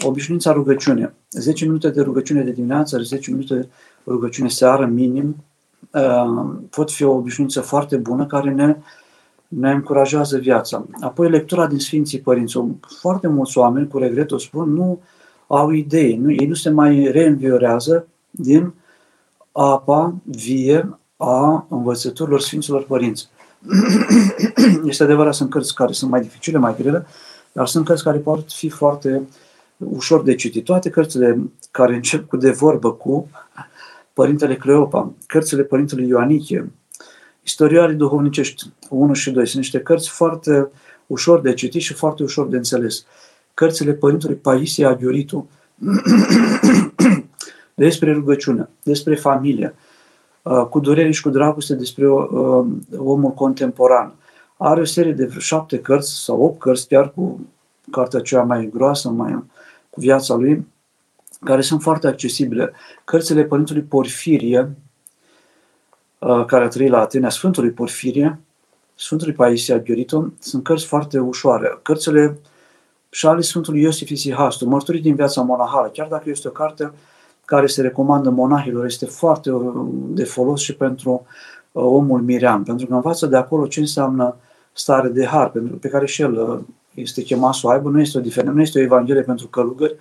Obișnuința 0.03 0.51
rugăciune. 0.51 1.13
10 1.29 1.65
minute 1.65 1.89
de 1.89 2.01
rugăciune 2.01 2.41
de 2.41 2.51
dimineață, 2.51 2.97
10 2.97 3.31
minute 3.31 3.55
de 3.55 3.67
rugăciune 4.05 4.49
seară, 4.49 4.85
minim, 4.85 5.35
uh, 5.93 6.55
pot 6.69 6.91
fi 6.91 7.03
o 7.03 7.11
obișnuință 7.11 7.61
foarte 7.61 7.97
bună 7.97 8.25
care 8.25 8.51
ne, 8.51 8.77
ne 9.47 9.71
încurajează 9.71 10.37
viața. 10.37 10.85
Apoi 11.01 11.29
lectura 11.29 11.67
din 11.67 11.79
Sfinții 11.79 12.19
Părinți. 12.19 12.57
Foarte 12.99 13.27
mulți 13.27 13.57
oameni, 13.57 13.87
cu 13.87 13.97
regret 13.97 14.31
o 14.31 14.37
spun, 14.37 14.73
nu 14.73 15.01
au 15.47 15.69
idei, 15.69 16.15
nu, 16.15 16.31
ei 16.31 16.45
nu 16.47 16.53
se 16.53 16.69
mai 16.69 17.11
reînviorează 17.11 18.07
din 18.31 18.73
apa 19.51 20.15
vie 20.23 20.99
a 21.17 21.65
învățăturilor 21.69 22.41
Sfinților 22.41 22.83
Părinți. 22.83 23.29
Este 24.85 25.03
adevărat, 25.03 25.33
sunt 25.33 25.49
cărți 25.49 25.75
care 25.75 25.91
sunt 25.91 26.11
mai 26.11 26.21
dificile, 26.21 26.57
mai 26.57 26.75
grele, 26.75 27.05
dar 27.51 27.67
sunt 27.67 27.85
cărți 27.85 28.03
care 28.03 28.17
pot 28.17 28.51
fi 28.51 28.69
foarte 28.69 29.27
ușor 29.77 30.23
de 30.23 30.35
citit. 30.35 30.63
Toate 30.63 30.89
cărțile 30.89 31.39
care 31.71 31.95
încep 31.95 32.27
cu 32.27 32.37
de 32.37 32.51
vorbă 32.51 32.91
cu 32.91 33.29
Părintele 34.13 34.55
Cleopa, 34.55 35.13
cărțile 35.25 35.63
Părintelui 35.63 36.07
Ioanichie, 36.07 36.71
istorioarii 37.43 37.95
duhovnicești 37.95 38.63
1 38.89 39.13
și 39.13 39.31
2, 39.31 39.45
sunt 39.45 39.61
niște 39.61 39.79
cărți 39.79 40.09
foarte 40.09 40.69
ușor 41.07 41.41
de 41.41 41.53
citit 41.53 41.81
și 41.81 41.93
foarte 41.93 42.23
ușor 42.23 42.47
de 42.47 42.57
înțeles. 42.57 43.05
Cărțile 43.53 43.93
Părintelui 43.93 44.35
Paisie 44.35 44.85
Aghioritu 44.85 45.49
despre 47.73 48.13
rugăciune, 48.13 48.69
despre 48.83 49.15
familie, 49.15 49.75
uh, 50.41 50.65
cu 50.69 50.79
durere 50.79 51.11
și 51.11 51.21
cu 51.21 51.29
dragoste 51.29 51.75
despre 51.75 52.09
uh, 52.09 52.65
omul 52.97 53.31
contemporan. 53.31 54.13
Are 54.57 54.81
o 54.81 54.85
serie 54.85 55.13
de 55.13 55.29
șapte 55.37 55.79
cărți 55.79 56.23
sau 56.23 56.41
opt 56.41 56.59
cărți, 56.59 56.87
chiar 56.87 57.11
cu 57.11 57.39
cartea 57.91 58.19
cea 58.19 58.41
mai 58.41 58.69
groasă, 58.73 59.09
mai 59.09 59.43
cu 59.97 60.03
viața 60.03 60.35
lui, 60.35 60.67
care 61.39 61.61
sunt 61.61 61.81
foarte 61.81 62.07
accesibile. 62.07 62.73
Cărțile 63.05 63.43
Părintului 63.43 63.81
Porfirie, 63.81 64.75
uh, 66.19 66.45
care 66.45 66.63
a 66.63 66.67
trăit 66.67 66.89
la 66.89 66.99
Atena, 66.99 67.29
Sfântului 67.29 67.71
Porfirie, 67.71 68.39
Sfântului 68.95 69.33
Paisia 69.33 69.79
Ghiorito, 69.79 70.33
sunt 70.39 70.63
cărți 70.63 70.85
foarte 70.85 71.19
ușoare. 71.19 71.79
Cărțile 71.81 72.37
și 73.09 73.27
ale 73.27 73.41
Sfântului 73.41 73.81
Iosif 73.81 74.09
Isihastu, 74.09 74.67
Mărturii 74.67 75.01
din 75.01 75.15
viața 75.15 75.41
monahală, 75.41 75.87
chiar 75.87 76.07
dacă 76.07 76.29
este 76.29 76.47
o 76.47 76.51
carte 76.51 76.91
care 77.45 77.67
se 77.67 77.81
recomandă 77.81 78.29
monahilor, 78.29 78.85
este 78.85 79.05
foarte 79.05 79.51
uh, 79.51 79.87
de 80.09 80.23
folos 80.23 80.61
și 80.61 80.75
pentru 80.75 81.25
uh, 81.71 81.83
omul 81.83 82.21
mirean, 82.21 82.63
pentru 82.63 82.87
că 82.87 82.93
învață 82.93 83.25
de 83.25 83.37
acolo 83.37 83.67
ce 83.67 83.79
înseamnă 83.79 84.35
stare 84.73 85.07
de 85.07 85.25
har, 85.25 85.49
pentru 85.49 85.75
pe 85.75 85.89
care 85.89 86.05
și 86.05 86.21
el 86.21 86.65
este 87.01 87.21
chemat 87.21 87.53
să 87.53 87.67
o 87.67 87.69
aibă, 87.69 87.89
nu 87.89 87.99
este 87.99 88.17
o 88.17 88.21
diferență, 88.21 88.55
nu 88.55 88.61
este 88.61 88.79
o 88.79 88.81
evanghelie 88.81 89.21
pentru 89.21 89.47
călugări 89.47 89.95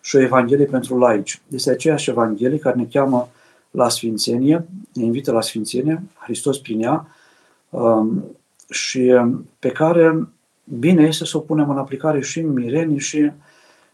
și 0.00 0.16
o 0.16 0.20
evanghelie 0.20 0.64
pentru 0.64 0.98
laici. 0.98 1.42
Este 1.48 1.70
aceeași 1.70 2.10
evanghelie 2.10 2.58
care 2.58 2.76
ne 2.76 2.84
cheamă 2.84 3.28
la 3.70 3.88
Sfințenie, 3.88 4.68
ne 4.92 5.04
invită 5.04 5.32
la 5.32 5.40
Sfințenie, 5.40 6.02
Hristos 6.18 6.58
prin 6.58 6.82
ea, 6.82 7.06
um, 7.70 8.24
și 8.70 9.14
pe 9.58 9.68
care 9.68 10.28
bine 10.64 11.02
este 11.02 11.24
să 11.24 11.36
o 11.36 11.40
punem 11.40 11.70
în 11.70 11.78
aplicare 11.78 12.20
și 12.20 12.40
mirenii 12.40 12.98
și, 12.98 13.30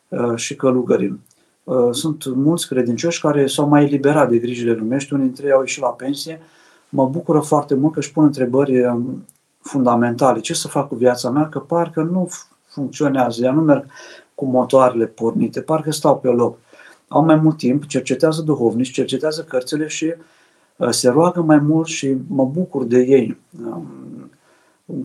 uh, 0.09 0.37
și 0.37 0.57
călugării. 0.57 1.21
Uh, 1.65 1.89
sunt 1.91 2.35
mulți 2.35 2.69
credincioși 2.69 3.21
care 3.21 3.47
s-au 3.47 3.69
mai 3.69 3.85
eliberat 3.85 4.29
de 4.31 4.39
grijile 4.39 4.73
lumești, 4.73 5.13
unii 5.13 5.27
dintre 5.27 5.47
ei 5.47 5.53
au 5.53 5.61
ieșit 5.61 5.83
la 5.83 5.89
pensie. 5.89 6.41
Mă 6.89 7.07
bucură 7.09 7.41
foarte 7.41 7.75
mult 7.75 7.93
că 7.93 7.99
își 7.99 8.13
pun 8.13 8.25
întrebări 8.25 8.85
um, 8.85 9.25
fundamentale. 9.67 10.41
Ce 10.41 10.55
să 10.55 10.69
fac 10.69 10.89
cu 10.89 10.95
viața 10.95 11.31
mea? 11.31 11.49
Că 11.49 11.59
parcă 11.59 12.03
nu 12.03 12.29
funcționează, 12.67 13.45
ea 13.45 13.53
nu 13.53 13.61
merg 13.61 13.87
cu 14.35 14.45
motoarele 14.45 15.07
pornite, 15.07 15.61
parcă 15.61 15.91
stau 15.93 16.19
pe 16.19 16.29
loc. 16.29 16.59
Au 17.09 17.25
mai 17.25 17.37
mult 17.37 17.57
timp, 17.57 17.87
cercetează 17.87 18.43
duhovnici, 18.43 18.93
cercetează 18.93 19.43
cărțile 19.43 19.87
și 19.87 20.15
uh, 20.77 20.89
se 20.91 21.09
roagă 21.09 21.41
mai 21.41 21.59
mult 21.59 21.87
și 21.87 22.17
mă 22.29 22.45
bucur 22.45 22.85
de 22.85 22.99
ei. 22.99 23.37
Um, 23.67 24.31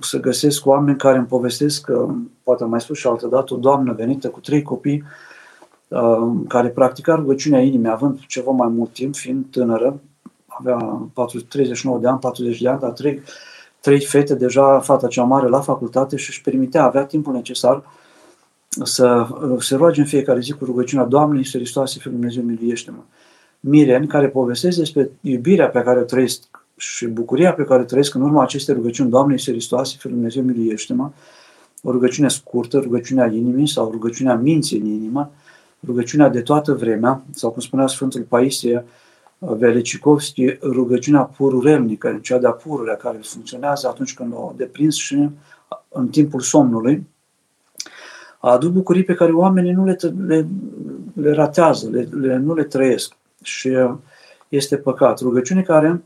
să 0.02 0.20
găsesc 0.20 0.66
oameni 0.66 0.98
care 0.98 1.18
îmi 1.18 1.28
povestesc 1.28 1.82
că, 1.82 2.08
poate 2.44 2.64
am 2.64 2.70
mai 2.70 2.82
spus 2.82 2.98
și 2.98 3.08
altă 3.08 3.28
dată, 3.28 3.54
o 3.54 3.58
doamnă 3.58 3.94
venită 3.94 4.30
cu 4.30 4.40
trei 4.40 4.62
copii 4.62 5.04
um, 5.88 6.46
care 6.48 6.68
practica 6.68 7.16
rugăciunea 7.16 7.62
inimii, 7.62 7.90
având 7.90 8.20
ceva 8.28 8.52
mai 8.52 8.68
mult 8.68 8.94
timp, 8.94 9.16
fiind 9.16 9.46
tânără, 9.52 10.00
avea 10.46 11.02
39 11.50 12.00
de 12.00 12.08
ani, 12.08 12.20
40 12.20 12.62
de 12.62 12.70
ani, 12.70 12.80
dar 12.80 12.92
trei 12.92 13.22
trei 13.82 14.06
fete, 14.06 14.36
deja 14.36 14.80
fata 14.80 15.08
cea 15.08 15.24
mare 15.24 15.48
la 15.48 15.62
facultate 15.62 16.16
și 16.16 16.30
își 16.30 16.42
permitea, 16.42 16.84
avea 16.84 17.06
timpul 17.06 17.34
necesar 17.34 17.84
să 18.84 19.28
se 19.60 19.76
roage 19.76 20.00
în 20.00 20.06
fiecare 20.06 20.40
zi 20.40 20.52
cu 20.52 20.66
rugăciunea 20.66 21.06
Doamnei 21.06 21.38
Iisus 21.38 21.54
Hristoase, 21.54 21.98
Fiul 22.00 22.14
Dumnezeu, 22.14 22.44
miluiește-mă. 22.44 23.02
Mireni, 23.60 24.08
care 24.08 24.30
povestesc 24.30 24.78
despre 24.78 25.12
iubirea 25.22 25.70
pe 25.70 25.82
care 25.82 26.00
o 26.00 26.04
trăiesc 26.04 26.44
și 26.76 27.06
bucuria 27.06 27.54
pe 27.54 27.64
care 27.64 27.82
o 27.82 27.86
trăiesc 27.86 28.14
în 28.14 28.22
urma 28.22 28.42
acestei 28.42 28.74
rugăciuni, 28.74 29.10
Doamne 29.10 29.34
Iisus 29.34 29.54
Hristoase, 29.54 29.96
Fiul 30.00 30.14
Dumnezeu, 30.14 30.44
miluiește-mă, 30.44 31.12
o 31.84 31.92
rugăciune 31.92 32.28
scurtă, 32.28 32.78
rugăciunea 32.78 33.26
inimii 33.26 33.68
sau 33.68 33.92
rugăciunea 33.92 34.36
minții 34.36 34.80
în 34.80 34.86
inimă, 34.86 35.32
rugăciunea 35.86 36.30
de 36.30 36.42
toată 36.42 36.74
vremea, 36.74 37.24
sau 37.32 37.52
cum 37.52 37.62
spunea 37.62 37.88
Sfântul 37.88 38.22
Paisie, 38.22 38.86
Velicikovski 39.44 40.58
rugăciunea 40.62 41.22
pururelnică, 41.22 42.20
cea 42.22 42.38
de-a 42.38 42.52
pururea 42.52 42.96
care 42.96 43.18
funcționează 43.22 43.88
atunci 43.88 44.14
când 44.14 44.34
o 44.34 44.54
deprins 44.56 44.96
și 44.96 45.30
în 45.90 46.08
timpul 46.08 46.40
somnului, 46.40 47.08
a 48.40 48.52
adus 48.52 48.70
bucurii 48.70 49.04
pe 49.04 49.14
care 49.14 49.32
oamenii 49.32 49.72
nu 49.72 49.86
le, 49.86 49.98
le, 50.28 50.48
le 51.14 51.32
ratează, 51.32 51.90
le, 51.90 52.08
le, 52.12 52.38
nu 52.38 52.54
le 52.54 52.64
trăiesc. 52.64 53.16
Și 53.42 53.78
este 54.50 54.78
păcat. 54.78 55.20
Rugăciune 55.20 55.62
care, 55.62 56.04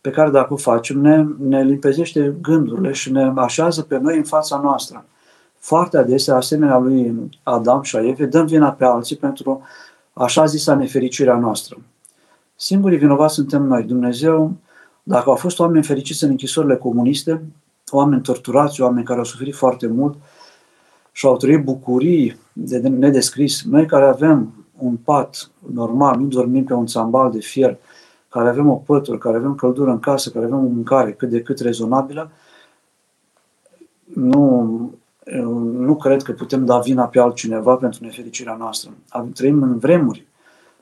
pe 0.00 0.10
care 0.10 0.30
dacă 0.30 0.52
o 0.52 0.56
facem, 0.56 1.00
ne, 1.00 1.24
ne 1.38 1.62
limpezește 1.62 2.36
gândurile 2.40 2.92
și 2.92 3.12
ne 3.12 3.32
așează 3.36 3.82
pe 3.82 3.98
noi 3.98 4.16
în 4.16 4.24
fața 4.24 4.60
noastră. 4.62 5.04
Foarte 5.58 5.96
adesea, 5.96 6.34
asemenea 6.34 6.78
lui 6.78 7.30
Adam 7.42 7.82
și 7.82 7.96
a 7.96 8.06
Eve, 8.06 8.26
dăm 8.26 8.46
vina 8.46 8.72
pe 8.72 8.84
alții 8.84 9.16
pentru 9.16 9.62
așa 10.12 10.44
zisa 10.44 10.74
nefericirea 10.74 11.36
noastră. 11.38 11.78
Singurii 12.60 12.98
vinovați 12.98 13.34
suntem 13.34 13.62
noi. 13.62 13.82
Dumnezeu, 13.82 14.56
dacă 15.02 15.30
au 15.30 15.36
fost 15.36 15.58
oameni 15.58 15.84
fericiți 15.84 16.24
în 16.24 16.30
închisorile 16.30 16.76
comuniste, 16.76 17.42
oameni 17.90 18.22
torturați, 18.22 18.80
oameni 18.80 19.04
care 19.04 19.18
au 19.18 19.24
suferit 19.24 19.54
foarte 19.54 19.86
mult 19.86 20.16
și 21.12 21.26
au 21.26 21.36
trăit 21.36 21.64
bucurii 21.64 22.36
de 22.52 22.78
nedescris, 22.78 23.64
noi 23.64 23.86
care 23.86 24.04
avem 24.04 24.66
un 24.78 24.96
pat 24.96 25.50
normal, 25.72 26.18
nu 26.18 26.26
dormim 26.26 26.64
pe 26.64 26.72
un 26.72 26.86
țambal 26.86 27.30
de 27.30 27.40
fier, 27.40 27.76
care 28.28 28.48
avem 28.48 28.68
o 28.68 28.74
pătură, 28.74 29.18
care 29.18 29.36
avem 29.36 29.54
căldură 29.54 29.90
în 29.90 30.00
casă, 30.00 30.30
care 30.30 30.44
avem 30.44 30.58
o 30.58 30.68
mâncare 30.68 31.12
cât 31.12 31.28
de 31.28 31.42
cât 31.42 31.58
rezonabilă, 31.58 32.30
nu, 34.14 34.92
nu 35.72 35.96
cred 35.96 36.22
că 36.22 36.32
putem 36.32 36.64
da 36.64 36.78
vina 36.78 37.06
pe 37.06 37.20
altcineva 37.20 37.74
pentru 37.74 38.04
nefericirea 38.04 38.56
noastră. 38.58 38.90
Trăim 39.34 39.62
în 39.62 39.78
vremuri 39.78 40.27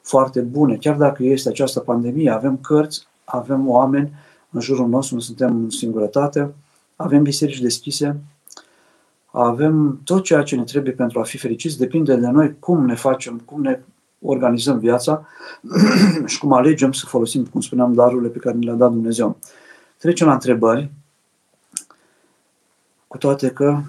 foarte 0.07 0.41
bune. 0.41 0.77
Chiar 0.77 0.97
dacă 0.97 1.23
este 1.23 1.49
această 1.49 1.81
pandemie, 1.81 2.31
avem 2.31 2.57
cărți, 2.57 3.07
avem 3.25 3.69
oameni 3.69 4.13
în 4.51 4.61
jurul 4.61 4.89
nostru, 4.89 5.15
nu 5.15 5.21
suntem 5.21 5.57
în 5.57 5.71
singurătate, 5.71 6.55
avem 6.97 7.23
biserici 7.23 7.61
deschise, 7.61 8.21
avem 9.31 10.01
tot 10.05 10.25
ceea 10.25 10.43
ce 10.43 10.57
ne 10.57 10.65
trebuie 10.65 10.93
pentru 10.93 11.21
a 11.21 11.23
fi 11.23 11.39
fericiți, 11.39 11.79
depinde 11.79 12.17
de 12.17 12.27
noi 12.27 12.57
cum 12.59 12.87
ne 12.87 12.95
facem, 12.95 13.43
cum 13.45 13.61
ne 13.63 13.81
organizăm 14.21 14.79
viața 14.79 15.27
și 16.27 16.39
cum 16.39 16.53
alegem 16.53 16.93
să 16.93 17.07
folosim, 17.07 17.45
cum 17.45 17.61
spuneam, 17.61 17.93
darurile 17.93 18.29
pe 18.29 18.39
care 18.39 18.57
ne 18.57 18.65
le-a 18.65 18.75
dat 18.75 18.91
Dumnezeu. 18.91 19.39
Trecem 19.99 20.27
la 20.27 20.33
întrebări, 20.33 20.91
cu 23.07 23.19
toate 23.19 23.51
că 23.51 23.81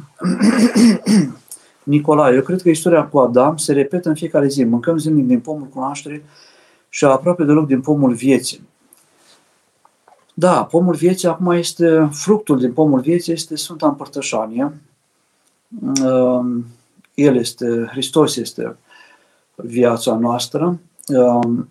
Nicolae, 1.87 2.35
eu 2.35 2.41
cred 2.41 2.61
că 2.61 2.69
istoria 2.69 3.05
cu 3.05 3.19
Adam 3.19 3.57
se 3.57 3.73
repetă 3.73 4.09
în 4.09 4.15
fiecare 4.15 4.47
zi. 4.47 4.63
Mâncăm 4.63 4.97
zilnic 4.97 5.25
din 5.25 5.39
pomul 5.39 5.67
cunoașterii 5.67 6.21
și 6.89 7.05
aproape 7.05 7.43
deloc 7.43 7.67
din 7.67 7.81
pomul 7.81 8.13
vieții. 8.13 8.67
Da, 10.33 10.63
pomul 10.63 10.95
vieții 10.95 11.27
acum 11.27 11.51
este, 11.51 12.09
fructul 12.11 12.59
din 12.59 12.73
pomul 12.73 12.99
vieții 12.99 13.33
este 13.33 13.55
Sfânta 13.55 13.87
Împărtășanie. 13.87 14.81
Um, 16.03 16.65
El 17.13 17.35
este, 17.35 17.87
Hristos 17.91 18.35
este 18.35 18.77
viața 19.55 20.15
noastră. 20.15 20.79
Um, 21.07 21.69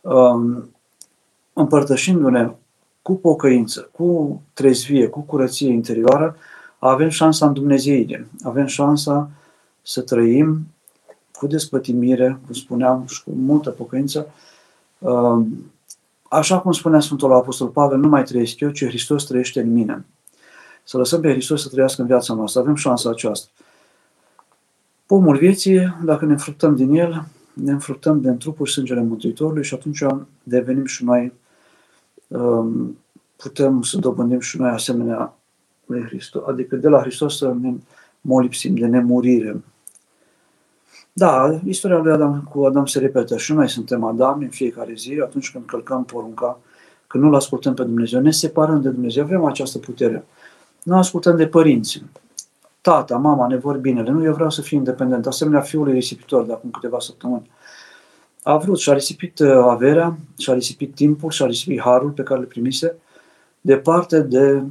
um, 0.00 0.70
împărtășindu-ne 1.52 2.50
cu 3.02 3.14
pocăință, 3.14 3.88
cu 3.92 4.40
trezvie, 4.52 5.06
cu 5.06 5.20
curăție 5.20 5.72
interioară, 5.72 6.36
avem 6.88 7.08
șansa 7.08 7.46
în 7.46 7.52
Dumnezeire, 7.52 8.28
avem 8.42 8.66
șansa 8.66 9.30
să 9.82 10.00
trăim 10.00 10.66
cu 11.32 11.46
despătimire, 11.46 12.38
cum 12.44 12.54
spuneam, 12.54 13.06
și 13.06 13.22
cu 13.24 13.30
multă 13.30 13.70
pocăință. 13.70 14.26
Um, 14.98 15.70
așa 16.28 16.60
cum 16.60 16.72
spunea 16.72 17.00
Sfântul 17.00 17.32
Apostol 17.32 17.68
Pavel, 17.68 17.98
nu 17.98 18.08
mai 18.08 18.22
trăiesc 18.22 18.60
eu, 18.60 18.70
ci 18.70 18.86
Hristos 18.86 19.24
trăiește 19.24 19.60
în 19.60 19.72
mine. 19.72 20.04
Să 20.84 20.96
lăsăm 20.96 21.20
pe 21.20 21.30
Hristos 21.30 21.62
să 21.62 21.68
trăiască 21.68 22.00
în 22.00 22.06
viața 22.06 22.34
noastră. 22.34 22.60
Avem 22.60 22.74
șansa 22.74 23.10
aceasta. 23.10 23.48
Pomul 25.06 25.36
vieții, 25.36 25.96
dacă 26.04 26.24
ne 26.24 26.32
înfructăm 26.32 26.76
din 26.76 26.94
el, 26.94 27.24
ne 27.52 27.70
înfructăm 27.70 28.20
din 28.20 28.36
trupul 28.36 28.66
și 28.66 28.72
sângele 28.72 29.02
Mântuitorului 29.02 29.64
și 29.64 29.74
atunci 29.74 30.04
devenim 30.42 30.84
și 30.84 31.04
noi, 31.04 31.32
um, 32.28 32.98
putem 33.36 33.82
să 33.82 33.98
dobândim 33.98 34.40
și 34.40 34.60
noi 34.60 34.70
asemenea 34.70 35.36
lui 35.92 36.04
Hristos, 36.06 36.42
adică 36.46 36.76
de 36.76 36.88
la 36.88 37.00
Hristos 37.00 37.36
să 37.36 37.54
ne 37.60 37.72
molipsim 38.20 38.74
de 38.74 38.86
nemurire. 38.86 39.62
Da, 41.12 41.60
istoria 41.64 41.98
lui 41.98 42.12
Adam 42.12 42.48
cu 42.50 42.64
Adam 42.64 42.86
se 42.86 42.98
repetă 42.98 43.36
și 43.36 43.52
noi 43.52 43.68
suntem 43.68 44.04
Adam 44.04 44.40
în 44.40 44.48
fiecare 44.48 44.94
zi, 44.94 45.20
atunci 45.22 45.50
când 45.50 45.64
călcăm 45.64 46.04
porunca, 46.04 46.58
când 47.06 47.22
nu-L 47.24 47.34
ascultăm 47.34 47.74
pe 47.74 47.82
Dumnezeu, 47.82 48.20
ne 48.20 48.30
separăm 48.30 48.80
de 48.80 48.88
Dumnezeu, 48.88 49.24
avem 49.24 49.44
această 49.44 49.78
putere. 49.78 50.24
Nu 50.82 50.96
ascultăm 50.96 51.36
de 51.36 51.46
părinți. 51.46 52.02
Tata, 52.80 53.16
mama 53.16 53.46
ne 53.46 53.56
vor 53.56 53.76
binele. 53.76 54.10
Nu, 54.10 54.24
eu 54.24 54.34
vreau 54.34 54.50
să 54.50 54.62
fiu 54.62 54.76
independent. 54.76 55.26
Asemenea, 55.26 55.60
fiului 55.60 55.92
risipitor 55.92 56.46
de 56.46 56.52
acum 56.52 56.70
câteva 56.70 56.98
săptămâni. 56.98 57.50
A 58.42 58.56
vrut 58.56 58.78
și 58.78 58.90
a 58.90 58.92
risipit 58.92 59.38
uh, 59.38 59.50
averea, 59.50 60.18
și 60.38 60.50
a 60.50 60.52
risipit 60.52 60.94
timpul, 60.94 61.30
și 61.30 61.42
a 61.42 61.46
risipit 61.46 61.80
harul 61.80 62.10
pe 62.10 62.22
care 62.22 62.40
le 62.40 62.46
primise 62.46 62.96
departe 63.60 64.20
de 64.20 64.62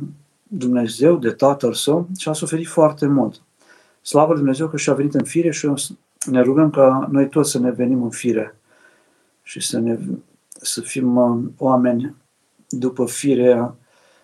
Dumnezeu, 0.54 1.18
de 1.18 1.32
Tatăl 1.32 1.74
Său 1.74 2.08
și 2.18 2.30
a 2.30 2.34
suferit 2.34 2.68
foarte 2.68 3.06
mult. 3.06 3.42
Slavă 4.02 4.36
Dumnezeu 4.36 4.68
că 4.68 4.78
și-a 4.78 4.94
venit 4.94 5.14
în 5.14 5.24
fire 5.24 5.52
și 5.52 5.74
ne 6.26 6.42
rugăm 6.42 6.70
ca 6.70 7.08
noi 7.12 7.30
toți 7.30 7.52
să 7.52 7.60
ne 7.60 7.72
venim 7.72 8.04
în 8.04 8.10
fire 8.10 8.56
și 9.44 9.62
să, 9.62 9.80
ne, 9.80 10.00
să 10.50 10.82
fim 10.82 11.16
uh, 11.16 11.44
oameni 11.58 12.16
după 12.70 13.06
firea, 13.06 13.76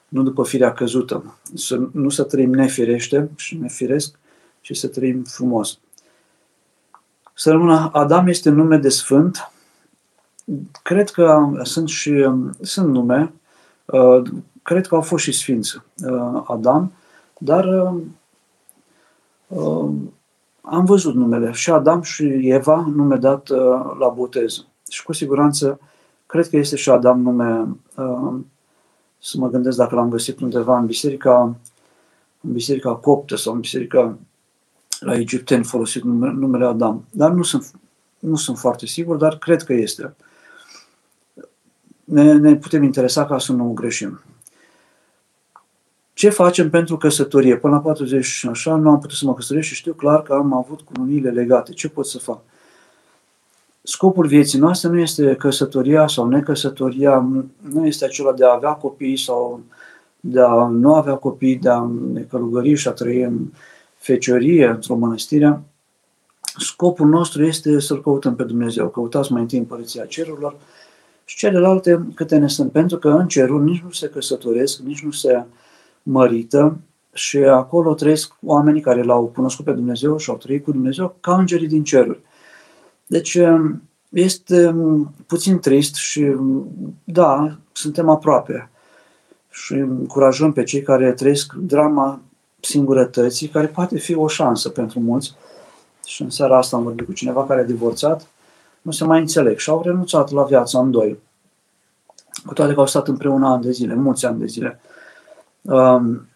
nu 0.08 0.24
după 0.24 0.44
firea 0.44 0.74
căzută. 0.74 1.38
Să, 1.54 1.88
nu 1.92 2.10
să 2.10 2.24
trăim 2.24 2.54
nefirește 2.54 3.30
și 3.36 3.58
nefiresc, 3.58 4.20
ci 4.62 4.78
să 4.78 4.88
trăim 4.88 5.24
frumos. 5.24 5.80
Să 7.34 7.52
rămână, 7.52 7.90
Adam 7.94 8.28
este 8.28 8.50
nume 8.50 8.78
de 8.78 8.90
sfânt. 8.90 9.52
Cred 10.84 11.10
că 11.10 11.52
sunt 11.64 11.90
și 11.90 12.30
sunt 12.62 12.88
nume, 12.88 13.34
uh, 13.86 14.22
cred 14.68 14.88
că 14.88 14.96
au 14.96 15.02
fost 15.02 15.24
și 15.24 15.32
sfinți 15.32 15.82
uh, 16.06 16.42
Adam, 16.46 16.92
dar 17.38 17.94
am 20.62 20.86
văzut 20.86 21.16
numele, 21.16 21.52
și 21.52 21.72
Adam 21.72 22.02
și 22.02 22.50
Eva, 22.50 22.86
nume 22.96 23.16
dat 23.16 23.50
uh, 23.50 23.96
la 24.00 24.08
botez. 24.16 24.66
Și 24.90 25.04
cu 25.04 25.14
siguranță, 25.14 25.80
cred 26.26 26.50
că 26.50 26.58
este 26.58 26.76
și 26.76 26.90
Adam 26.90 27.22
nume, 27.22 27.68
uh, 27.96 28.40
să 29.20 29.38
mă 29.38 29.50
gândesc 29.50 29.78
dacă 29.78 29.96
l-am 29.96 30.10
găsit 30.10 30.40
undeva 30.40 30.78
în 30.78 30.86
biserica, 30.86 31.56
în 32.42 32.52
biserica 32.52 32.96
coptă 32.96 33.36
sau 33.36 33.54
în 33.54 33.60
biserica 33.60 34.18
la 35.00 35.16
egipteni 35.16 35.64
folosit 35.64 36.04
numele 36.04 36.66
Adam. 36.66 37.06
Dar 37.12 37.32
nu 37.32 37.44
sunt, 37.44 37.72
nu 38.20 38.36
sunt 38.36 38.58
foarte 38.58 38.86
sigur, 38.86 39.16
dar 39.16 39.38
cred 39.38 39.64
că 39.64 39.74
este. 39.74 40.16
Ne, 42.04 42.34
ne 42.34 42.56
putem 42.56 42.84
interesa 42.84 43.26
ca 43.26 43.40
să 43.40 43.52
nu 43.52 43.74
greșim. 43.74 44.20
Ce 46.18 46.30
facem 46.30 46.70
pentru 46.70 46.98
căsătorie? 46.98 47.58
Până 47.58 47.74
la 47.74 47.80
40 47.80 48.26
și 48.26 48.48
așa 48.48 48.76
nu 48.76 48.90
am 48.90 49.00
putut 49.00 49.18
să 49.18 49.26
mă 49.26 49.34
căsătoresc 49.34 49.68
și 49.68 49.76
știu 49.76 49.94
clar 49.94 50.22
că 50.22 50.34
am 50.34 50.54
avut 50.54 50.82
cununiile 50.82 51.30
legate. 51.30 51.72
Ce 51.72 51.90
pot 51.90 52.06
să 52.06 52.20
fac? 52.20 52.40
Scopul 53.84 54.28
vieții 54.28 54.60
noastre 54.60 54.90
nu 54.90 55.00
este 55.00 55.36
căsătoria 55.36 56.08
sau 56.08 56.28
necăsătoria, 56.28 57.28
nu 57.72 57.86
este 57.86 58.06
acela 58.06 58.34
de 58.34 58.46
a 58.46 58.54
avea 58.54 58.72
copii 58.72 59.18
sau 59.18 59.62
de 60.20 60.42
a 60.42 60.68
nu 60.68 60.96
avea 60.96 61.14
copii, 61.14 61.56
de 61.56 61.70
a 61.70 61.90
ne 62.14 62.22
călugări 62.22 62.76
și 62.76 62.88
a 62.88 62.92
trăi 62.92 63.22
în 63.22 63.38
feciorie, 63.98 64.68
într-o 64.68 64.96
mănăstire. 64.96 65.62
Scopul 66.58 67.08
nostru 67.08 67.46
este 67.46 67.80
să-L 67.80 68.02
căutăm 68.02 68.36
pe 68.36 68.44
Dumnezeu. 68.44 68.90
Căutați 68.90 69.32
mai 69.32 69.42
întâi 69.42 69.60
împărăția 69.60 70.06
cerurilor 70.06 70.56
și 71.26 71.38
celelalte 71.38 72.08
câte 72.16 72.38
ne 72.38 72.48
sunt, 72.48 72.72
pentru 72.72 72.98
că 72.98 73.10
în 73.10 73.28
cerul 73.28 73.64
nici 73.64 73.82
nu 73.84 73.92
se 73.92 74.08
căsătoresc, 74.08 74.80
nici 74.80 75.04
nu 75.04 75.12
se 75.12 75.46
mărită 76.10 76.78
și 77.14 77.38
acolo 77.38 77.94
trăiesc 77.94 78.34
oamenii 78.42 78.82
care 78.82 79.04
l-au 79.04 79.26
cunoscut 79.36 79.66
pe 79.66 79.72
Dumnezeu 79.72 80.18
și 80.18 80.30
au 80.30 80.38
trăit 80.38 80.64
cu 80.64 80.72
Dumnezeu 80.72 81.16
ca 81.20 81.38
îngerii 81.38 81.68
din 81.68 81.84
ceruri. 81.84 82.20
Deci 83.08 83.36
um, 83.36 83.82
este 84.10 84.68
um, 84.68 85.14
puțin 85.28 85.60
trist 85.60 85.96
și 85.96 86.20
um, 86.20 86.68
da, 87.04 87.58
suntem 87.72 88.10
aproape 88.10 88.70
și 89.50 89.74
încurajăm 89.74 90.52
pe 90.52 90.64
cei 90.64 90.82
care 90.82 91.12
trăiesc 91.12 91.54
drama 91.54 92.22
singurătății, 92.60 93.48
care 93.48 93.68
poate 93.68 93.98
fi 93.98 94.16
o 94.16 94.28
șansă 94.28 94.70
pentru 94.70 95.00
mulți. 95.00 95.36
Și 96.06 96.22
în 96.22 96.30
seara 96.30 96.58
asta 96.58 96.76
am 96.76 96.84
vorbit 96.84 97.06
cu 97.06 97.14
cineva 97.14 97.46
care 97.46 97.62
a 97.62 97.66
divorțat, 97.66 98.28
nu 98.82 98.92
se 98.92 99.04
mai 99.04 99.20
înțeleg 99.20 99.58
și 99.58 99.70
au 99.70 99.82
renunțat 99.82 100.32
la 100.32 100.44
viața 100.44 100.80
în 100.80 100.92
doi. 100.92 101.20
Cu 102.46 102.54
toate 102.54 102.74
că 102.74 102.80
au 102.80 102.86
stat 102.86 103.08
împreună 103.08 103.48
ani 103.48 103.64
de 103.64 103.72
zile, 103.72 103.96
mulți 103.96 104.26
ani 104.26 104.40
de 104.40 104.46
zile. 104.46 104.80
Um, 105.68 106.28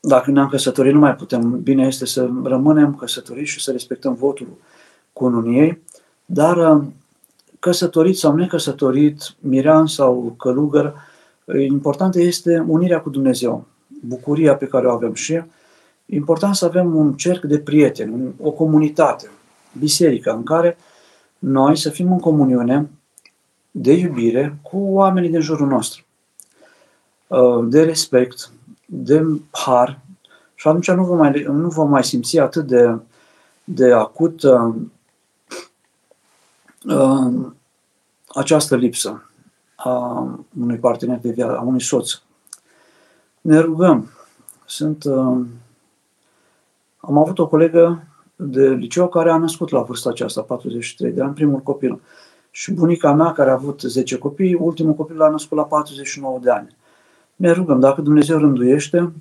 dacă 0.00 0.30
ne-am 0.30 0.48
căsătorit, 0.48 0.92
nu 0.92 0.98
mai 0.98 1.14
putem. 1.14 1.62
Bine 1.62 1.86
este 1.86 2.06
să 2.06 2.28
rămânem 2.42 2.94
căsătoriți 2.94 3.50
și 3.50 3.60
să 3.60 3.72
respectăm 3.72 4.14
votul 4.14 4.46
cununiei, 5.12 5.82
dar 6.24 6.56
um, 6.56 6.94
căsătorit 7.58 8.18
sau 8.18 8.34
necăsătorit, 8.36 9.34
mirean 9.40 9.86
sau 9.86 10.34
călugăr, 10.38 10.94
important 11.68 12.14
este 12.14 12.64
unirea 12.66 13.00
cu 13.00 13.10
Dumnezeu, 13.10 13.66
bucuria 14.06 14.56
pe 14.56 14.66
care 14.66 14.86
o 14.86 14.90
avem 14.90 15.14
și 15.14 15.42
important 16.06 16.54
să 16.54 16.64
avem 16.64 16.94
un 16.94 17.12
cerc 17.12 17.44
de 17.44 17.58
prieteni, 17.58 18.34
o 18.40 18.50
comunitate, 18.50 19.30
biserică, 19.78 20.32
în 20.32 20.42
care 20.42 20.76
noi 21.38 21.76
să 21.76 21.90
fim 21.90 22.12
în 22.12 22.18
comuniune 22.18 22.90
de 23.70 23.92
iubire 23.92 24.58
cu 24.62 24.76
oamenii 24.76 25.30
din 25.30 25.40
jurul 25.40 25.66
nostru. 25.66 26.04
Uh, 27.30 27.64
de 27.68 27.82
respect, 27.82 28.50
de 28.86 29.40
har 29.50 30.00
și 30.60 30.68
atunci 30.68 30.90
nu 30.90 31.04
vom 31.04 31.16
mai, 31.16 31.42
nu 31.48 31.68
vom 31.68 31.90
mai 31.90 32.04
simți 32.04 32.38
atât 32.38 32.66
de, 32.66 32.98
de 33.64 33.92
acut 33.92 34.42
uh, 34.42 34.74
uh, 36.84 37.46
această 38.28 38.76
lipsă 38.76 39.30
a 39.76 40.26
unui 40.60 40.76
partener 40.76 41.18
de 41.18 41.30
viață, 41.30 41.56
a 41.56 41.60
unui 41.60 41.82
soț. 41.82 42.12
Ne 43.40 43.58
rugăm. 43.58 44.10
Sunt, 44.66 45.04
uh, 45.04 45.46
am 46.96 47.18
avut 47.18 47.38
o 47.38 47.48
colegă 47.48 48.06
de 48.36 48.68
liceu 48.68 49.08
care 49.08 49.30
a 49.30 49.36
născut 49.36 49.70
la 49.70 49.82
vârsta 49.82 50.10
aceasta, 50.10 50.42
43 50.42 51.12
de 51.12 51.22
ani, 51.22 51.34
primul 51.34 51.60
copil. 51.60 52.00
Și 52.50 52.72
bunica 52.72 53.12
mea, 53.12 53.32
care 53.32 53.50
a 53.50 53.52
avut 53.52 53.80
10 53.80 54.18
copii, 54.18 54.54
ultimul 54.54 54.94
copil 54.94 55.16
l-a 55.16 55.28
născut 55.28 55.56
la 55.56 55.64
49 55.64 56.38
de 56.38 56.50
ani 56.50 56.78
ne 57.40 57.50
rugăm, 57.50 57.80
dacă 57.80 58.00
Dumnezeu 58.00 58.38
rânduiește 58.38 59.12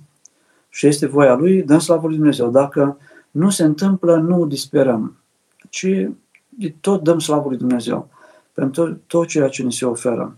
și 0.70 0.88
este 0.88 1.06
voia 1.06 1.36
Lui, 1.36 1.64
dăm 1.64 1.80
slavă 1.80 2.08
Lui 2.08 2.16
Dumnezeu. 2.16 2.50
Dacă 2.50 2.98
nu 3.32 3.50
se 3.50 3.64
întâmplă, 3.64 4.16
nu 4.16 4.46
disperăm, 4.46 5.18
ci 5.70 6.10
tot 6.82 7.04
dăm 7.04 7.20
slavă 7.20 7.48
Lui 7.48 7.58
Dumnezeu 7.58 8.08
pentru 8.54 9.00
tot 9.08 9.28
ceea 9.28 9.48
ce 9.48 9.64
ne 9.64 9.70
se 9.70 9.86
oferă. 9.86 10.38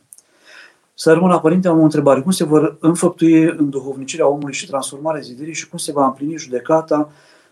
Să 0.94 1.14
rămân 1.14 1.30
la 1.30 1.40
Părinte, 1.40 1.68
am 1.68 1.80
o 1.80 1.84
întrebare. 1.84 2.22
Cum 2.22 2.32
se 2.32 2.44
vor 2.44 2.78
înfăptui 2.80 3.44
în 3.44 3.70
duhovnicirea 3.70 4.28
omului 4.28 4.54
și 4.54 4.68
transformarea 4.68 5.22
zidirii 5.22 5.54
și 5.54 5.70
cum 5.70 5.78
se 5.78 5.92
va 5.92 6.06
împlini 6.06 6.38
judecata 6.38 7.10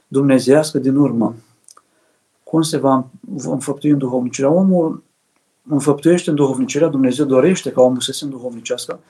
dumnezeiască 0.07 0.77
din 0.77 0.95
urmă? 0.95 1.35
Cum 2.43 2.61
se 2.61 2.77
va 2.77 3.07
înfăptui 3.45 3.89
în 3.89 3.97
duhovnicirea 3.97 4.49
omul? 4.49 5.03
Înfăptuiește 5.69 6.29
în 6.29 6.35
duhovnicirea, 6.35 6.87
Dumnezeu 6.87 7.25
dorește 7.25 7.71
ca 7.71 7.81
omul 7.81 7.99
să 7.99 8.11
se 8.11 8.23
înduhovnicească, 8.23 8.93
Um, 8.93 9.09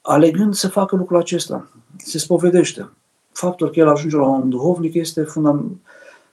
alegând 0.00 0.54
să 0.54 0.68
facă 0.68 0.96
lucrul 0.96 1.18
acesta. 1.18 1.68
Se 1.96 2.18
spovedește. 2.18 2.90
Faptul 3.32 3.70
că 3.70 3.78
el 3.80 3.88
ajunge 3.88 4.16
la 4.16 4.26
un 4.26 4.48
duhovnic 4.48 4.94
este 4.94 5.22
fundam, 5.22 5.80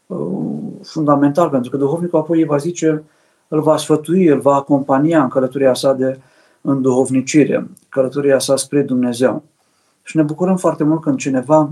uh, 0.07 0.77
fundamental, 0.83 1.49
pentru 1.49 1.71
că 1.71 1.77
duhovnicul 1.77 2.19
apoi 2.19 2.43
va 2.43 2.57
zice, 2.57 3.03
îl 3.47 3.61
va 3.61 3.77
sfătui, 3.77 4.25
îl 4.25 4.39
va 4.39 4.55
acompania 4.55 5.23
în 5.23 5.29
călătoria 5.29 5.73
sa 5.73 5.93
de 5.93 6.19
înduhovnicire, 6.61 7.69
călătoria 7.89 8.39
sa 8.39 8.55
spre 8.55 8.81
Dumnezeu. 8.81 9.43
Și 10.03 10.17
ne 10.17 10.23
bucurăm 10.23 10.57
foarte 10.57 10.83
mult 10.83 11.01
când 11.01 11.17
cineva 11.17 11.71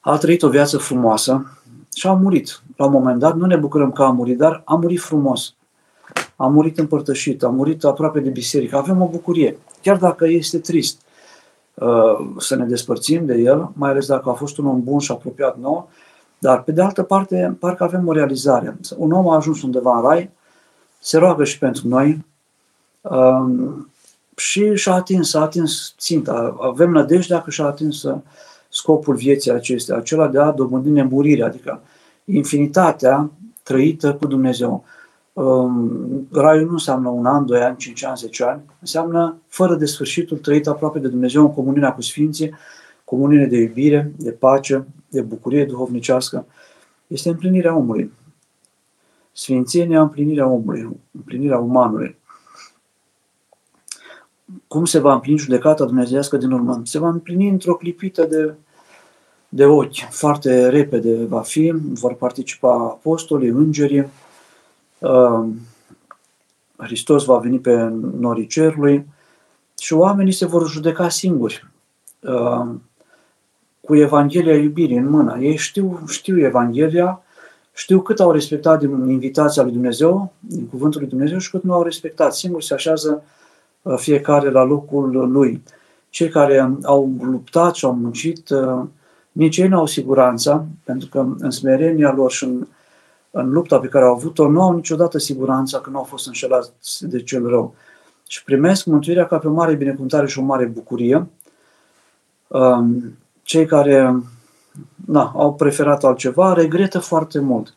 a 0.00 0.16
trăit 0.16 0.42
o 0.42 0.48
viață 0.48 0.78
frumoasă 0.78 1.58
și 1.94 2.06
a 2.06 2.12
murit. 2.12 2.62
La 2.76 2.84
un 2.84 2.92
moment 2.92 3.18
dat 3.18 3.36
nu 3.36 3.46
ne 3.46 3.56
bucurăm 3.56 3.92
că 3.92 4.02
a 4.02 4.10
murit, 4.10 4.38
dar 4.38 4.62
a 4.64 4.74
murit 4.74 5.00
frumos 5.00 5.54
a 6.40 6.46
murit 6.46 6.78
împărtășit, 6.78 7.42
a 7.42 7.48
murit 7.48 7.84
aproape 7.84 8.20
de 8.20 8.30
biserică. 8.30 8.76
Avem 8.76 9.02
o 9.02 9.08
bucurie, 9.08 9.58
chiar 9.82 9.96
dacă 9.96 10.26
este 10.26 10.58
trist 10.58 11.00
uh, 11.74 12.34
să 12.38 12.56
ne 12.56 12.64
despărțim 12.64 13.26
de 13.26 13.34
el, 13.34 13.70
mai 13.72 13.90
ales 13.90 14.06
dacă 14.06 14.30
a 14.30 14.32
fost 14.32 14.58
un 14.58 14.66
om 14.66 14.82
bun 14.82 14.98
și 14.98 15.12
apropiat 15.12 15.58
nou, 15.58 15.90
dar 16.38 16.62
pe 16.62 16.72
de 16.72 16.82
altă 16.82 17.02
parte, 17.02 17.56
parcă 17.58 17.84
avem 17.84 18.08
o 18.08 18.12
realizare. 18.12 18.76
Un 18.96 19.12
om 19.12 19.28
a 19.28 19.36
ajuns 19.36 19.62
undeva 19.62 19.96
în 19.96 20.02
rai, 20.02 20.30
se 20.98 21.18
roagă 21.18 21.44
și 21.44 21.58
pentru 21.58 21.88
noi 21.88 22.24
um, 23.00 23.90
și 24.36 24.74
și-a 24.74 24.92
atins, 24.92 25.34
a 25.34 25.40
atins 25.40 25.94
ținta. 25.98 26.56
Avem 26.60 26.90
nădejdea 26.90 27.42
că 27.42 27.50
și-a 27.50 27.64
atins 27.64 28.04
scopul 28.68 29.14
vieții 29.14 29.50
acestea, 29.50 29.96
acela 29.96 30.28
de 30.28 30.38
a 30.38 30.50
dobândi 30.50 30.90
nemurirea, 30.90 31.46
adică 31.46 31.82
infinitatea 32.24 33.30
trăită 33.62 34.14
cu 34.14 34.26
Dumnezeu. 34.26 34.84
Um, 35.38 36.28
raiul 36.32 36.66
nu 36.66 36.72
înseamnă 36.72 37.08
un 37.08 37.26
an, 37.26 37.46
doi 37.46 37.60
ani, 37.60 37.76
cinci 37.76 38.04
ani, 38.04 38.16
zece 38.16 38.44
ani, 38.44 38.62
înseamnă 38.80 39.36
fără 39.46 39.74
de 39.74 39.84
sfârșitul 39.84 40.36
trăit 40.36 40.66
aproape 40.66 40.98
de 40.98 41.08
Dumnezeu 41.08 41.42
în 41.42 41.52
comuniunea 41.52 41.92
cu 41.92 42.00
Sfinții, 42.00 42.54
comuniune 43.04 43.46
de 43.46 43.56
iubire, 43.56 44.12
de 44.16 44.30
pace, 44.30 44.86
de 45.08 45.20
bucurie 45.20 45.64
duhovnicească. 45.64 46.46
Este 47.06 47.28
împlinirea 47.28 47.76
omului. 47.76 48.12
Sfințenia, 49.32 50.00
împlinirea 50.00 50.46
omului, 50.46 50.88
împlinirea 51.12 51.58
umanului. 51.58 52.16
Cum 54.68 54.84
se 54.84 54.98
va 54.98 55.12
împlini 55.12 55.38
judecata 55.38 55.84
dumnezeiască 55.84 56.36
din 56.36 56.50
urmă? 56.50 56.80
Se 56.84 56.98
va 56.98 57.08
împlini 57.08 57.48
într-o 57.48 57.74
clipită 57.74 58.24
de, 58.24 58.54
de 59.48 59.64
ochi. 59.64 60.08
Foarte 60.10 60.68
repede 60.68 61.24
va 61.24 61.40
fi, 61.40 61.72
vor 61.74 62.14
participa 62.14 62.72
apostolii, 62.72 63.48
îngerii, 63.48 63.98
uh, 63.98 64.06
Hristos 66.76 67.24
va 67.24 67.38
veni 67.38 67.58
pe 67.58 67.92
norii 68.18 68.46
cerului 68.46 69.06
și 69.78 69.92
oamenii 69.92 70.32
se 70.32 70.46
vor 70.46 70.68
judeca 70.68 71.08
singuri 71.08 71.68
uh, 72.20 72.66
cu 73.80 73.96
Evanghelia 73.96 74.56
iubirii 74.56 74.96
în 74.96 75.08
mână. 75.08 75.38
Ei 75.40 75.56
știu, 75.56 76.00
știu 76.08 76.40
Evanghelia, 76.40 77.22
știu 77.74 78.00
cât 78.00 78.20
au 78.20 78.30
respectat 78.30 78.78
din 78.78 79.08
invitația 79.08 79.62
lui 79.62 79.72
Dumnezeu, 79.72 80.32
din 80.40 80.66
cuvântul 80.66 81.00
lui 81.00 81.08
Dumnezeu 81.08 81.38
și 81.38 81.50
cât 81.50 81.62
nu 81.62 81.72
au 81.72 81.82
respectat. 81.82 82.34
Singur 82.34 82.62
se 82.62 82.74
așează 82.74 83.22
uh, 83.82 83.94
fiecare 83.96 84.50
la 84.50 84.62
locul 84.62 85.30
lui. 85.30 85.62
Cei 86.10 86.28
care 86.28 86.70
au 86.82 87.12
luptat 87.20 87.74
și 87.74 87.84
au 87.84 87.94
muncit, 87.94 88.48
uh, 88.48 88.84
nici 89.32 89.56
ei 89.56 89.68
nu 89.68 89.78
au 89.78 89.86
siguranța, 89.86 90.66
pentru 90.84 91.08
că 91.08 91.26
în 91.38 91.50
smerenia 91.50 92.12
lor 92.12 92.30
și 92.30 92.44
în, 92.44 92.66
în 93.30 93.50
lupta 93.50 93.78
pe 93.78 93.86
care 93.86 94.04
au 94.04 94.14
avut-o, 94.14 94.48
nu 94.48 94.62
au 94.62 94.74
niciodată 94.74 95.18
siguranța 95.18 95.80
că 95.80 95.90
nu 95.90 95.98
au 95.98 96.04
fost 96.04 96.26
înșelați 96.26 97.06
de 97.06 97.22
cel 97.22 97.46
rău. 97.46 97.74
Și 98.26 98.44
primesc 98.44 98.84
mântuirea 98.84 99.26
ca 99.26 99.38
pe 99.38 99.48
o 99.48 99.52
mare 99.52 99.74
binecuvântare 99.74 100.26
și 100.26 100.38
o 100.38 100.42
mare 100.42 100.64
bucurie. 100.64 101.26
Um, 102.46 103.18
cei 103.42 103.66
care 103.66 104.22
na, 105.06 105.32
au 105.36 105.54
preferat 105.54 106.04
altceva, 106.04 106.52
regretă 106.52 106.98
foarte 106.98 107.38
mult 107.38 107.76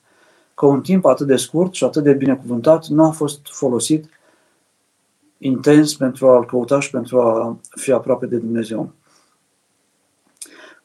că 0.54 0.66
un 0.66 0.82
timp 0.82 1.06
atât 1.06 1.28
de 1.28 1.36
scurt 1.36 1.74
și 1.74 1.84
atât 1.84 2.04
de 2.04 2.14
binecuvântat 2.14 2.86
nu 2.86 3.06
a 3.06 3.10
fost 3.10 3.40
folosit 3.44 4.10
intens 5.38 5.96
pentru 5.96 6.30
a-L 6.30 6.46
căuta 6.46 6.80
și 6.80 6.90
pentru 6.90 7.22
a 7.22 7.58
fi 7.70 7.92
aproape 7.92 8.26
de 8.26 8.38
Dumnezeu. 8.38 8.92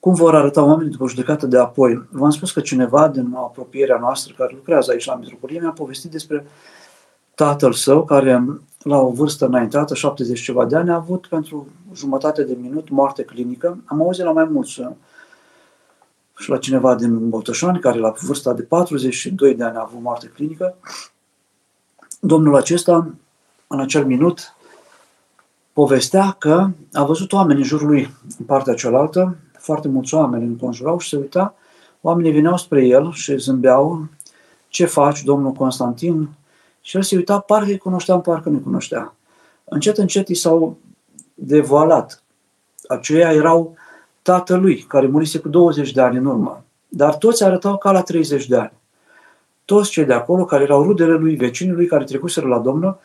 Cum 0.06 0.14
vor 0.14 0.34
arăta 0.34 0.62
oamenii 0.62 0.92
după 0.92 1.08
judecată 1.08 1.46
de 1.46 1.58
apoi? 1.58 2.08
V-am 2.10 2.30
spus 2.30 2.52
că 2.52 2.60
cineva 2.60 3.08
din 3.08 3.34
apropierea 3.34 3.98
noastră 3.98 4.34
care 4.36 4.52
lucrează 4.54 4.90
aici 4.90 5.06
la 5.06 5.14
Mitropolie 5.14 5.60
mi-a 5.60 5.70
povestit 5.70 6.10
despre 6.10 6.46
tatăl 7.34 7.72
său 7.72 8.04
care 8.04 8.44
la 8.82 8.98
o 8.98 9.10
vârstă 9.10 9.46
înaintată, 9.46 9.94
70 9.94 10.40
ceva 10.40 10.64
de 10.64 10.76
ani, 10.76 10.90
a 10.90 10.94
avut 10.94 11.26
pentru 11.26 11.66
jumătate 11.94 12.42
de 12.44 12.56
minut 12.60 12.88
moarte 12.88 13.22
clinică. 13.22 13.78
Am 13.84 14.02
auzit 14.02 14.24
la 14.24 14.32
mai 14.32 14.44
mulți 14.44 14.82
și 16.36 16.50
la 16.50 16.58
cineva 16.58 16.94
din 16.94 17.28
Botoșani, 17.28 17.80
care 17.80 17.98
la 17.98 18.14
vârsta 18.20 18.52
de 18.52 18.62
42 18.62 19.54
de 19.54 19.64
ani 19.64 19.76
a 19.76 19.86
avut 19.88 20.02
moarte 20.02 20.26
clinică, 20.26 20.74
domnul 22.20 22.56
acesta, 22.56 23.14
în 23.66 23.80
acel 23.80 24.04
minut, 24.04 24.54
povestea 25.72 26.36
că 26.38 26.68
a 26.92 27.04
văzut 27.04 27.32
oameni 27.32 27.58
în 27.58 27.64
jurul 27.64 27.86
lui, 27.86 28.14
în 28.38 28.44
partea 28.44 28.74
cealaltă, 28.74 29.36
foarte 29.66 29.88
mulți 29.88 30.14
oameni 30.14 30.44
înconjurau 30.44 30.98
și 30.98 31.08
se 31.08 31.16
uita, 31.16 31.54
oamenii 32.00 32.32
veneau 32.32 32.56
spre 32.56 32.86
el 32.86 33.12
și 33.12 33.36
zâmbeau, 33.36 34.08
ce 34.68 34.84
faci, 34.84 35.22
domnul 35.22 35.52
Constantin? 35.52 36.28
Și 36.80 36.96
el 36.96 37.02
se 37.02 37.16
uita, 37.16 37.38
parcă 37.38 37.68
îi 37.68 37.78
cunoștea, 37.78 38.18
parcă 38.18 38.48
nu 38.48 38.58
cunoștea. 38.58 39.14
Încet, 39.64 39.98
încet 39.98 40.28
i 40.28 40.34
s-au 40.34 40.76
devoalat. 41.34 42.22
Aceia 42.88 43.32
erau 43.32 43.74
tatălui, 44.22 44.84
care 44.88 45.06
murise 45.06 45.38
cu 45.38 45.48
20 45.48 45.92
de 45.92 46.00
ani 46.00 46.16
în 46.16 46.26
urmă. 46.26 46.64
Dar 46.88 47.14
toți 47.14 47.44
arătau 47.44 47.78
ca 47.78 47.92
la 47.92 48.02
30 48.02 48.46
de 48.46 48.56
ani. 48.56 48.72
Toți 49.64 49.90
cei 49.90 50.04
de 50.04 50.12
acolo, 50.12 50.44
care 50.44 50.62
erau 50.62 50.82
rudele 50.82 51.12
lui, 51.12 51.36
vecinii 51.36 51.72
lui, 51.72 51.86
care 51.86 52.04
trecuseră 52.04 52.46
la 52.46 52.58
Domnul, 52.58 52.98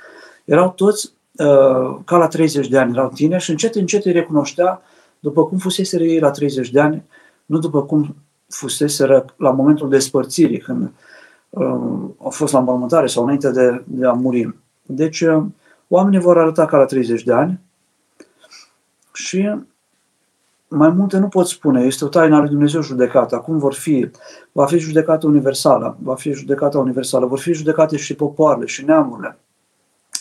erau 0.45 0.72
toți 0.72 1.14
uh, 1.38 1.97
ca 2.05 2.18
la 2.18 2.28
30 2.28 2.68
de 2.68 2.78
ani, 2.78 2.91
erau 2.91 3.09
tineri 3.09 3.43
și 3.43 3.49
încet, 3.49 3.76
încet 3.76 4.05
îi 4.05 4.12
recunoștea 4.12 4.82
după 5.22 5.45
cum 5.45 5.57
fuseseră 5.57 6.03
ei 6.03 6.19
la 6.19 6.32
30 6.32 6.72
de 6.72 6.80
ani, 6.80 7.03
nu 7.45 7.59
după 7.59 7.84
cum 7.84 8.15
fuseseră 8.47 9.26
la 9.38 9.51
momentul 9.51 9.89
despărțirii, 9.89 10.59
când 10.59 10.91
uh, 11.49 11.63
au 12.17 12.30
fost 12.30 12.53
la 12.53 12.59
înmormântare 12.59 13.07
sau 13.07 13.24
înainte 13.24 13.51
de, 13.51 13.84
de 13.86 14.05
a 14.05 14.11
muri. 14.11 14.55
Deci, 14.82 15.22
uh, 15.22 15.43
oamenii 15.88 16.19
vor 16.19 16.38
arăta 16.38 16.65
ca 16.65 16.78
la 16.78 16.86
30 16.86 17.24
de 17.24 17.34
ani 17.34 17.59
și 19.13 19.49
mai 20.67 20.89
multe 20.89 21.17
nu 21.17 21.28
pot 21.28 21.47
spune, 21.47 21.84
este 21.84 22.05
o 22.05 22.07
taină 22.07 22.36
a 22.36 22.39
lui 22.39 22.49
Dumnezeu 22.49 22.82
judecată. 22.82 23.36
Acum 23.36 23.57
vor 23.57 23.74
fi, 23.74 24.09
va 24.51 24.65
fi 24.65 24.78
judecată 24.78 25.28
universală, 25.28 25.97
va 26.01 26.15
fi 26.15 26.32
judecată 26.32 26.78
universală, 26.78 27.26
vor 27.26 27.39
fi 27.39 27.53
judecate 27.53 27.97
și 27.97 28.15
popoarele 28.15 28.65
și 28.65 28.86
neamurile. 28.86 29.38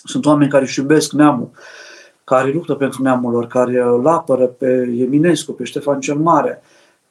Sunt 0.05 0.26
oameni 0.26 0.51
care 0.51 0.64
își 0.64 0.78
iubesc 0.78 1.12
neamul, 1.12 1.51
care 2.30 2.50
luptă 2.50 2.74
pentru 2.74 3.02
neamul 3.02 3.32
lor, 3.32 3.46
care 3.46 3.80
îl 3.82 4.06
apără 4.06 4.46
pe 4.46 4.66
Eminescu, 4.98 5.52
pe 5.52 5.64
Ștefan 5.64 6.00
cel 6.00 6.16
Mare, 6.16 6.62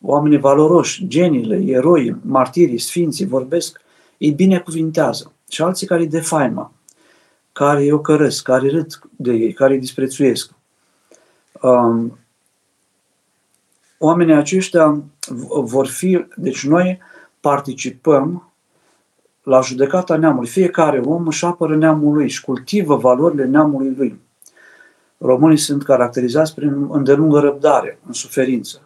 oamenii 0.02 0.38
valoroși, 0.38 1.08
geniile, 1.08 1.56
eroi, 1.66 2.16
martirii, 2.22 2.78
sfinții, 2.78 3.26
vorbesc, 3.26 3.82
îi 4.18 4.32
binecuvintează. 4.32 5.32
Și 5.50 5.62
alții 5.62 5.88
care 5.88 6.02
îi 6.02 6.08
defaimă, 6.08 6.72
care 7.52 7.82
îi 7.82 7.92
ocărăsc, 7.92 8.44
care 8.44 8.70
râd 8.70 9.00
de 9.16 9.32
ei, 9.32 9.54
care 9.54 9.74
îi 9.74 9.80
disprețuiesc. 9.80 10.52
Um, 11.62 12.18
oamenii 13.98 14.34
aceștia 14.34 15.04
vor 15.50 15.88
fi, 15.88 16.26
deci 16.36 16.66
noi 16.66 17.00
participăm 17.40 18.52
la 19.44 19.62
judecata 19.62 20.16
neamului. 20.16 20.50
Fiecare 20.50 21.00
om 21.00 21.28
își 21.28 21.46
apără 21.46 21.76
neamul 21.76 22.14
lui 22.14 22.30
și 22.30 22.44
cultivă 22.44 22.96
valorile 22.96 23.46
neamului 23.46 23.94
lui. 23.98 24.28
Românii 25.22 25.58
sunt 25.58 25.84
caracterizați 25.84 26.56
prin 26.56 26.88
îndelungă 26.92 27.40
răbdare, 27.40 28.00
în 28.08 28.14
suferință, 28.14 28.82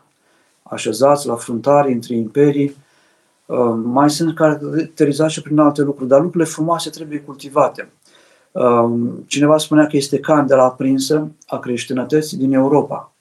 așezați 0.64 1.28
la 1.28 1.36
fruntare 1.36 1.92
între 1.92 2.16
imperii, 2.16 2.76
uh, 3.46 3.74
mai 3.84 4.10
sunt 4.10 4.36
caracterizați 4.36 5.34
și 5.34 5.42
prin 5.42 5.60
alte 5.60 5.82
lucruri, 5.82 6.10
dar 6.10 6.22
lucrurile 6.22 6.50
frumoase 6.50 6.90
trebuie 6.90 7.20
cultivate. 7.20 7.92
Uh, 8.52 8.92
cineva 9.26 9.58
spunea 9.58 9.88
că 9.88 9.98
este 9.98 10.20
candela 10.20 10.64
aprinsă 10.64 11.32
a 11.48 11.60
creștinătății 11.60 12.38
din 12.38 12.54
Europa. 12.54 13.12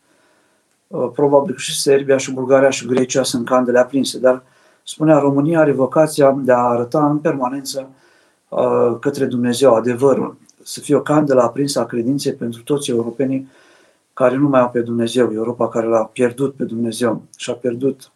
Uh, 0.87 1.11
probabil 1.15 1.55
că 1.55 1.61
și 1.61 1.81
Serbia, 1.81 2.17
și 2.17 2.33
Bulgaria, 2.33 2.71
și 2.71 2.87
Grecia 2.87 3.23
sunt 3.23 3.47
candele 3.47 3.79
aprinse, 3.79 4.19
dar 4.19 4.43
spunea 4.83 5.19
România 5.19 5.61
are 5.61 5.73
vocația 5.73 6.31
de 6.31 6.53
a 6.53 6.59
arăta 6.59 7.07
în 7.07 7.19
permanență 7.19 7.89
uh, 8.49 8.97
către 9.01 9.25
Dumnezeu 9.25 9.75
adevărul, 9.75 10.37
să 10.63 10.81
fie 10.81 10.95
o 10.95 11.03
candelă 11.03 11.43
aprinsă 11.43 11.81
a 11.81 11.87
credinței 11.87 12.33
pentru 12.33 12.63
toți 12.63 12.91
europenii 12.91 13.49
care 14.13 14.37
nu 14.37 14.49
mai 14.49 14.61
au 14.61 14.71
pe 14.71 14.81
Dumnezeu, 14.81 15.33
Europa 15.33 15.69
care 15.69 15.87
l-a 15.87 16.05
pierdut 16.05 16.55
pe 16.55 16.65
Dumnezeu 16.65 17.23
și 17.37 17.51
a 17.51 17.55
pierdut 17.55 18.11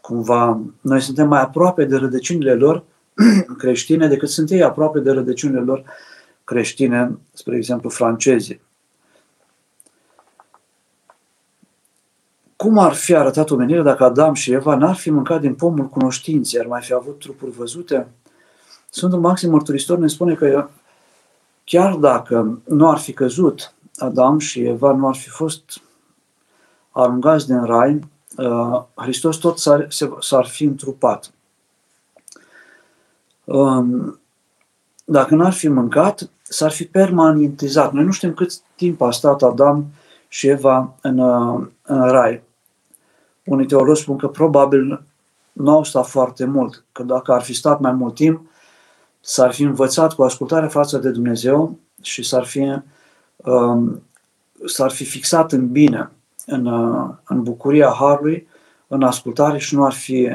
cumva, 0.00 0.60
noi 0.80 1.00
suntem 1.00 1.28
mai 1.28 1.40
aproape 1.40 1.84
de 1.84 1.96
rădăcinile 1.96 2.54
lor 2.54 2.84
creștine 3.58 4.08
decât 4.08 4.28
sunt 4.28 4.50
ei 4.50 4.62
aproape 4.62 4.98
de 4.98 5.10
rădăcinile 5.10 5.60
lor 5.60 5.84
creștine, 6.44 7.18
spre 7.32 7.56
exemplu 7.56 7.88
francezii. 7.88 8.60
Cum 12.56 12.78
ar 12.78 12.92
fi 12.92 13.14
arătat 13.14 13.50
omenirea 13.50 13.82
dacă 13.82 14.04
Adam 14.04 14.34
și 14.34 14.52
Eva 14.52 14.76
n-ar 14.76 14.94
fi 14.94 15.10
mâncat 15.10 15.40
din 15.40 15.54
pomul 15.54 15.88
cunoștinței, 15.88 16.60
ar 16.60 16.66
mai 16.66 16.80
fi 16.82 16.92
avut 16.92 17.18
trupuri 17.18 17.50
văzute? 17.50 18.06
Sfântul 18.90 19.20
Maxim 19.20 19.50
Mărturisitor 19.50 19.98
ne 19.98 20.06
spune 20.06 20.34
că 20.34 20.68
chiar 21.64 21.94
dacă 21.94 22.60
nu 22.64 22.90
ar 22.90 22.98
fi 22.98 23.12
căzut 23.12 23.74
Adam 23.96 24.38
și 24.38 24.64
Eva, 24.64 24.92
nu 24.92 25.08
ar 25.08 25.14
fi 25.14 25.28
fost 25.28 25.62
aruncați 26.90 27.46
din 27.46 27.64
rai, 27.64 28.00
uh, 28.36 28.82
Hristos 28.94 29.36
tot 29.36 29.58
s-ar, 29.58 29.86
s-ar 30.20 30.46
fi 30.46 30.64
întrupat. 30.64 31.30
Um, 33.44 34.18
dacă 35.04 35.34
n-ar 35.34 35.52
fi 35.52 35.68
mâncat, 35.68 36.30
s-ar 36.42 36.70
fi 36.70 36.84
permanentizat. 36.84 37.92
Noi 37.92 38.04
nu 38.04 38.10
știm 38.10 38.34
cât 38.34 38.52
timp 38.76 39.00
a 39.00 39.10
stat 39.10 39.42
Adam 39.42 39.86
și 40.28 40.48
Eva 40.48 40.94
în, 41.00 41.18
uh, 41.18 41.66
în 41.82 42.08
rai. 42.08 42.42
Unii 43.44 43.66
teologi 43.66 44.00
spun 44.00 44.16
că 44.16 44.28
probabil 44.28 45.02
nu 45.52 45.70
au 45.70 45.84
stat 45.84 46.06
foarte 46.06 46.44
mult, 46.44 46.84
că 46.92 47.02
dacă 47.02 47.32
ar 47.32 47.42
fi 47.42 47.54
stat 47.54 47.80
mai 47.80 47.92
mult 47.92 48.14
timp, 48.14 48.46
s-ar 49.26 49.52
fi 49.52 49.62
învățat 49.62 50.12
cu 50.12 50.22
ascultare 50.22 50.66
față 50.66 50.98
de 50.98 51.10
Dumnezeu 51.10 51.78
și 52.02 52.22
s-ar 52.22 52.44
fi, 52.44 52.76
um, 53.36 54.02
s-ar 54.64 54.90
fi 54.90 55.04
fixat 55.04 55.52
în 55.52 55.68
bine 55.68 56.10
în, 56.46 56.66
în 57.24 57.42
bucuria 57.42 57.94
Harului, 57.98 58.46
în 58.86 59.02
ascultare 59.02 59.58
și 59.58 59.74
nu 59.74 59.84
ar 59.84 59.92
fi, 59.92 60.30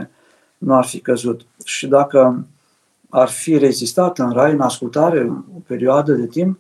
nu 0.58 0.76
ar 0.76 0.86
fi 0.86 1.00
căzut. 1.00 1.42
Și 1.64 1.88
dacă 1.88 2.46
ar 3.10 3.30
fi 3.30 3.58
rezistat 3.58 4.20
în 4.20 4.32
rai, 4.32 4.52
în 4.52 4.62
ascultare, 4.62 5.32
o 5.56 5.60
perioadă 5.68 6.14
de 6.14 6.28
timp, 6.28 6.60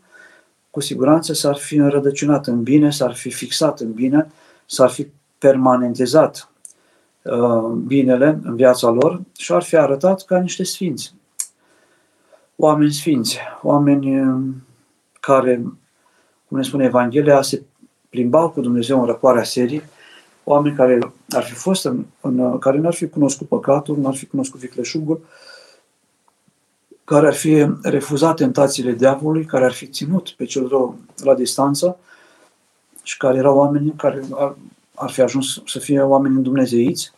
cu 0.69 0.79
siguranță 0.79 1.33
s-ar 1.33 1.55
fi 1.55 1.75
înrădăcinat 1.75 2.47
în 2.47 2.63
bine, 2.63 2.91
s-ar 2.91 3.13
fi 3.13 3.29
fixat 3.29 3.79
în 3.79 3.91
bine, 3.91 4.31
s-ar 4.65 4.89
fi 4.89 5.07
permanentizat 5.37 6.49
uh, 7.21 7.71
binele 7.85 8.39
în 8.43 8.55
viața 8.55 8.89
lor 8.89 9.21
și 9.37 9.51
ar 9.51 9.63
fi 9.63 9.75
arătat 9.75 10.25
ca 10.25 10.39
niște 10.39 10.63
sfinți. 10.63 11.13
Oameni 12.61 12.91
sfinți, 12.91 13.37
oameni 13.61 14.21
uh, 14.21 14.39
care, 15.19 15.63
cum 16.47 16.57
ne 16.57 16.63
spune 16.63 16.83
Evanghelia, 16.83 17.41
se 17.41 17.63
plimbau 18.09 18.49
cu 18.49 18.61
Dumnezeu 18.61 18.99
în 18.99 19.05
răcoarea 19.05 19.43
serii, 19.43 19.81
oameni 20.43 20.75
care 20.75 20.99
ar 21.29 21.43
fi 21.43 21.53
fost 21.53 21.85
în, 21.85 22.05
în 22.21 22.57
care 22.57 22.77
n-ar 22.77 22.93
fi 22.93 23.07
cunoscut 23.07 23.47
păcatul, 23.47 23.97
n-ar 23.97 24.15
fi 24.15 24.25
cunoscut 24.25 24.59
vicleșugul, 24.59 25.21
care 27.03 27.27
ar 27.27 27.33
fi 27.33 27.65
refuzat 27.81 28.35
tentațiile 28.35 28.91
diavolului, 28.91 29.45
care 29.45 29.65
ar 29.65 29.71
fi 29.71 29.87
ținut 29.87 30.29
pe 30.29 30.45
cel 30.45 30.67
rău 30.67 30.97
la 31.23 31.35
distanță 31.35 31.97
și 33.03 33.17
care 33.17 33.37
erau 33.37 33.57
oameni 33.57 33.93
care 33.97 34.23
ar, 34.31 34.55
ar 34.95 35.09
fi 35.09 35.21
ajuns 35.21 35.61
să 35.65 35.79
fie 35.79 36.01
oameni 36.01 36.35
îndumnezeiți, 36.35 37.11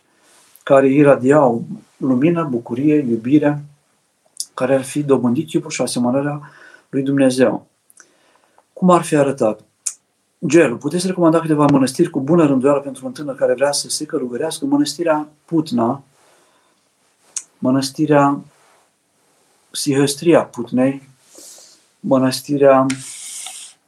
care 0.62 0.88
iradiau 0.88 1.64
lumină, 1.96 2.44
bucurie, 2.50 2.94
iubire, 2.94 3.64
care 4.54 4.74
ar 4.74 4.82
fi 4.82 5.02
dobândit 5.02 5.48
chipul 5.48 5.70
și 5.70 5.82
asemănarea 5.82 6.50
lui 6.88 7.02
Dumnezeu. 7.02 7.66
Cum 8.72 8.90
ar 8.90 9.02
fi 9.02 9.16
arătat? 9.16 9.60
Gelul. 10.46 10.76
Puteți 10.76 11.06
recomanda 11.06 11.40
câteva 11.40 11.66
mănăstiri 11.66 12.10
cu 12.10 12.20
bună 12.20 12.46
rânduială 12.46 12.80
pentru 12.80 13.06
un 13.06 13.12
tânăr 13.12 13.34
care 13.34 13.54
vrea 13.54 13.72
să 13.72 13.88
se 13.88 14.04
călugărească? 14.04 14.64
Mănăstirea 14.64 15.28
Putna, 15.44 16.02
mănăstirea 17.58 18.40
Sihăstria 19.70 20.44
Putnei, 20.44 21.08
mănăstirea 22.00 22.86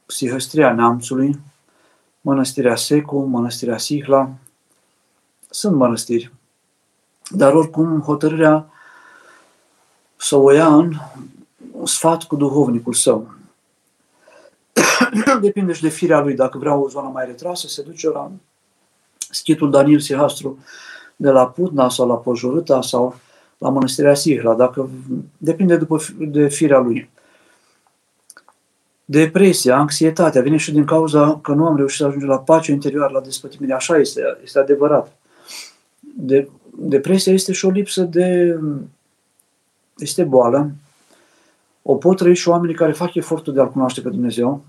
Sihăstria 0.05 0.73
Neamțului, 0.73 1.39
mănăstirea 2.21 2.75
Secu, 2.75 3.19
mănăstirea 3.19 3.77
Sihla. 3.77 4.29
Sunt 5.49 5.75
mănăstiri. 5.75 6.31
Dar 7.29 7.53
oricum 7.53 8.01
hotărârea 8.01 8.69
să 10.25 10.35
o 10.35 10.51
ia 10.51 10.75
în 10.75 10.93
sfat 11.83 12.23
cu 12.23 12.35
duhovnicul 12.35 12.93
său. 12.93 13.33
Depinde 15.41 15.73
și 15.73 15.81
de 15.81 15.89
firea 15.89 16.21
lui. 16.21 16.35
Dacă 16.35 16.57
vrea 16.57 16.75
o 16.75 16.89
zonă 16.89 17.09
mai 17.13 17.25
retrasă, 17.25 17.67
se 17.67 17.81
duce 17.81 18.09
la 18.09 18.31
schitul 19.29 19.71
Daniel 19.71 19.99
Sihastru 19.99 20.57
de 21.15 21.29
la 21.29 21.47
Putna 21.47 21.89
sau 21.89 22.07
la 22.07 22.15
Pojorâta 22.15 22.81
sau 22.81 23.15
la 23.57 23.69
Mănăstirea 23.69 24.13
Sihla, 24.13 24.53
dacă 24.53 24.89
depinde 25.37 25.77
după, 25.77 26.01
de 26.17 26.47
firea 26.47 26.79
lui. 26.79 27.09
Depresia, 29.05 29.77
anxietatea 29.77 30.41
vine 30.41 30.57
și 30.57 30.71
din 30.71 30.85
cauza 30.85 31.39
că 31.41 31.53
nu 31.53 31.65
am 31.65 31.75
reușit 31.75 31.97
să 31.97 32.05
ajungem 32.05 32.29
la 32.29 32.39
pace 32.39 32.71
interioară, 32.71 33.13
la 33.13 33.21
despătimire. 33.21 33.73
Așa 33.73 33.97
este, 33.97 34.21
este 34.43 34.59
adevărat. 34.59 35.17
De, 35.99 36.49
depresia 36.77 37.33
este 37.33 37.51
și 37.51 37.65
o 37.65 37.69
lipsă 37.69 38.01
de... 38.01 38.59
este 39.97 40.23
boală. 40.23 40.71
O 41.81 41.95
pot 41.95 42.17
trăi 42.17 42.35
și 42.35 42.49
oamenii 42.49 42.75
care 42.75 42.91
fac 42.91 43.13
efortul 43.13 43.53
de 43.53 43.59
a-L 43.59 43.71
cunoaște 43.71 44.01
pe 44.01 44.09
Dumnezeu, 44.09 44.63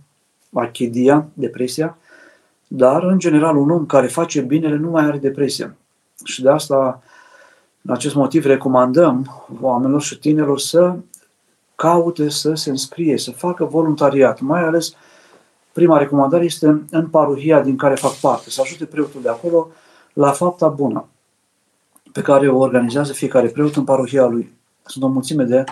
achidia, 0.52 1.26
depresia, 1.32 1.98
dar, 2.68 3.02
în 3.02 3.18
general, 3.18 3.56
un 3.56 3.70
om 3.70 3.86
care 3.86 4.06
face 4.06 4.40
binele 4.40 4.76
nu 4.76 4.90
mai 4.90 5.04
are 5.04 5.18
depresie. 5.18 5.76
Și 6.24 6.42
de 6.42 6.50
asta 6.50 7.02
în 7.82 7.94
acest 7.94 8.14
motiv 8.14 8.44
recomandăm 8.44 9.46
oamenilor 9.60 10.02
și 10.02 10.18
tinerilor 10.18 10.58
să 10.58 10.96
caute 11.74 12.28
să 12.28 12.54
se 12.54 12.70
înscrie, 12.70 13.18
să 13.18 13.30
facă 13.30 13.64
voluntariat. 13.64 14.40
Mai 14.40 14.62
ales, 14.62 14.94
prima 15.72 15.98
recomandare 15.98 16.44
este 16.44 16.82
în 16.90 17.08
parohia 17.08 17.60
din 17.60 17.76
care 17.76 17.94
fac 17.94 18.12
parte, 18.12 18.50
să 18.50 18.60
ajute 18.60 18.84
preotul 18.84 19.22
de 19.22 19.28
acolo 19.28 19.68
la 20.12 20.30
fapta 20.30 20.68
bună 20.68 21.04
pe 22.12 22.20
care 22.20 22.48
o 22.48 22.58
organizează 22.58 23.12
fiecare 23.12 23.48
preot 23.48 23.76
în 23.76 23.84
parohia 23.84 24.26
lui. 24.26 24.55
Sunt 24.86 25.04
o 25.04 25.08
mulțime 25.08 25.44
de 25.44 25.64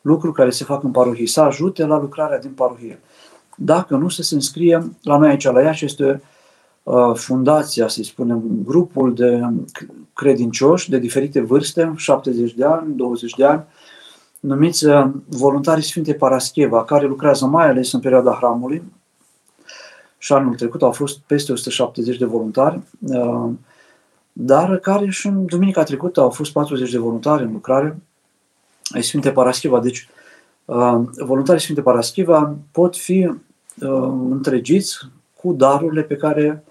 lucruri 0.00 0.34
care 0.34 0.50
se 0.50 0.64
fac 0.64 0.82
în 0.82 0.90
parohie, 0.90 1.26
să 1.26 1.40
ajute 1.40 1.86
la 1.86 1.98
lucrarea 1.98 2.38
din 2.38 2.50
parohie. 2.50 3.00
Dacă 3.56 3.96
nu, 3.96 4.08
să 4.08 4.22
se 4.22 4.34
înscrie 4.34 4.92
la 5.02 5.18
noi 5.18 5.28
aici, 5.28 5.44
la 5.44 5.62
Iași, 5.62 5.84
este 5.84 6.20
Uh, 6.86 7.14
fundația, 7.14 7.88
să 7.88 8.02
spunem, 8.02 8.42
grupul 8.64 9.14
de 9.14 9.40
credincioși 10.12 10.90
de 10.90 10.98
diferite 10.98 11.40
vârste, 11.40 11.92
70 11.96 12.54
de 12.54 12.64
ani, 12.64 12.94
20 12.96 13.34
de 13.34 13.44
ani, 13.44 13.64
numiți 14.40 14.86
uh, 14.86 15.08
voluntarii 15.28 15.82
Sfinte 15.82 16.14
Parascheva, 16.14 16.84
care 16.84 17.06
lucrează 17.06 17.46
mai 17.46 17.68
ales 17.68 17.92
în 17.92 18.00
perioada 18.00 18.32
hramului. 18.32 18.82
Și 20.18 20.32
anul 20.32 20.54
trecut 20.54 20.82
au 20.82 20.92
fost 20.92 21.18
peste 21.18 21.52
170 21.52 22.18
de 22.18 22.24
voluntari, 22.24 22.80
uh, 23.00 23.50
dar 24.32 24.76
care 24.76 25.10
și 25.10 25.26
în 25.26 25.46
duminica 25.46 25.82
trecută 25.82 26.20
au 26.20 26.30
fost 26.30 26.52
40 26.52 26.90
de 26.90 26.98
voluntari 26.98 27.42
în 27.42 27.52
lucrare 27.52 27.98
ai 28.90 29.02
Sfinte 29.02 29.30
Parascheva. 29.30 29.80
Deci, 29.80 30.08
voluntarii 31.24 31.60
Sfinte 31.60 31.82
Parascheva 31.82 32.56
pot 32.70 32.96
fi 32.96 33.32
întregiți 34.30 34.98
cu 35.40 35.52
darurile 35.52 36.02
pe 36.02 36.16
care 36.16 36.64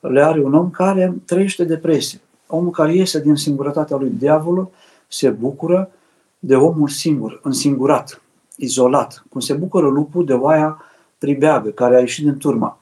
le 0.00 0.22
are 0.22 0.40
un 0.40 0.54
om 0.54 0.70
care 0.70 1.14
trăiește 1.24 1.64
depresie. 1.64 2.20
Omul 2.46 2.70
care 2.70 2.94
iese 2.94 3.20
din 3.20 3.34
singurătatea 3.34 3.96
lui, 3.96 4.10
diavolul, 4.18 4.70
se 5.08 5.30
bucură 5.30 5.90
de 6.38 6.56
omul 6.56 6.88
singur, 6.88 7.40
însingurat, 7.42 8.22
izolat, 8.56 9.24
cum 9.30 9.40
se 9.40 9.54
bucură 9.54 9.88
lupul 9.88 10.24
de 10.24 10.32
oaia 10.32 10.84
pribeagă, 11.18 11.68
care 11.68 11.96
a 11.96 12.00
ieșit 12.00 12.24
din 12.24 12.36
turma. 12.36 12.78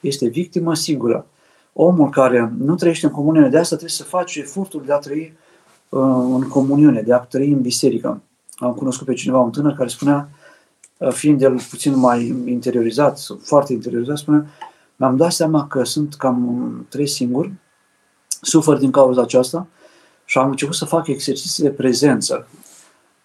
Este 0.00 0.28
victimă 0.28 0.74
sigură. 0.74 1.26
Omul 1.72 2.10
care 2.10 2.52
nu 2.58 2.74
trăiește 2.74 3.06
în 3.06 3.12
comuniune, 3.12 3.48
de 3.48 3.58
asta 3.58 3.76
trebuie 3.76 3.96
să 3.96 4.04
face 4.04 4.40
efortul 4.40 4.82
de 4.86 4.92
a 4.92 4.98
trăi 4.98 5.32
uh, 5.34 5.47
în 5.88 6.48
comuniune, 6.48 7.02
de 7.02 7.12
a 7.12 7.18
trăi 7.18 7.52
în 7.52 7.60
biserică. 7.60 8.22
Am 8.56 8.72
cunoscut 8.72 9.06
pe 9.06 9.14
cineva, 9.14 9.38
un 9.38 9.50
tânăr, 9.50 9.74
care 9.74 9.88
spunea, 9.88 10.28
uh, 10.98 11.12
fiind 11.12 11.42
el 11.42 11.60
puțin 11.70 11.98
mai 11.98 12.26
interiorizat, 12.46 13.20
foarte 13.42 13.72
interiorizat, 13.72 14.16
spunea, 14.16 14.46
mi-am 14.96 15.16
dat 15.16 15.32
seama 15.32 15.66
că 15.66 15.84
sunt 15.84 16.14
cam 16.14 16.86
trei 16.88 17.06
singur, 17.06 17.50
sufăr 18.40 18.76
din 18.76 18.90
cauza 18.90 19.22
aceasta 19.22 19.66
și 20.24 20.38
am 20.38 20.50
început 20.50 20.74
să 20.74 20.84
fac 20.84 21.06
exerciții 21.06 21.62
de 21.62 21.70
prezență. 21.70 22.46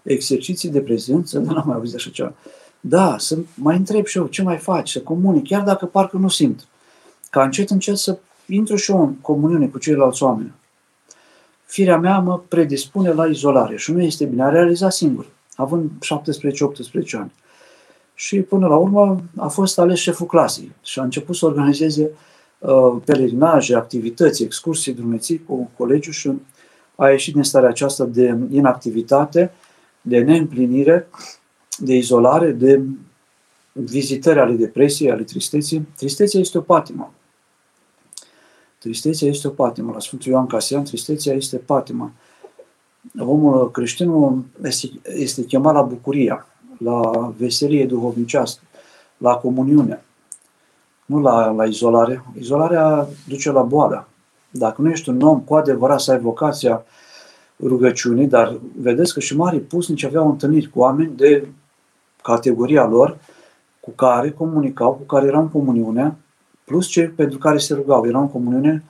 Exerciții 0.04 0.70
de 0.70 0.82
prezență, 0.82 1.40
nu 1.40 1.56
am 1.56 1.64
mai 1.66 1.76
auzit 1.76 1.96
așa 1.96 2.10
ceva. 2.10 2.34
Da, 2.80 3.18
să 3.18 3.38
mai 3.56 3.78
întreb 3.78 4.06
și 4.06 4.18
eu 4.18 4.28
ce 4.28 4.42
mai 4.42 4.58
faci, 4.58 4.92
să 4.92 5.00
comunic, 5.00 5.48
chiar 5.48 5.64
dacă 5.64 5.86
parcă 5.86 6.18
nu 6.18 6.28
simt. 6.28 6.68
Ca 7.30 7.44
încet, 7.44 7.70
încet 7.70 7.98
să 7.98 8.18
intru 8.48 8.76
și 8.76 8.92
eu 8.92 9.02
în 9.02 9.14
comuniune 9.14 9.68
cu 9.68 9.78
ceilalți 9.78 10.24
oameni. 10.24 10.54
Firea 11.74 11.98
mea 11.98 12.20
mă 12.20 12.40
predispune 12.40 13.12
la 13.12 13.26
izolare 13.26 13.78
și 13.78 13.92
nu 13.92 14.02
este 14.02 14.26
bine. 14.26 14.44
A 14.44 14.50
realizat 14.50 14.94
singur, 14.94 15.26
având 15.56 15.92
17-18 15.92 17.12
ani 17.12 17.32
și 18.14 18.40
până 18.42 18.68
la 18.68 18.76
urmă 18.76 19.24
a 19.38 19.48
fost 19.48 19.80
ales 19.80 20.00
șeful 20.00 20.26
clasei 20.26 20.72
și 20.84 21.00
a 21.00 21.04
început 21.04 21.36
să 21.36 21.46
organizeze 21.46 22.12
uh, 22.60 22.96
pelerinaje, 23.06 23.76
activități, 23.76 24.44
excursii, 24.44 24.94
drumeții 24.94 25.44
cu 25.48 25.72
colegiul 25.78 26.14
și 26.14 26.32
a 26.96 27.10
ieșit 27.10 27.34
din 27.34 27.44
starea 27.44 27.70
aceasta 27.70 28.06
de 28.06 28.38
inactivitate, 28.50 29.52
de 30.02 30.20
neîmplinire, 30.20 31.08
de 31.78 31.96
izolare, 31.96 32.52
de 32.52 32.82
vizitări 33.72 34.40
ale 34.40 34.54
depresiei, 34.54 35.12
ale 35.12 35.24
tristeții. 35.24 35.88
Tristețea 35.98 36.40
este 36.40 36.58
o 36.58 36.62
patimă. 36.62 37.14
Tristețea 38.84 39.28
este 39.28 39.48
o 39.48 39.50
patimă. 39.50 39.92
La 39.92 40.00
Sfântul 40.00 40.32
Ioan 40.32 40.48
Casian, 40.48 40.84
tristețea 40.84 41.34
este 41.34 41.58
patimă. 41.58 42.12
Omul 43.20 43.72
creștinul 43.72 44.44
este, 44.64 44.90
este 45.04 45.44
chemat 45.44 45.74
la 45.74 45.82
bucuria 45.82 46.48
la 46.78 47.34
veselie 47.38 47.86
duhovnicească, 47.86 48.62
la 49.18 49.36
comuniune, 49.36 50.04
nu 51.06 51.20
la, 51.20 51.50
la 51.50 51.66
izolare. 51.66 52.24
Izolarea 52.40 53.08
duce 53.28 53.52
la 53.52 53.62
boală. 53.62 54.08
Dacă 54.52 54.82
nu 54.82 54.90
ești 54.90 55.10
un 55.10 55.22
om 55.22 55.40
cu 55.40 55.56
adevărat 55.56 56.00
să 56.00 56.12
ai 56.12 56.20
vocația 56.20 56.84
rugăciunii, 57.60 58.28
dar 58.28 58.60
vedeți 58.78 59.14
că 59.14 59.20
și 59.20 59.36
mari 59.36 59.60
pusnici 59.60 60.04
aveau 60.04 60.30
întâlniri 60.30 60.70
cu 60.70 60.80
oameni 60.80 61.16
de 61.16 61.48
categoria 62.22 62.86
lor, 62.86 63.18
cu 63.80 63.92
care 63.92 64.32
comunicau, 64.32 64.94
cu 64.94 65.04
care 65.04 65.26
erau 65.26 65.42
în 65.42 65.50
comuniune, 65.50 66.18
plus 66.74 66.88
cei 66.88 67.08
pentru 67.08 67.38
care 67.38 67.58
se 67.58 67.74
rugau. 67.74 68.08
Erau 68.08 68.22
în 68.22 68.30
comuniune 68.30 68.84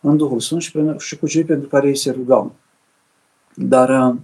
în 0.00 0.16
Duhul 0.16 0.40
Sfânt 0.40 0.62
și, 0.62 0.72
și 0.98 1.18
cu 1.18 1.26
cei 1.26 1.44
pentru 1.44 1.68
care 1.68 1.88
ei 1.88 1.96
se 1.96 2.10
rugau. 2.10 2.52
Dar 3.54 3.88
uh, 3.88 4.14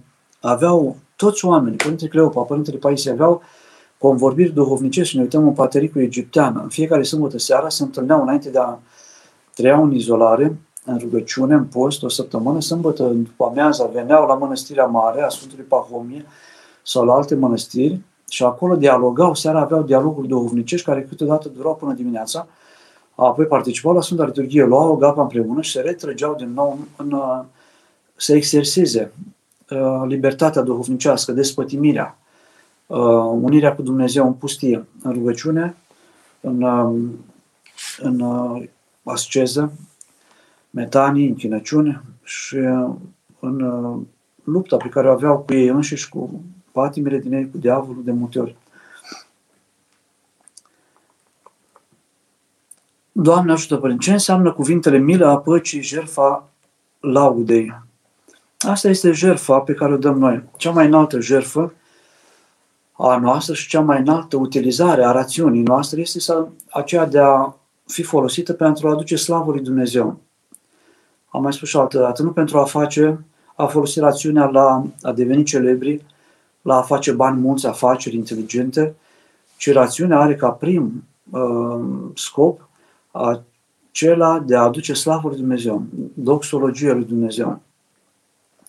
aveau 0.41 0.95
toți 1.15 1.45
oamenii, 1.45 1.77
Părintele 1.77 2.09
Cleopa, 2.09 2.41
Părintele 2.41 2.77
Paisie, 2.77 3.11
aveau 3.11 3.41
convorbiri 3.97 4.53
duhovnicești 4.53 5.09
și 5.09 5.15
ne 5.15 5.21
uităm 5.21 5.47
în 5.47 5.53
Patericul 5.53 6.01
Egiptean. 6.01 6.59
În 6.63 6.69
fiecare 6.69 7.03
sâmbătă 7.03 7.37
seara 7.37 7.69
se 7.69 7.83
întâlneau 7.83 8.21
înainte 8.21 8.49
de 8.49 8.59
a 8.59 8.77
trăiau 9.55 9.83
în 9.83 9.93
izolare, 9.93 10.57
în 10.85 10.97
rugăciune, 10.97 11.53
în 11.53 11.65
post, 11.65 12.03
o 12.03 12.09
săptămână, 12.09 12.61
sâmbătă, 12.61 13.03
după 13.03 13.45
amiaza, 13.45 13.85
veneau 13.85 14.27
la 14.27 14.33
mănăstirea 14.33 14.85
mare 14.85 15.21
a 15.21 15.29
Sfântului 15.29 15.65
Pahomie 15.65 16.25
sau 16.83 17.05
la 17.05 17.13
alte 17.13 17.35
mănăstiri 17.35 17.99
și 18.29 18.43
acolo 18.43 18.75
dialogau, 18.75 19.33
seara 19.33 19.59
aveau 19.59 19.83
dialoguri 19.83 20.27
duhovnicești 20.27 20.85
care 20.85 21.03
câteodată 21.03 21.49
durau 21.49 21.75
până 21.75 21.93
dimineața, 21.93 22.47
apoi 23.27 23.45
participau 23.45 23.93
la 23.93 24.01
Sfânta 24.01 24.25
Liturghie, 24.25 24.63
luau 24.63 24.91
o 24.91 24.95
gapă 24.95 25.21
împreună 25.21 25.61
și 25.61 25.71
se 25.71 25.81
retrăgeau 25.81 26.35
din 26.35 26.53
nou 26.53 26.79
în, 26.97 27.05
în 27.07 27.19
să 28.15 28.35
exerseze 28.35 29.11
uh, 29.69 30.03
libertatea 30.07 30.61
duhovnicească, 30.61 31.31
despătimirea, 31.31 32.17
uh, 32.87 32.97
unirea 33.41 33.75
cu 33.75 33.81
Dumnezeu 33.81 34.25
în 34.27 34.33
pustie, 34.33 34.87
în 35.03 35.11
rugăciune, 35.11 35.75
în, 36.41 36.61
uh, 36.61 37.01
în 37.99 38.19
uh, 38.19 38.63
asceză, 39.03 39.71
metanii, 40.69 41.27
închinăciune 41.27 42.01
și 42.23 42.55
uh, 42.55 42.89
în 43.39 43.61
uh, 43.61 44.01
lupta 44.43 44.77
pe 44.77 44.89
care 44.89 45.07
o 45.07 45.11
aveau 45.11 45.37
cu 45.37 45.53
ei 45.53 45.67
înșiși, 45.67 46.09
cu 46.09 46.41
patimile 46.71 47.19
din 47.19 47.33
ei, 47.33 47.49
cu 47.49 47.57
diavolul 47.57 48.03
de 48.03 48.11
multe 48.11 48.39
ori. 48.39 48.55
Doamne 53.11 53.51
ajută, 53.51 53.77
Părinte, 53.77 54.03
ce 54.03 54.11
înseamnă 54.11 54.51
cuvintele 54.51 54.97
milă 54.97 55.27
a 55.27 55.37
păcii, 55.37 55.81
jertfa 55.81 56.49
laudei? 56.99 57.81
Asta 58.59 58.89
este 58.89 59.11
jertfa 59.11 59.59
pe 59.59 59.73
care 59.73 59.93
o 59.93 59.97
dăm 59.97 60.17
noi. 60.17 60.43
Cea 60.57 60.71
mai 60.71 60.85
înaltă 60.85 61.19
jertfă 61.19 61.73
a 62.91 63.17
noastră 63.17 63.53
și 63.53 63.67
cea 63.67 63.81
mai 63.81 63.99
înaltă 63.99 64.37
utilizare 64.37 65.05
a 65.05 65.11
rațiunii 65.11 65.61
noastre 65.61 66.01
este 66.01 66.19
să, 66.19 66.47
aceea 66.69 67.05
de 67.05 67.19
a 67.19 67.53
fi 67.85 68.03
folosită 68.03 68.53
pentru 68.53 68.87
a 68.87 68.91
aduce 68.91 69.15
slavă 69.15 69.51
lui 69.51 69.61
Dumnezeu. 69.61 70.19
Am 71.29 71.41
mai 71.41 71.53
spus 71.53 71.67
și 71.67 71.77
altă 71.77 71.97
dată, 71.97 72.23
nu 72.23 72.31
pentru 72.31 72.59
a 72.59 72.63
face, 72.63 73.25
a 73.55 73.65
folosi 73.65 73.99
rațiunea 73.99 74.45
la 74.45 74.85
a 75.01 75.11
deveni 75.11 75.43
celebri, 75.43 76.05
la 76.61 76.77
a 76.77 76.81
face 76.81 77.11
bani 77.11 77.39
mulți, 77.39 77.67
afaceri 77.67 78.15
inteligente, 78.15 78.95
ci 79.57 79.71
rațiunea 79.73 80.19
are 80.19 80.35
ca 80.35 80.49
prim 80.49 81.03
uh, 81.29 81.79
scop 82.13 82.69
acela 83.11 84.39
de 84.39 84.55
a 84.55 84.61
aduce 84.61 84.93
slavă 84.93 85.27
lui 85.27 85.37
Dumnezeu, 85.37 85.85
doxologia 86.13 86.93
lui 86.93 87.05
Dumnezeu. 87.05 87.61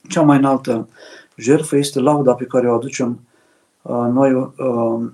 Cea 0.08 0.22
mai 0.22 0.36
înaltă 0.36 0.88
jertfă 1.36 1.76
este 1.76 2.00
lauda 2.00 2.34
pe 2.34 2.44
care 2.44 2.70
o 2.70 2.74
aducem 2.74 3.20
uh, 3.82 4.06
noi 4.10 4.32
uh, 4.32 5.10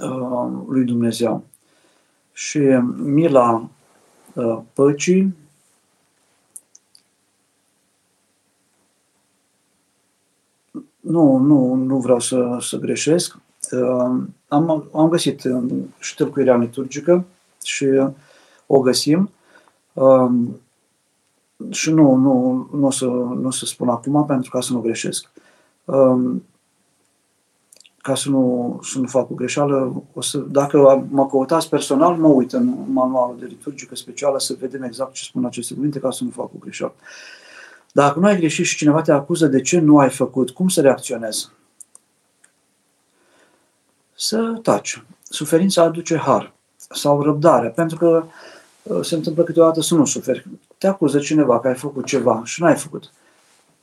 uh, 0.00 0.50
lui 0.66 0.84
Dumnezeu. 0.84 1.44
Și 2.32 2.58
mila 2.96 3.68
uh, 4.34 4.58
păcii 4.72 5.34
nu, 11.00 11.36
nu, 11.36 11.74
nu 11.74 11.98
vreau 11.98 12.20
să, 12.20 12.58
să 12.60 12.76
greșesc. 12.76 13.36
Uh, 13.72 14.22
am, 14.48 14.88
am 14.94 15.08
găsit 15.08 15.42
ștâlcuirea 15.98 16.56
liturgică 16.56 17.24
și 17.62 17.86
o 18.66 18.80
găsim. 18.80 19.30
Uh, 19.92 20.30
și 21.70 21.90
nu, 21.90 22.14
nu, 22.14 22.68
nu, 22.72 22.86
o 22.86 22.90
să, 22.90 23.04
nu 23.04 23.46
o 23.46 23.50
să 23.50 23.64
spun 23.64 23.88
acum 23.88 24.26
pentru 24.26 24.50
ca 24.50 24.60
să 24.60 24.72
nu 24.72 24.80
greșesc. 24.80 25.30
Um, 25.84 26.44
ca 28.02 28.14
să 28.14 28.28
nu, 28.28 28.80
să 28.82 28.98
nu 28.98 29.06
fac 29.06 29.30
o 29.30 29.34
greșeală, 29.34 30.02
o 30.14 30.20
să, 30.20 30.38
dacă 30.38 31.06
mă 31.10 31.26
căutați 31.26 31.68
personal, 31.68 32.16
mă 32.16 32.28
uit 32.28 32.52
în 32.52 32.92
manualul 32.92 33.36
de 33.38 33.46
liturgică 33.46 33.94
specială 33.94 34.38
să 34.38 34.56
vedem 34.58 34.82
exact 34.82 35.12
ce 35.12 35.22
spun 35.22 35.44
aceste 35.44 35.74
cuvinte 35.74 35.98
ca 35.98 36.10
să 36.10 36.24
nu 36.24 36.30
fac 36.30 36.44
o 36.44 36.58
greșeală. 36.58 36.94
Dacă 37.92 38.18
nu 38.18 38.26
ai 38.26 38.36
greșit 38.36 38.64
și 38.64 38.76
cineva 38.76 39.02
te 39.02 39.12
acuză 39.12 39.46
de 39.46 39.60
ce 39.60 39.78
nu 39.78 39.98
ai 39.98 40.10
făcut, 40.10 40.50
cum 40.50 40.68
să 40.68 40.80
reacționezi? 40.80 41.50
Să 44.14 44.58
taci. 44.62 45.04
Suferința 45.22 45.82
aduce 45.82 46.16
har 46.16 46.52
sau 46.92 47.22
răbdare, 47.22 47.68
pentru 47.68 47.96
că 47.96 48.24
uh, 48.82 49.04
se 49.04 49.14
întâmplă 49.14 49.42
câteodată 49.42 49.80
să 49.80 49.94
nu 49.94 50.04
suferi. 50.04 50.46
Te 50.78 50.86
acuză 50.86 51.18
cineva 51.18 51.60
că 51.60 51.68
ai 51.68 51.74
făcut 51.74 52.04
ceva 52.04 52.40
și 52.44 52.60
nu 52.60 52.66
ai 52.66 52.76
făcut. 52.76 53.12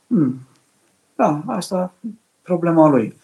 Hmm. 0.06 0.40
Da, 1.14 1.42
asta 1.46 1.92
e 2.00 2.08
problema 2.42 2.88
lui. 2.88 3.16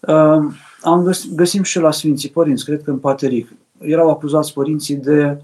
Uh, 0.00 0.44
am 0.82 1.02
găs- 1.02 1.34
găsim 1.34 1.62
și 1.62 1.78
la 1.78 1.90
Sfinții 1.90 2.28
Părinți, 2.28 2.64
cred 2.64 2.82
că 2.82 2.90
în 2.90 2.98
Pateric. 2.98 3.52
Erau 3.78 4.10
acuzați 4.10 4.52
părinții 4.52 4.94
de 4.94 5.42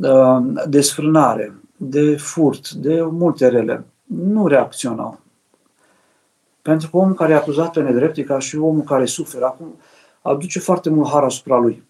uh, 0.00 0.38
desfrânare, 0.68 1.54
de 1.76 2.16
furt, 2.16 2.70
de 2.70 3.02
multe 3.02 3.48
rele. 3.48 3.84
Nu 4.04 4.46
reacționau. 4.46 5.20
Pentru 6.62 6.90
că 6.90 6.96
omul 6.96 7.14
care 7.14 7.32
e 7.32 7.36
acuzat 7.36 7.72
pe 7.72 7.80
nedrept 7.80 8.26
ca 8.26 8.38
și 8.38 8.56
omul 8.56 8.82
care 8.82 9.04
suferă 9.04 9.44
acum, 9.44 9.74
aduce 10.22 10.58
foarte 10.58 10.90
mult 10.90 11.08
har 11.08 11.24
asupra 11.24 11.58
lui. 11.58 11.82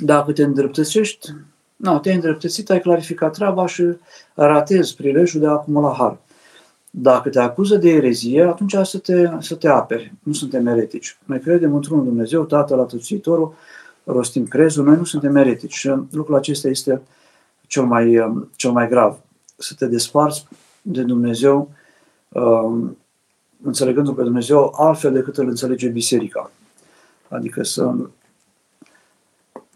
Dacă 0.00 0.32
te 0.32 0.42
îndreptățești, 0.42 1.28
nu, 1.76 1.98
te-ai 1.98 2.14
îndreptățit, 2.14 2.70
ai 2.70 2.80
clarificat 2.80 3.32
treaba 3.32 3.66
și 3.66 3.84
ratezi 4.34 4.96
prilejul 4.96 5.40
de 5.40 5.46
a 5.46 5.50
acumula 5.50 5.94
har. 5.94 6.18
Dacă 6.90 7.28
te 7.28 7.40
acuză 7.40 7.76
de 7.76 7.88
erezie, 7.88 8.42
atunci 8.42 8.76
să 8.82 8.98
te, 8.98 9.30
să 9.38 9.54
te 9.54 9.68
aperi. 9.68 10.14
Nu 10.22 10.32
suntem 10.32 10.66
eretici. 10.66 11.18
Noi 11.24 11.40
credem 11.40 11.74
într-un 11.74 12.04
Dumnezeu, 12.04 12.44
Tatăl 12.44 12.80
Atățitorul, 12.80 13.54
rostim 14.04 14.46
crezul, 14.46 14.84
noi 14.84 14.96
nu 14.96 15.04
suntem 15.04 15.36
eretici. 15.36 15.74
Și 15.74 15.92
lucrul 16.10 16.36
acesta 16.36 16.68
este 16.68 17.02
cel 17.66 17.84
mai, 17.84 18.32
cel 18.56 18.70
mai 18.70 18.88
grav. 18.88 19.18
Să 19.56 19.74
te 19.78 19.86
desparți 19.86 20.46
de 20.82 21.02
Dumnezeu, 21.02 21.70
um, 22.28 22.96
înțelegându 23.62 24.14
pe 24.14 24.22
Dumnezeu 24.22 24.74
altfel 24.76 25.12
decât 25.12 25.36
îl 25.36 25.48
înțelege 25.48 25.88
biserica. 25.88 26.50
Adică 27.28 27.62
să 27.62 27.94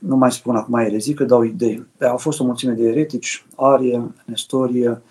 nu 0.01 0.17
mai 0.17 0.33
spun 0.33 0.57
acum 0.57 0.75
erezii, 0.75 1.15
că 1.15 1.25
dau 1.25 1.43
idei. 1.43 1.87
Au 2.01 2.17
fost 2.17 2.41
o 2.41 2.45
mulțime 2.45 2.73
de 2.73 2.83
eretici, 2.83 3.45
Arie, 3.57 4.13
Nestorie, 4.25 5.03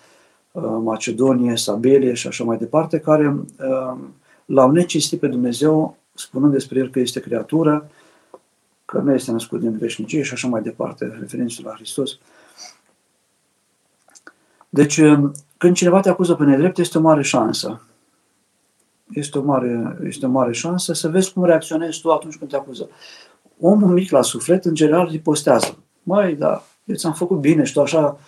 uh, 0.52 0.78
Macedonie, 0.82 1.56
Sabelie 1.56 2.14
și 2.14 2.26
așa 2.26 2.44
mai 2.44 2.56
departe, 2.56 2.98
care 2.98 3.28
uh, 3.28 3.98
l-au 4.44 4.70
necistit 4.70 5.20
pe 5.20 5.26
Dumnezeu 5.26 5.96
spunând 6.14 6.52
despre 6.52 6.78
el 6.78 6.90
că 6.90 6.98
este 6.98 7.20
creatură, 7.20 7.90
că 8.84 8.98
nu 8.98 9.14
este 9.14 9.30
născut 9.30 9.60
din 9.60 9.76
veșnicie 9.76 10.22
și 10.22 10.32
așa 10.32 10.48
mai 10.48 10.62
departe, 10.62 11.16
referințe 11.20 11.62
la 11.62 11.72
Hristos. 11.72 12.18
Deci, 14.68 14.96
uh, 14.96 15.30
când 15.56 15.74
cineva 15.74 16.00
te 16.00 16.08
acuză 16.08 16.34
pe 16.34 16.44
nedrept, 16.44 16.78
este 16.78 16.98
o 16.98 17.00
mare 17.00 17.22
șansă. 17.22 17.80
Este 19.12 19.38
o 19.38 19.42
mare, 19.42 19.98
este 20.04 20.26
o 20.26 20.28
mare 20.28 20.52
șansă 20.52 20.92
să 20.92 21.08
vezi 21.08 21.32
cum 21.32 21.44
reacționezi 21.44 22.00
tu 22.00 22.12
atunci 22.12 22.36
când 22.36 22.50
te 22.50 22.56
acuză 22.56 22.88
omul 23.60 23.88
mic 23.88 24.10
la 24.10 24.22
suflet, 24.22 24.64
în 24.64 24.74
general, 24.74 25.08
ripostează. 25.08 25.78
Măi, 26.02 26.34
da, 26.34 26.62
eu 26.84 26.94
ți-am 26.94 27.12
făcut 27.12 27.38
bine 27.38 27.64
și 27.64 27.72
tu 27.72 27.80
așa 27.80 28.18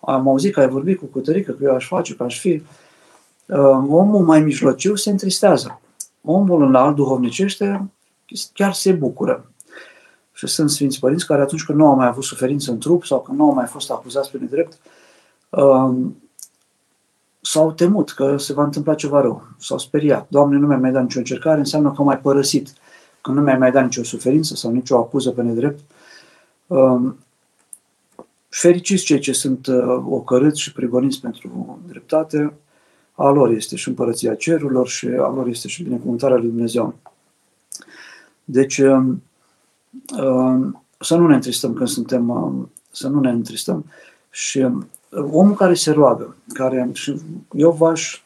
am 0.00 0.28
auzit 0.28 0.52
că 0.52 0.60
ai 0.60 0.68
vorbit 0.68 0.98
cu 0.98 1.04
cutărică, 1.04 1.52
că 1.52 1.64
eu 1.64 1.74
aș 1.74 1.86
face, 1.86 2.14
că 2.14 2.22
aș 2.22 2.38
fi. 2.40 2.62
Uh, 3.46 3.58
omul 3.88 4.24
mai 4.24 4.40
mijlociu 4.40 4.94
se 4.94 5.10
întristează. 5.10 5.80
Omul 6.22 6.62
înalt, 6.62 6.96
duhovnicește, 6.96 7.90
chiar 8.52 8.72
se 8.72 8.92
bucură. 8.92 9.50
Și 10.32 10.46
sunt 10.46 10.70
Sfinți 10.70 10.98
Părinți 10.98 11.26
care 11.26 11.42
atunci 11.42 11.64
când 11.64 11.78
nu 11.78 11.86
au 11.86 11.94
mai 11.94 12.06
avut 12.06 12.24
suferință 12.24 12.70
în 12.70 12.78
trup 12.78 13.04
sau 13.04 13.20
când 13.20 13.38
nu 13.38 13.44
au 13.44 13.54
mai 13.54 13.66
fost 13.66 13.90
acuzați 13.90 14.30
pe 14.30 14.38
nedrept, 14.38 14.78
uh, 15.48 15.94
s-au 17.40 17.72
temut 17.72 18.10
că 18.10 18.36
se 18.36 18.52
va 18.52 18.62
întâmpla 18.62 18.94
ceva 18.94 19.20
rău. 19.20 19.42
S-au 19.58 19.78
speriat. 19.78 20.26
Doamne, 20.28 20.58
nu 20.58 20.66
mi-a 20.66 20.76
mai 20.76 20.92
dat 20.92 21.02
nicio 21.02 21.18
încercare, 21.18 21.58
înseamnă 21.58 21.88
că 21.88 21.96
am 21.98 22.04
mai 22.04 22.18
părăsit 22.18 22.72
că 23.22 23.30
nu 23.30 23.40
mi-ai 23.40 23.58
mai 23.58 23.70
dat 23.70 23.82
nicio 23.82 24.02
suferință 24.02 24.54
sau 24.54 24.70
nicio 24.70 24.96
acuză 24.96 25.30
pe 25.30 25.42
nedrept. 25.42 25.80
Um, 26.66 27.18
fericiți 28.48 29.04
cei 29.04 29.18
ce 29.18 29.32
sunt 29.32 29.66
uh, 29.66 30.04
ocărâți 30.08 30.60
și 30.60 30.72
prigoniți 30.72 31.20
pentru 31.20 31.78
dreptate, 31.88 32.52
a 33.12 33.28
lor 33.28 33.50
este 33.50 33.76
și 33.76 33.88
împărăția 33.88 34.34
cerurilor 34.34 34.88
și 34.88 35.06
a 35.06 35.28
lor 35.28 35.46
este 35.46 35.68
și 35.68 35.82
binecuvântarea 35.82 36.36
lui 36.36 36.48
Dumnezeu. 36.48 36.94
Deci, 38.44 38.78
um, 38.78 39.22
um, 40.22 40.82
să 40.98 41.16
nu 41.16 41.26
ne 41.26 41.34
întristăm 41.34 41.72
când 41.72 41.88
suntem, 41.88 42.70
să 42.90 43.08
nu 43.08 43.20
ne 43.20 43.30
întristăm. 43.30 43.84
Și 44.30 44.68
omul 45.10 45.54
care 45.54 45.74
se 45.74 45.90
roagă, 45.90 46.36
care, 46.52 46.90
și 46.92 47.20
eu 47.52 47.70
v-aș 47.70 48.22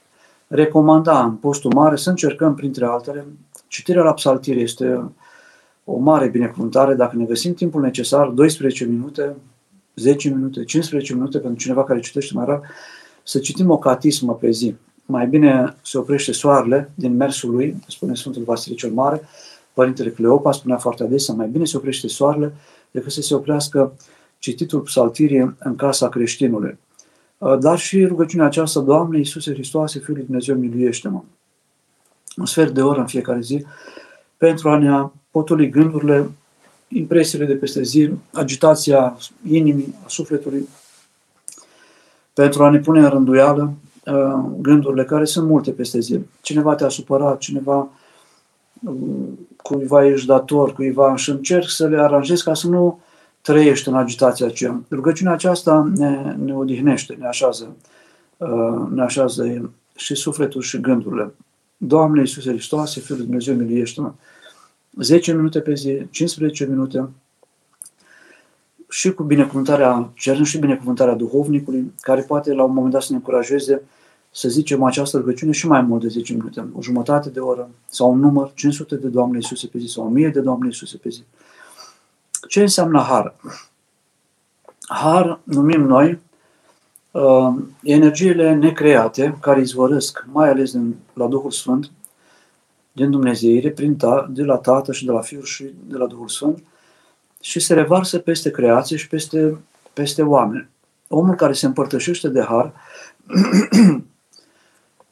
recomanda 0.46 1.24
în 1.24 1.34
postul 1.34 1.72
mare 1.74 1.96
să 1.96 2.10
încercăm, 2.10 2.54
printre 2.54 2.84
altele, 2.84 3.26
Citirea 3.76 4.02
la 4.02 4.12
psaltire 4.12 4.60
este 4.60 5.10
o 5.84 5.98
mare 5.98 6.28
binecuvântare 6.28 6.94
dacă 6.94 7.16
ne 7.16 7.24
găsim 7.24 7.54
timpul 7.54 7.80
necesar, 7.80 8.28
12 8.28 8.84
minute, 8.84 9.36
10 9.94 10.28
minute, 10.28 10.64
15 10.64 11.14
minute 11.14 11.38
pentru 11.38 11.58
cineva 11.58 11.84
care 11.84 12.00
citește 12.00 12.34
mai 12.34 12.44
rar, 12.44 12.60
să 13.22 13.38
citim 13.38 13.70
o 13.70 13.78
catismă 13.78 14.34
pe 14.34 14.50
zi. 14.50 14.74
Mai 15.06 15.26
bine 15.26 15.76
se 15.82 15.98
oprește 15.98 16.32
soarele 16.32 16.90
din 16.94 17.16
mersul 17.16 17.50
lui, 17.50 17.76
spune 17.88 18.14
Sfântul 18.14 18.42
Vasile 18.42 18.74
cel 18.74 18.90
Mare, 18.90 19.20
Părintele 19.72 20.10
Cleopa 20.10 20.52
spunea 20.52 20.76
foarte 20.76 21.02
adesea, 21.02 21.34
mai 21.34 21.48
bine 21.48 21.64
se 21.64 21.76
oprește 21.76 22.08
soarele 22.08 22.52
decât 22.90 23.12
să 23.12 23.20
se 23.22 23.34
oprească 23.34 23.92
cititul 24.38 24.80
psaltirii 24.80 25.54
în 25.58 25.76
casa 25.76 26.08
creștinului. 26.08 26.78
Uh, 27.38 27.58
dar 27.58 27.78
și 27.78 28.04
rugăciunea 28.04 28.46
aceasta, 28.46 28.80
Doamne 28.80 29.18
Iisuse 29.18 29.52
Hristoase, 29.52 29.98
Fiul 29.98 30.16
lui 30.16 30.26
Dumnezeu, 30.26 30.56
miluiește-mă. 30.56 31.22
Un 32.36 32.46
sfert 32.46 32.74
de 32.74 32.82
oră 32.82 33.00
în 33.00 33.06
fiecare 33.06 33.40
zi 33.40 33.64
pentru 34.36 34.68
a 34.68 34.78
ne 34.78 35.08
potoli 35.30 35.70
gândurile, 35.70 36.30
impresiile 36.88 37.44
de 37.44 37.54
peste 37.54 37.82
zi, 37.82 38.10
agitația 38.32 39.16
inimii, 39.48 39.94
a 40.04 40.08
sufletului, 40.08 40.68
pentru 42.32 42.64
a 42.64 42.70
ne 42.70 42.78
pune 42.78 43.00
în 43.00 43.08
rânduială 43.08 43.72
uh, 44.06 44.50
gândurile 44.60 45.04
care 45.04 45.24
sunt 45.24 45.48
multe 45.48 45.70
peste 45.70 46.00
zi. 46.00 46.20
Cineva 46.40 46.74
te-a 46.74 46.88
supărat, 46.88 47.38
cineva 47.38 47.88
um, 48.84 49.38
cuiva 49.62 50.06
ești 50.06 50.26
dator, 50.26 50.72
cuiva 50.72 51.16
și 51.16 51.30
încerc 51.30 51.68
să 51.68 51.86
le 51.86 52.00
aranjez 52.00 52.42
ca 52.42 52.54
să 52.54 52.68
nu 52.68 53.00
trăiești 53.40 53.88
în 53.88 53.94
agitația 53.94 54.46
aceea. 54.46 54.80
Rugăciunea 54.90 55.32
aceasta 55.32 55.90
ne, 55.94 56.34
ne 56.44 56.54
odihnește, 56.54 57.16
ne 57.18 57.26
așează, 57.26 57.76
uh, 58.36 58.88
ne 58.90 59.02
așează 59.02 59.70
și 59.96 60.14
sufletul 60.14 60.60
și 60.60 60.80
gândurile. 60.80 61.32
Doamne 61.76 62.20
Iisuse 62.20 62.50
Hristoase, 62.50 63.00
Fiul 63.00 63.16
lui 63.16 63.26
Dumnezeu, 63.26 63.54
miliește-mă. 63.54 64.12
10 65.00 65.32
minute 65.32 65.60
pe 65.60 65.74
zi, 65.74 66.06
15 66.10 66.66
minute, 66.66 67.08
și 68.88 69.12
cu 69.12 69.22
binecuvântarea, 69.22 70.10
cerând 70.14 70.46
și 70.46 70.58
binecuvântarea 70.58 71.14
duhovnicului, 71.14 71.92
care 72.00 72.20
poate 72.20 72.52
la 72.52 72.62
un 72.62 72.72
moment 72.72 72.92
dat 72.92 73.02
să 73.02 73.08
ne 73.10 73.16
încurajeze 73.16 73.82
să 74.30 74.48
zicem 74.48 74.82
această 74.82 75.16
rugăciune 75.16 75.52
și 75.52 75.66
mai 75.66 75.80
mult 75.80 76.02
de 76.02 76.08
10 76.08 76.32
minute, 76.32 76.68
o 76.74 76.82
jumătate 76.82 77.28
de 77.28 77.40
oră, 77.40 77.70
sau 77.88 78.12
un 78.12 78.18
număr, 78.18 78.52
500 78.54 78.96
de 78.96 79.08
Doamne 79.08 79.36
Iisuse 79.36 79.66
pe 79.66 79.78
zi, 79.78 79.86
sau 79.86 80.04
1000 80.04 80.28
de 80.28 80.40
Doamne 80.40 80.66
Iisuse 80.66 80.96
pe 80.96 81.08
zi. 81.08 81.22
Ce 82.48 82.60
înseamnă 82.60 83.00
har? 83.00 83.34
Har 84.88 85.40
numim 85.44 85.82
noi 85.82 86.10
uh, 86.10 86.18
energiile 87.82 88.54
necreate 88.54 89.36
care 89.40 89.60
izvorăsc, 89.60 90.24
mai 90.32 90.48
ales 90.48 90.72
din, 90.72 90.96
la 91.12 91.26
Duhul 91.26 91.50
Sfânt, 91.50 91.90
din 92.92 93.10
Dumnezeire, 93.10 93.70
prin 93.70 93.96
ta, 93.96 94.30
de 94.30 94.42
la 94.42 94.56
Tatăl 94.56 94.94
și 94.94 95.04
de 95.04 95.10
la 95.10 95.20
Fiul 95.20 95.42
și 95.42 95.74
de 95.86 95.96
la 95.96 96.06
Duhul 96.06 96.28
Sfânt, 96.28 96.62
și 97.40 97.60
se 97.60 97.74
revarsă 97.74 98.18
peste 98.18 98.50
creație 98.50 98.96
și 98.96 99.08
peste, 99.08 99.58
peste 99.92 100.22
oameni. 100.22 100.68
Omul 101.08 101.34
care 101.34 101.52
se 101.52 101.66
împărtășește 101.66 102.28
de 102.28 102.40
har, 102.40 102.72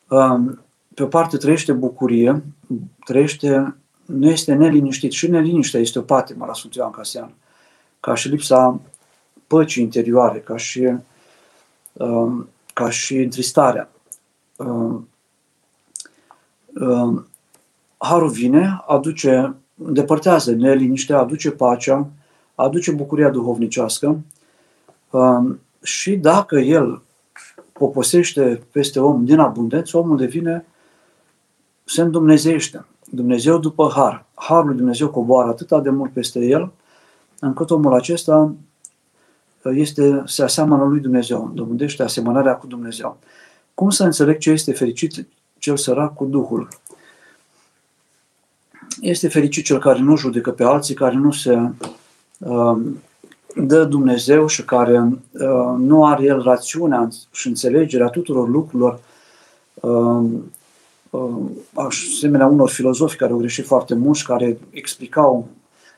um, 0.09 0.65
pe 0.95 1.03
o 1.03 1.07
parte 1.07 1.37
trăiește 1.37 1.73
bucurie, 1.73 2.43
trăiește, 3.05 3.77
nu 4.05 4.31
este 4.31 4.55
neliniștit. 4.55 5.13
Și 5.13 5.31
neliniștea 5.31 5.81
este 5.81 5.99
o 5.99 6.03
patimă 6.03 6.47
la 6.47 6.55
Sfântul 6.55 6.81
Ioan 6.81 6.93
Casian, 6.93 7.35
ca 8.01 8.15
și 8.15 8.29
lipsa 8.29 8.81
păcii 9.47 9.83
interioare, 9.83 10.39
ca 10.39 10.57
și, 10.57 10.93
um, 11.95 12.49
ca 12.73 12.91
și 12.91 13.17
întristarea. 13.17 13.91
Um, 14.57 15.09
harul 17.97 18.29
vine, 18.29 18.83
aduce, 18.87 19.55
îndepărtează 19.85 20.53
neliniștea, 20.53 21.19
aduce 21.19 21.51
pacea, 21.51 22.09
aduce 22.55 22.93
bucuria 22.93 23.31
duhovnicească 23.31 24.21
um, 25.11 25.61
și 25.83 26.17
dacă 26.17 26.59
el 26.59 27.03
poposește 27.73 28.63
peste 28.73 29.01
om 29.01 29.25
din 29.25 29.39
abundență, 29.39 29.99
omul 29.99 30.17
devine, 30.17 30.67
se 31.85 32.03
îndumnezeiește. 32.03 32.85
Dumnezeu 33.11 33.59
după 33.59 33.91
har. 33.95 34.25
Harul 34.35 34.67
lui 34.67 34.77
Dumnezeu 34.77 35.11
coboară 35.11 35.49
atât 35.49 35.83
de 35.83 35.91
mult 35.91 36.13
peste 36.13 36.39
el, 36.47 36.73
încât 37.41 37.71
omul 37.71 37.95
acesta 37.95 38.55
este, 39.73 40.23
se 40.27 40.43
aseamănă 40.43 40.85
lui 40.85 41.01
Dumnezeu, 41.01 41.51
dobândește 41.55 42.03
asemănarea 42.03 42.57
cu 42.57 42.67
Dumnezeu. 42.67 43.19
Cum 43.75 43.91
să 43.91 44.05
înțeleg 44.05 44.39
ce 44.39 44.51
este 44.51 44.73
fericit 44.73 45.27
cel 45.59 45.77
sărac 45.77 46.15
cu 46.15 46.25
Duhul? 46.25 46.69
Este 49.01 49.29
fericit 49.29 49.65
cel 49.65 49.79
care 49.79 49.99
nu 49.99 50.17
judecă 50.17 50.51
pe 50.51 50.65
alții, 50.65 50.95
care 50.95 51.15
nu 51.15 51.33
se 51.33 51.71
uh, 52.39 52.77
dă 53.55 53.85
Dumnezeu 53.85 54.47
și 54.47 54.65
care 54.65 54.99
uh, 55.33 55.75
nu 55.79 56.07
are 56.07 56.25
el 56.25 56.43
rațiunea 56.43 57.09
și 57.33 57.49
înțelegerea 57.49 58.09
tuturor 58.09 58.49
lucrurilor, 58.49 59.01
uh, 59.75 60.31
uh, 61.11 61.51
asemenea 61.75 62.47
unor 62.47 62.71
filozofi 62.71 63.17
care 63.17 63.33
au 63.33 63.39
greșit 63.39 63.67
foarte 63.67 63.95
mult 63.95 64.17
și 64.17 64.27
care 64.27 64.59
explicau, 64.71 65.49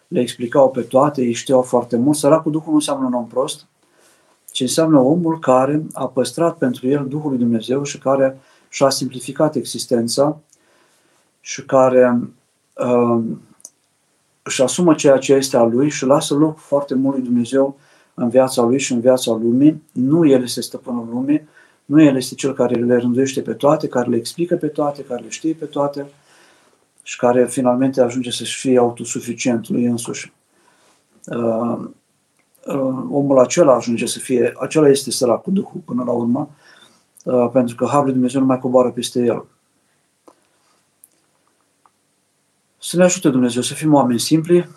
le 0.08 0.20
explicau 0.20 0.70
pe 0.70 0.80
toate, 0.80 1.22
ei 1.22 1.32
știau 1.32 1.62
foarte 1.62 1.96
mult. 1.96 2.16
Săracul 2.16 2.52
Duhul 2.52 2.68
nu 2.68 2.74
înseamnă 2.74 3.06
un 3.06 3.12
om 3.12 3.26
prost, 3.26 3.66
ci 4.50 4.60
înseamnă 4.60 4.98
omul 4.98 5.38
care 5.38 5.82
a 5.92 6.06
păstrat 6.06 6.56
pentru 6.56 6.88
el 6.88 7.06
Duhul 7.08 7.30
lui 7.30 7.38
Dumnezeu 7.38 7.82
și 7.82 7.98
care 7.98 8.38
și-a 8.68 8.90
simplificat 8.90 9.54
existența 9.54 10.38
și 11.40 11.64
care 11.64 12.20
uh, 12.74 13.24
își 14.42 14.62
asumă 14.62 14.94
ceea 14.94 15.18
ce 15.18 15.32
este 15.32 15.56
al 15.56 15.70
lui 15.70 15.90
și 15.90 16.04
lasă 16.04 16.34
loc 16.34 16.58
foarte 16.58 16.94
mult 16.94 17.14
lui 17.14 17.24
Dumnezeu 17.24 17.78
în 18.14 18.28
viața 18.28 18.62
lui 18.62 18.78
și 18.78 18.92
în 18.92 19.00
viața 19.00 19.32
lumii. 19.32 19.82
Nu 19.92 20.28
el 20.28 20.42
este 20.42 20.60
stăpânul 20.60 21.08
lumii, 21.10 21.48
nu 21.84 22.02
el 22.02 22.16
este 22.16 22.34
cel 22.34 22.54
care 22.54 22.74
le 22.74 22.96
rânduiește 22.96 23.40
pe 23.40 23.52
toate, 23.52 23.88
care 23.88 24.08
le 24.08 24.16
explică 24.16 24.56
pe 24.56 24.66
toate, 24.66 25.02
care 25.02 25.22
le 25.22 25.28
știe 25.28 25.52
pe 25.52 25.64
toate 25.64 26.06
și 27.06 27.16
care 27.16 27.46
finalmente 27.46 28.00
ajunge 28.00 28.30
să-și 28.30 28.58
fie 28.58 28.78
autosuficient 28.78 29.68
lui 29.68 29.84
însuși. 29.84 30.32
Uh, 31.26 31.78
uh, 32.66 33.04
omul 33.10 33.38
acela 33.38 33.74
ajunge 33.74 34.06
să 34.06 34.18
fie, 34.18 34.54
acela 34.60 34.88
este 34.88 35.10
sărac 35.10 35.42
cu 35.42 35.50
Duhul 35.50 35.80
până 35.84 36.04
la 36.04 36.10
urmă, 36.12 36.50
uh, 37.24 37.50
pentru 37.52 37.74
că 37.74 37.86
Harul 37.86 38.12
Dumnezeu 38.12 38.40
nu 38.40 38.46
mai 38.46 38.58
coboară 38.58 38.90
peste 38.90 39.24
el. 39.24 39.44
Să 42.78 42.96
ne 42.96 43.04
ajute 43.04 43.28
Dumnezeu 43.28 43.62
să 43.62 43.74
fim 43.74 43.94
oameni 43.94 44.20
simpli. 44.20 44.68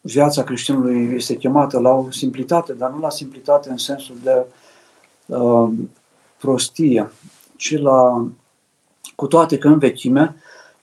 Viața 0.00 0.44
creștinului 0.44 1.14
este 1.14 1.36
chemată 1.36 1.78
la 1.78 1.90
o 1.90 2.10
simplitate, 2.10 2.72
dar 2.72 2.90
nu 2.90 2.98
la 2.98 3.10
simplitate 3.10 3.70
în 3.70 3.76
sensul 3.76 4.16
de 4.22 4.46
uh, 5.26 5.70
prostie, 6.38 7.10
ci 7.56 7.78
la, 7.78 8.28
cu 9.14 9.26
toate 9.26 9.58
că 9.58 9.68
în 9.68 9.78
vechime, 9.78 10.36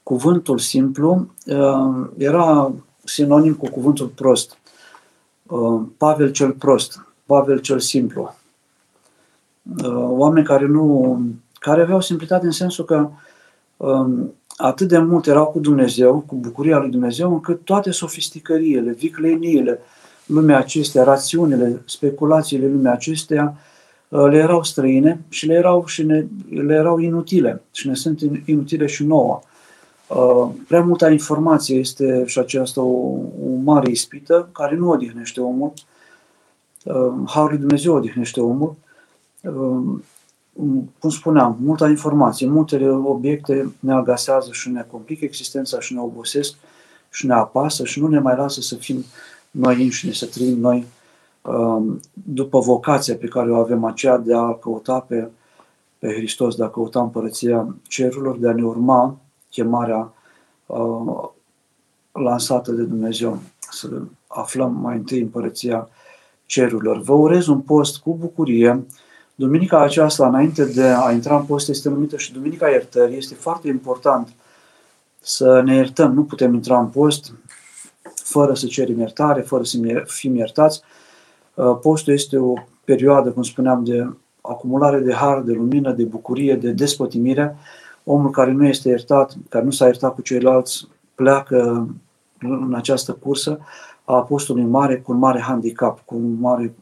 cuvântul 0.06 0.58
simplu 0.58 1.28
uh, 1.46 2.08
era 2.18 2.72
sinonim 3.04 3.54
cu 3.54 3.70
cuvântul 3.70 4.08
prost. 4.08 4.58
Uh, 5.44 5.82
Pavel 5.98 6.32
cel 6.32 6.52
prost, 6.52 7.06
Pavel 7.26 7.60
cel 7.60 7.80
simplu. 7.80 8.36
Uh, 9.84 10.06
oameni 10.08 10.46
care 10.46 10.66
nu, 10.66 11.20
care 11.54 11.82
aveau 11.82 12.02
simplitate 12.02 12.46
în 12.46 12.52
sensul 12.52 12.86
că 12.86 13.10
um, 13.78 14.34
atât 14.56 14.88
de 14.88 14.98
mult 14.98 15.28
erau 15.28 15.46
cu 15.46 15.60
Dumnezeu, 15.60 16.24
cu 16.28 16.36
bucuria 16.36 16.78
lui 16.78 16.90
Dumnezeu, 16.90 17.34
încât 17.34 17.62
toate 17.64 17.92
sofisticăriile, 17.92 18.92
vicleniile, 18.92 19.80
lumea 20.26 20.58
acestea, 20.58 21.04
rațiunile, 21.04 21.82
speculațiile 21.86 22.68
lumea 22.68 22.92
acestea, 22.92 23.58
uh, 24.10 24.28
le 24.30 24.38
erau 24.38 24.64
străine 24.64 25.22
și 25.30 25.46
le 25.46 25.54
erau, 25.54 25.86
și 25.86 26.04
ne, 26.04 26.26
le 26.50 26.74
erau 26.74 26.98
inutile 26.98 27.62
și 27.72 27.88
ne 27.88 27.94
sunt 27.94 28.20
inutile 28.46 28.86
și 28.86 29.04
nouă. 29.04 29.40
Uh, 29.44 29.54
prea 30.68 30.82
multă 30.82 31.10
informație 31.10 31.78
este 31.78 32.24
și 32.26 32.40
aceasta 32.40 32.82
o, 32.82 33.20
o 33.46 33.56
mare 33.64 33.92
ispită 33.92 34.50
care 34.52 34.76
nu 34.76 34.90
odihnește 34.90 35.42
omul. 35.42 35.74
Uh, 36.84 37.14
Harul 37.26 37.50
lui 37.50 37.58
Dumnezeu 37.58 37.96
odihnește 37.96 38.42
omul 38.42 38.76
cum 41.00 41.10
spuneam, 41.10 41.58
multă 41.62 41.86
informație, 41.86 42.48
multe 42.48 42.90
obiecte 42.90 43.74
ne 43.80 43.94
agasează 43.94 44.50
și 44.52 44.70
ne 44.70 44.86
complică 44.92 45.26
existența 45.26 45.80
și 45.80 45.94
ne 45.94 46.00
obosesc 46.00 46.56
și 47.10 47.26
ne 47.26 47.34
apasă 47.34 47.86
și 47.86 48.00
nu 48.00 48.08
ne 48.08 48.20
mai 48.20 48.36
lasă 48.36 48.62
să 48.62 48.76
fim 48.76 49.04
noi 49.52 49.84
înșine, 49.84 50.12
să 50.12 50.26
trăim 50.26 50.60
noi 50.60 50.86
um, 51.42 52.00
după 52.14 52.60
vocația 52.60 53.16
pe 53.16 53.28
care 53.28 53.52
o 53.52 53.56
avem 53.56 53.84
aceea 53.84 54.18
de 54.18 54.36
a 54.36 54.54
căuta 54.54 55.00
pe, 55.00 55.28
pe 56.00 56.14
Hristos, 56.14 56.56
de 56.56 56.64
a 56.64 56.70
căuta 56.70 57.02
împărăția 57.02 57.76
cerurilor, 57.88 58.38
de 58.38 58.48
a 58.48 58.54
ne 58.54 58.64
urma 58.64 59.18
chemarea 59.56 60.14
uh, 60.66 61.30
lansată 62.12 62.72
de 62.72 62.84
Dumnezeu, 62.84 63.40
să 63.70 64.02
aflăm 64.28 64.74
mai 64.82 64.96
întâi 64.96 65.20
împărăția 65.20 65.90
cerurilor. 66.46 67.02
Vă 67.02 67.14
urez 67.14 67.48
un 67.48 67.62
post 67.62 67.98
cu 67.98 68.16
bucurie, 68.20 68.86
Duminica 69.38 69.82
aceasta, 69.82 70.28
înainte 70.28 70.66
de 70.66 70.84
a 70.84 71.12
intra 71.12 71.38
în 71.38 71.44
post, 71.46 71.70
este 71.70 71.90
numită 71.90 72.18
și 72.18 72.34
Duminica 72.34 72.70
Iertării. 72.70 73.18
Este 73.18 73.34
foarte 73.34 73.68
important 73.68 74.34
să 75.20 75.62
ne 75.62 75.76
iertăm. 75.76 76.14
Nu 76.14 76.24
putem 76.24 76.54
intra 76.54 76.80
în 76.80 76.88
post 76.88 77.34
fără 78.14 78.54
să 78.54 78.66
cerem 78.66 79.00
iertare, 79.00 79.42
fără 79.42 79.64
să 79.64 79.78
fim 80.06 80.36
iertați. 80.36 80.82
Uh, 81.54 81.78
postul 81.82 82.14
este 82.14 82.38
o 82.38 82.54
perioadă, 82.84 83.30
cum 83.30 83.44
spuneam, 83.44 83.84
de 83.84 84.10
acumulare 84.42 85.00
de 85.00 85.14
har, 85.14 85.42
de 85.42 85.54
lumină, 85.54 85.92
de 85.92 86.04
bucurie, 86.04 86.56
de 86.56 86.72
despătimire. 86.72 87.58
Omul 88.08 88.30
care 88.30 88.52
nu 88.52 88.68
este 88.68 88.90
iertat, 88.90 89.36
care 89.50 89.64
nu 89.66 89.72
s-a 89.72 89.86
iertat 89.86 90.14
cu 90.14 90.22
ceilalți, 90.22 90.88
pleacă 91.16 91.88
în 92.40 92.74
această 92.74 93.12
cursă, 93.14 93.60
a 94.04 94.16
apostolului 94.16 94.70
mare 94.70 94.98
cu 94.98 95.12
un 95.12 95.18
mare 95.18 95.40
handicap, 95.40 96.02
cu 96.06 96.16
un 96.16 96.40
mare 96.40 96.76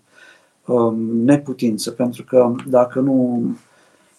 um, 0.65 0.95
neputință, 1.01 1.91
pentru 1.91 2.24
că 2.24 2.51
dacă 2.67 2.99
nu 2.99 3.43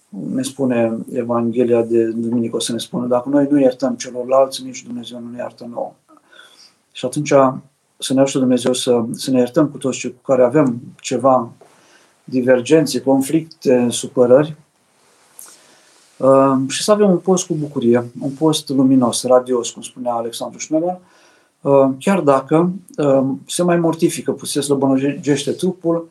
ne 0.09 0.43
spune 0.43 0.99
Evanghelia 1.13 1.83
de 1.83 2.05
duminică, 2.05 2.57
o 2.57 2.59
să 2.59 2.73
ne 2.73 2.79
spună, 2.79 3.07
dacă 3.07 3.29
noi 3.29 3.47
nu 3.51 3.61
iertăm 3.61 3.95
celorlalți, 3.95 4.65
nici 4.65 4.85
Dumnezeu 4.85 5.21
nu 5.21 5.31
ne 5.31 5.39
iartă 5.39 5.69
nouă. 5.71 5.93
Și 6.93 7.05
atunci 7.05 7.33
să 7.99 8.15
ne 8.15 8.21
ajute 8.21 8.39
Dumnezeu 8.39 8.73
să, 8.73 9.05
să 9.13 9.31
ne 9.31 9.39
iertăm 9.39 9.69
cu 9.69 9.79
toți 9.79 9.99
cei 9.99 10.11
cu 10.11 10.33
care 10.33 10.45
avem 10.45 10.81
ceva 11.01 11.51
divergențe, 12.25 13.01
conflicte, 13.01 13.87
supărări 13.91 14.49
uh, 14.49 14.64
și 16.69 16.83
să 16.83 16.93
avem 16.93 17.11
un 17.11 17.19
post 17.19 17.47
cu 17.47 17.55
bucurie, 17.55 18.11
un 18.21 18.31
post 18.31 18.69
luminos, 18.69 19.23
radios, 19.23 19.71
cum 19.71 19.83
spunea 19.83 20.13
Alexandru 20.13 20.59
Schneller, 20.59 20.99
uh, 21.61 21.89
chiar 21.99 22.21
dacă 22.21 22.73
uh, 22.97 23.25
se 23.47 23.63
mai 23.63 23.77
mortifică, 23.77 24.37
se 24.43 24.61
slăbănogește 24.61 25.53
trupul, 25.53 26.09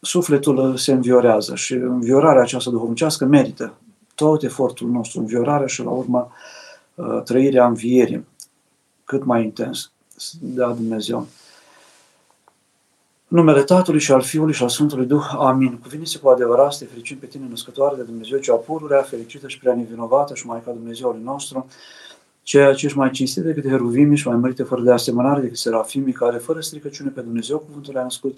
sufletul 0.00 0.76
se 0.76 0.92
înviorează 0.92 1.54
și 1.54 1.72
înviorarea 1.72 2.42
aceasta 2.42 2.70
duhovnicească 2.70 3.24
merită 3.24 3.72
tot 4.14 4.42
efortul 4.42 4.88
nostru, 4.88 5.20
înviorarea 5.20 5.66
și 5.66 5.82
la 5.82 5.90
urmă 5.90 6.30
trăirea 7.24 7.66
învierii 7.66 8.26
cât 9.04 9.24
mai 9.24 9.44
intens 9.44 9.92
de 10.40 10.64
a 10.64 10.68
Dumnezeu. 10.68 11.26
Numele 13.28 13.62
Tatălui 13.62 14.00
și 14.00 14.12
al 14.12 14.22
Fiului 14.22 14.52
și 14.52 14.62
al 14.62 14.68
Sfântului 14.68 15.06
Duh. 15.06 15.34
Amin. 15.38 15.78
Cuvinte 15.82 16.18
cu 16.22 16.28
adevărat 16.28 16.72
să 16.72 16.78
te 16.78 16.90
fericim 16.90 17.16
pe 17.16 17.26
tine, 17.26 17.46
născătoare 17.48 17.96
de 17.96 18.02
Dumnezeu, 18.02 18.38
cea 18.38 18.54
pururea, 18.54 19.02
fericită 19.02 19.48
și 19.48 19.58
prea 19.58 19.74
nevinovată 19.74 20.34
și 20.34 20.46
Maica 20.46 20.70
Dumnezeului 20.70 21.20
nostru, 21.24 21.66
ceea 22.42 22.72
ce 22.72 22.86
ești 22.86 22.98
mai 22.98 23.10
cinstit 23.10 23.42
decât 23.42 23.68
heruvimii 23.68 24.16
și 24.16 24.28
mai 24.28 24.36
mărite 24.36 24.62
fără 24.62 24.82
de 24.82 24.92
asemănare 24.92 25.40
decât 25.40 25.56
serafimii, 25.56 26.12
care 26.12 26.38
fără 26.38 26.60
stricăciune 26.60 27.10
pe 27.10 27.20
Dumnezeu 27.20 27.58
cuvântul 27.58 27.96
a 27.96 28.02
născut. 28.02 28.36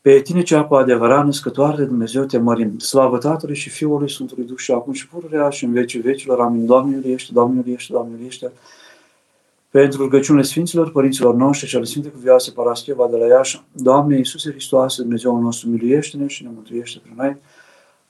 Pe 0.00 0.20
tine 0.20 0.42
cea 0.42 0.64
cu 0.64 0.74
adevărat 0.74 1.24
născătoare 1.24 1.76
de 1.76 1.84
Dumnezeu 1.84 2.24
te 2.24 2.38
mărim. 2.38 2.78
Slavă 2.78 3.18
Tatălui 3.18 3.56
și 3.56 3.70
Fiului 3.70 4.10
Sfântului 4.10 4.44
Duh 4.44 4.58
și 4.58 4.72
acum 4.72 4.92
și 4.92 5.08
pururea 5.08 5.48
și 5.48 5.64
în 5.64 5.72
vecii 5.72 6.00
vecilor. 6.00 6.40
Amin. 6.40 6.66
Doamne, 6.66 7.00
ești, 7.04 7.32
Doamne, 7.32 7.62
ești, 7.66 7.92
Doamne, 7.92 8.16
ești 8.26 8.46
pentru 9.70 10.02
rugăciunile 10.02 10.44
Sfinților 10.44 10.90
Părinților 10.90 11.34
noștri 11.34 11.68
și 11.68 11.76
ale 11.76 11.84
Sfinte 11.84 12.08
Cuvioase 12.08 12.50
Parascheva 12.50 13.08
de 13.10 13.16
la 13.16 13.26
Iași, 13.26 13.62
Doamne 13.72 14.16
Iisuse 14.16 14.50
Hristoase, 14.50 15.02
Dumnezeu 15.02 15.40
nostru, 15.40 15.68
miluiește-ne 15.68 16.26
și 16.26 16.42
ne 16.42 16.50
mântuiește 16.54 16.98
prin 17.02 17.14
noi. 17.16 17.36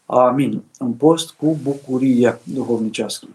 Amin. 0.06 0.62
În 0.78 0.92
post 0.92 1.30
cu 1.30 1.59
bucurie 1.62 2.40
duhovnicească. 2.44 3.26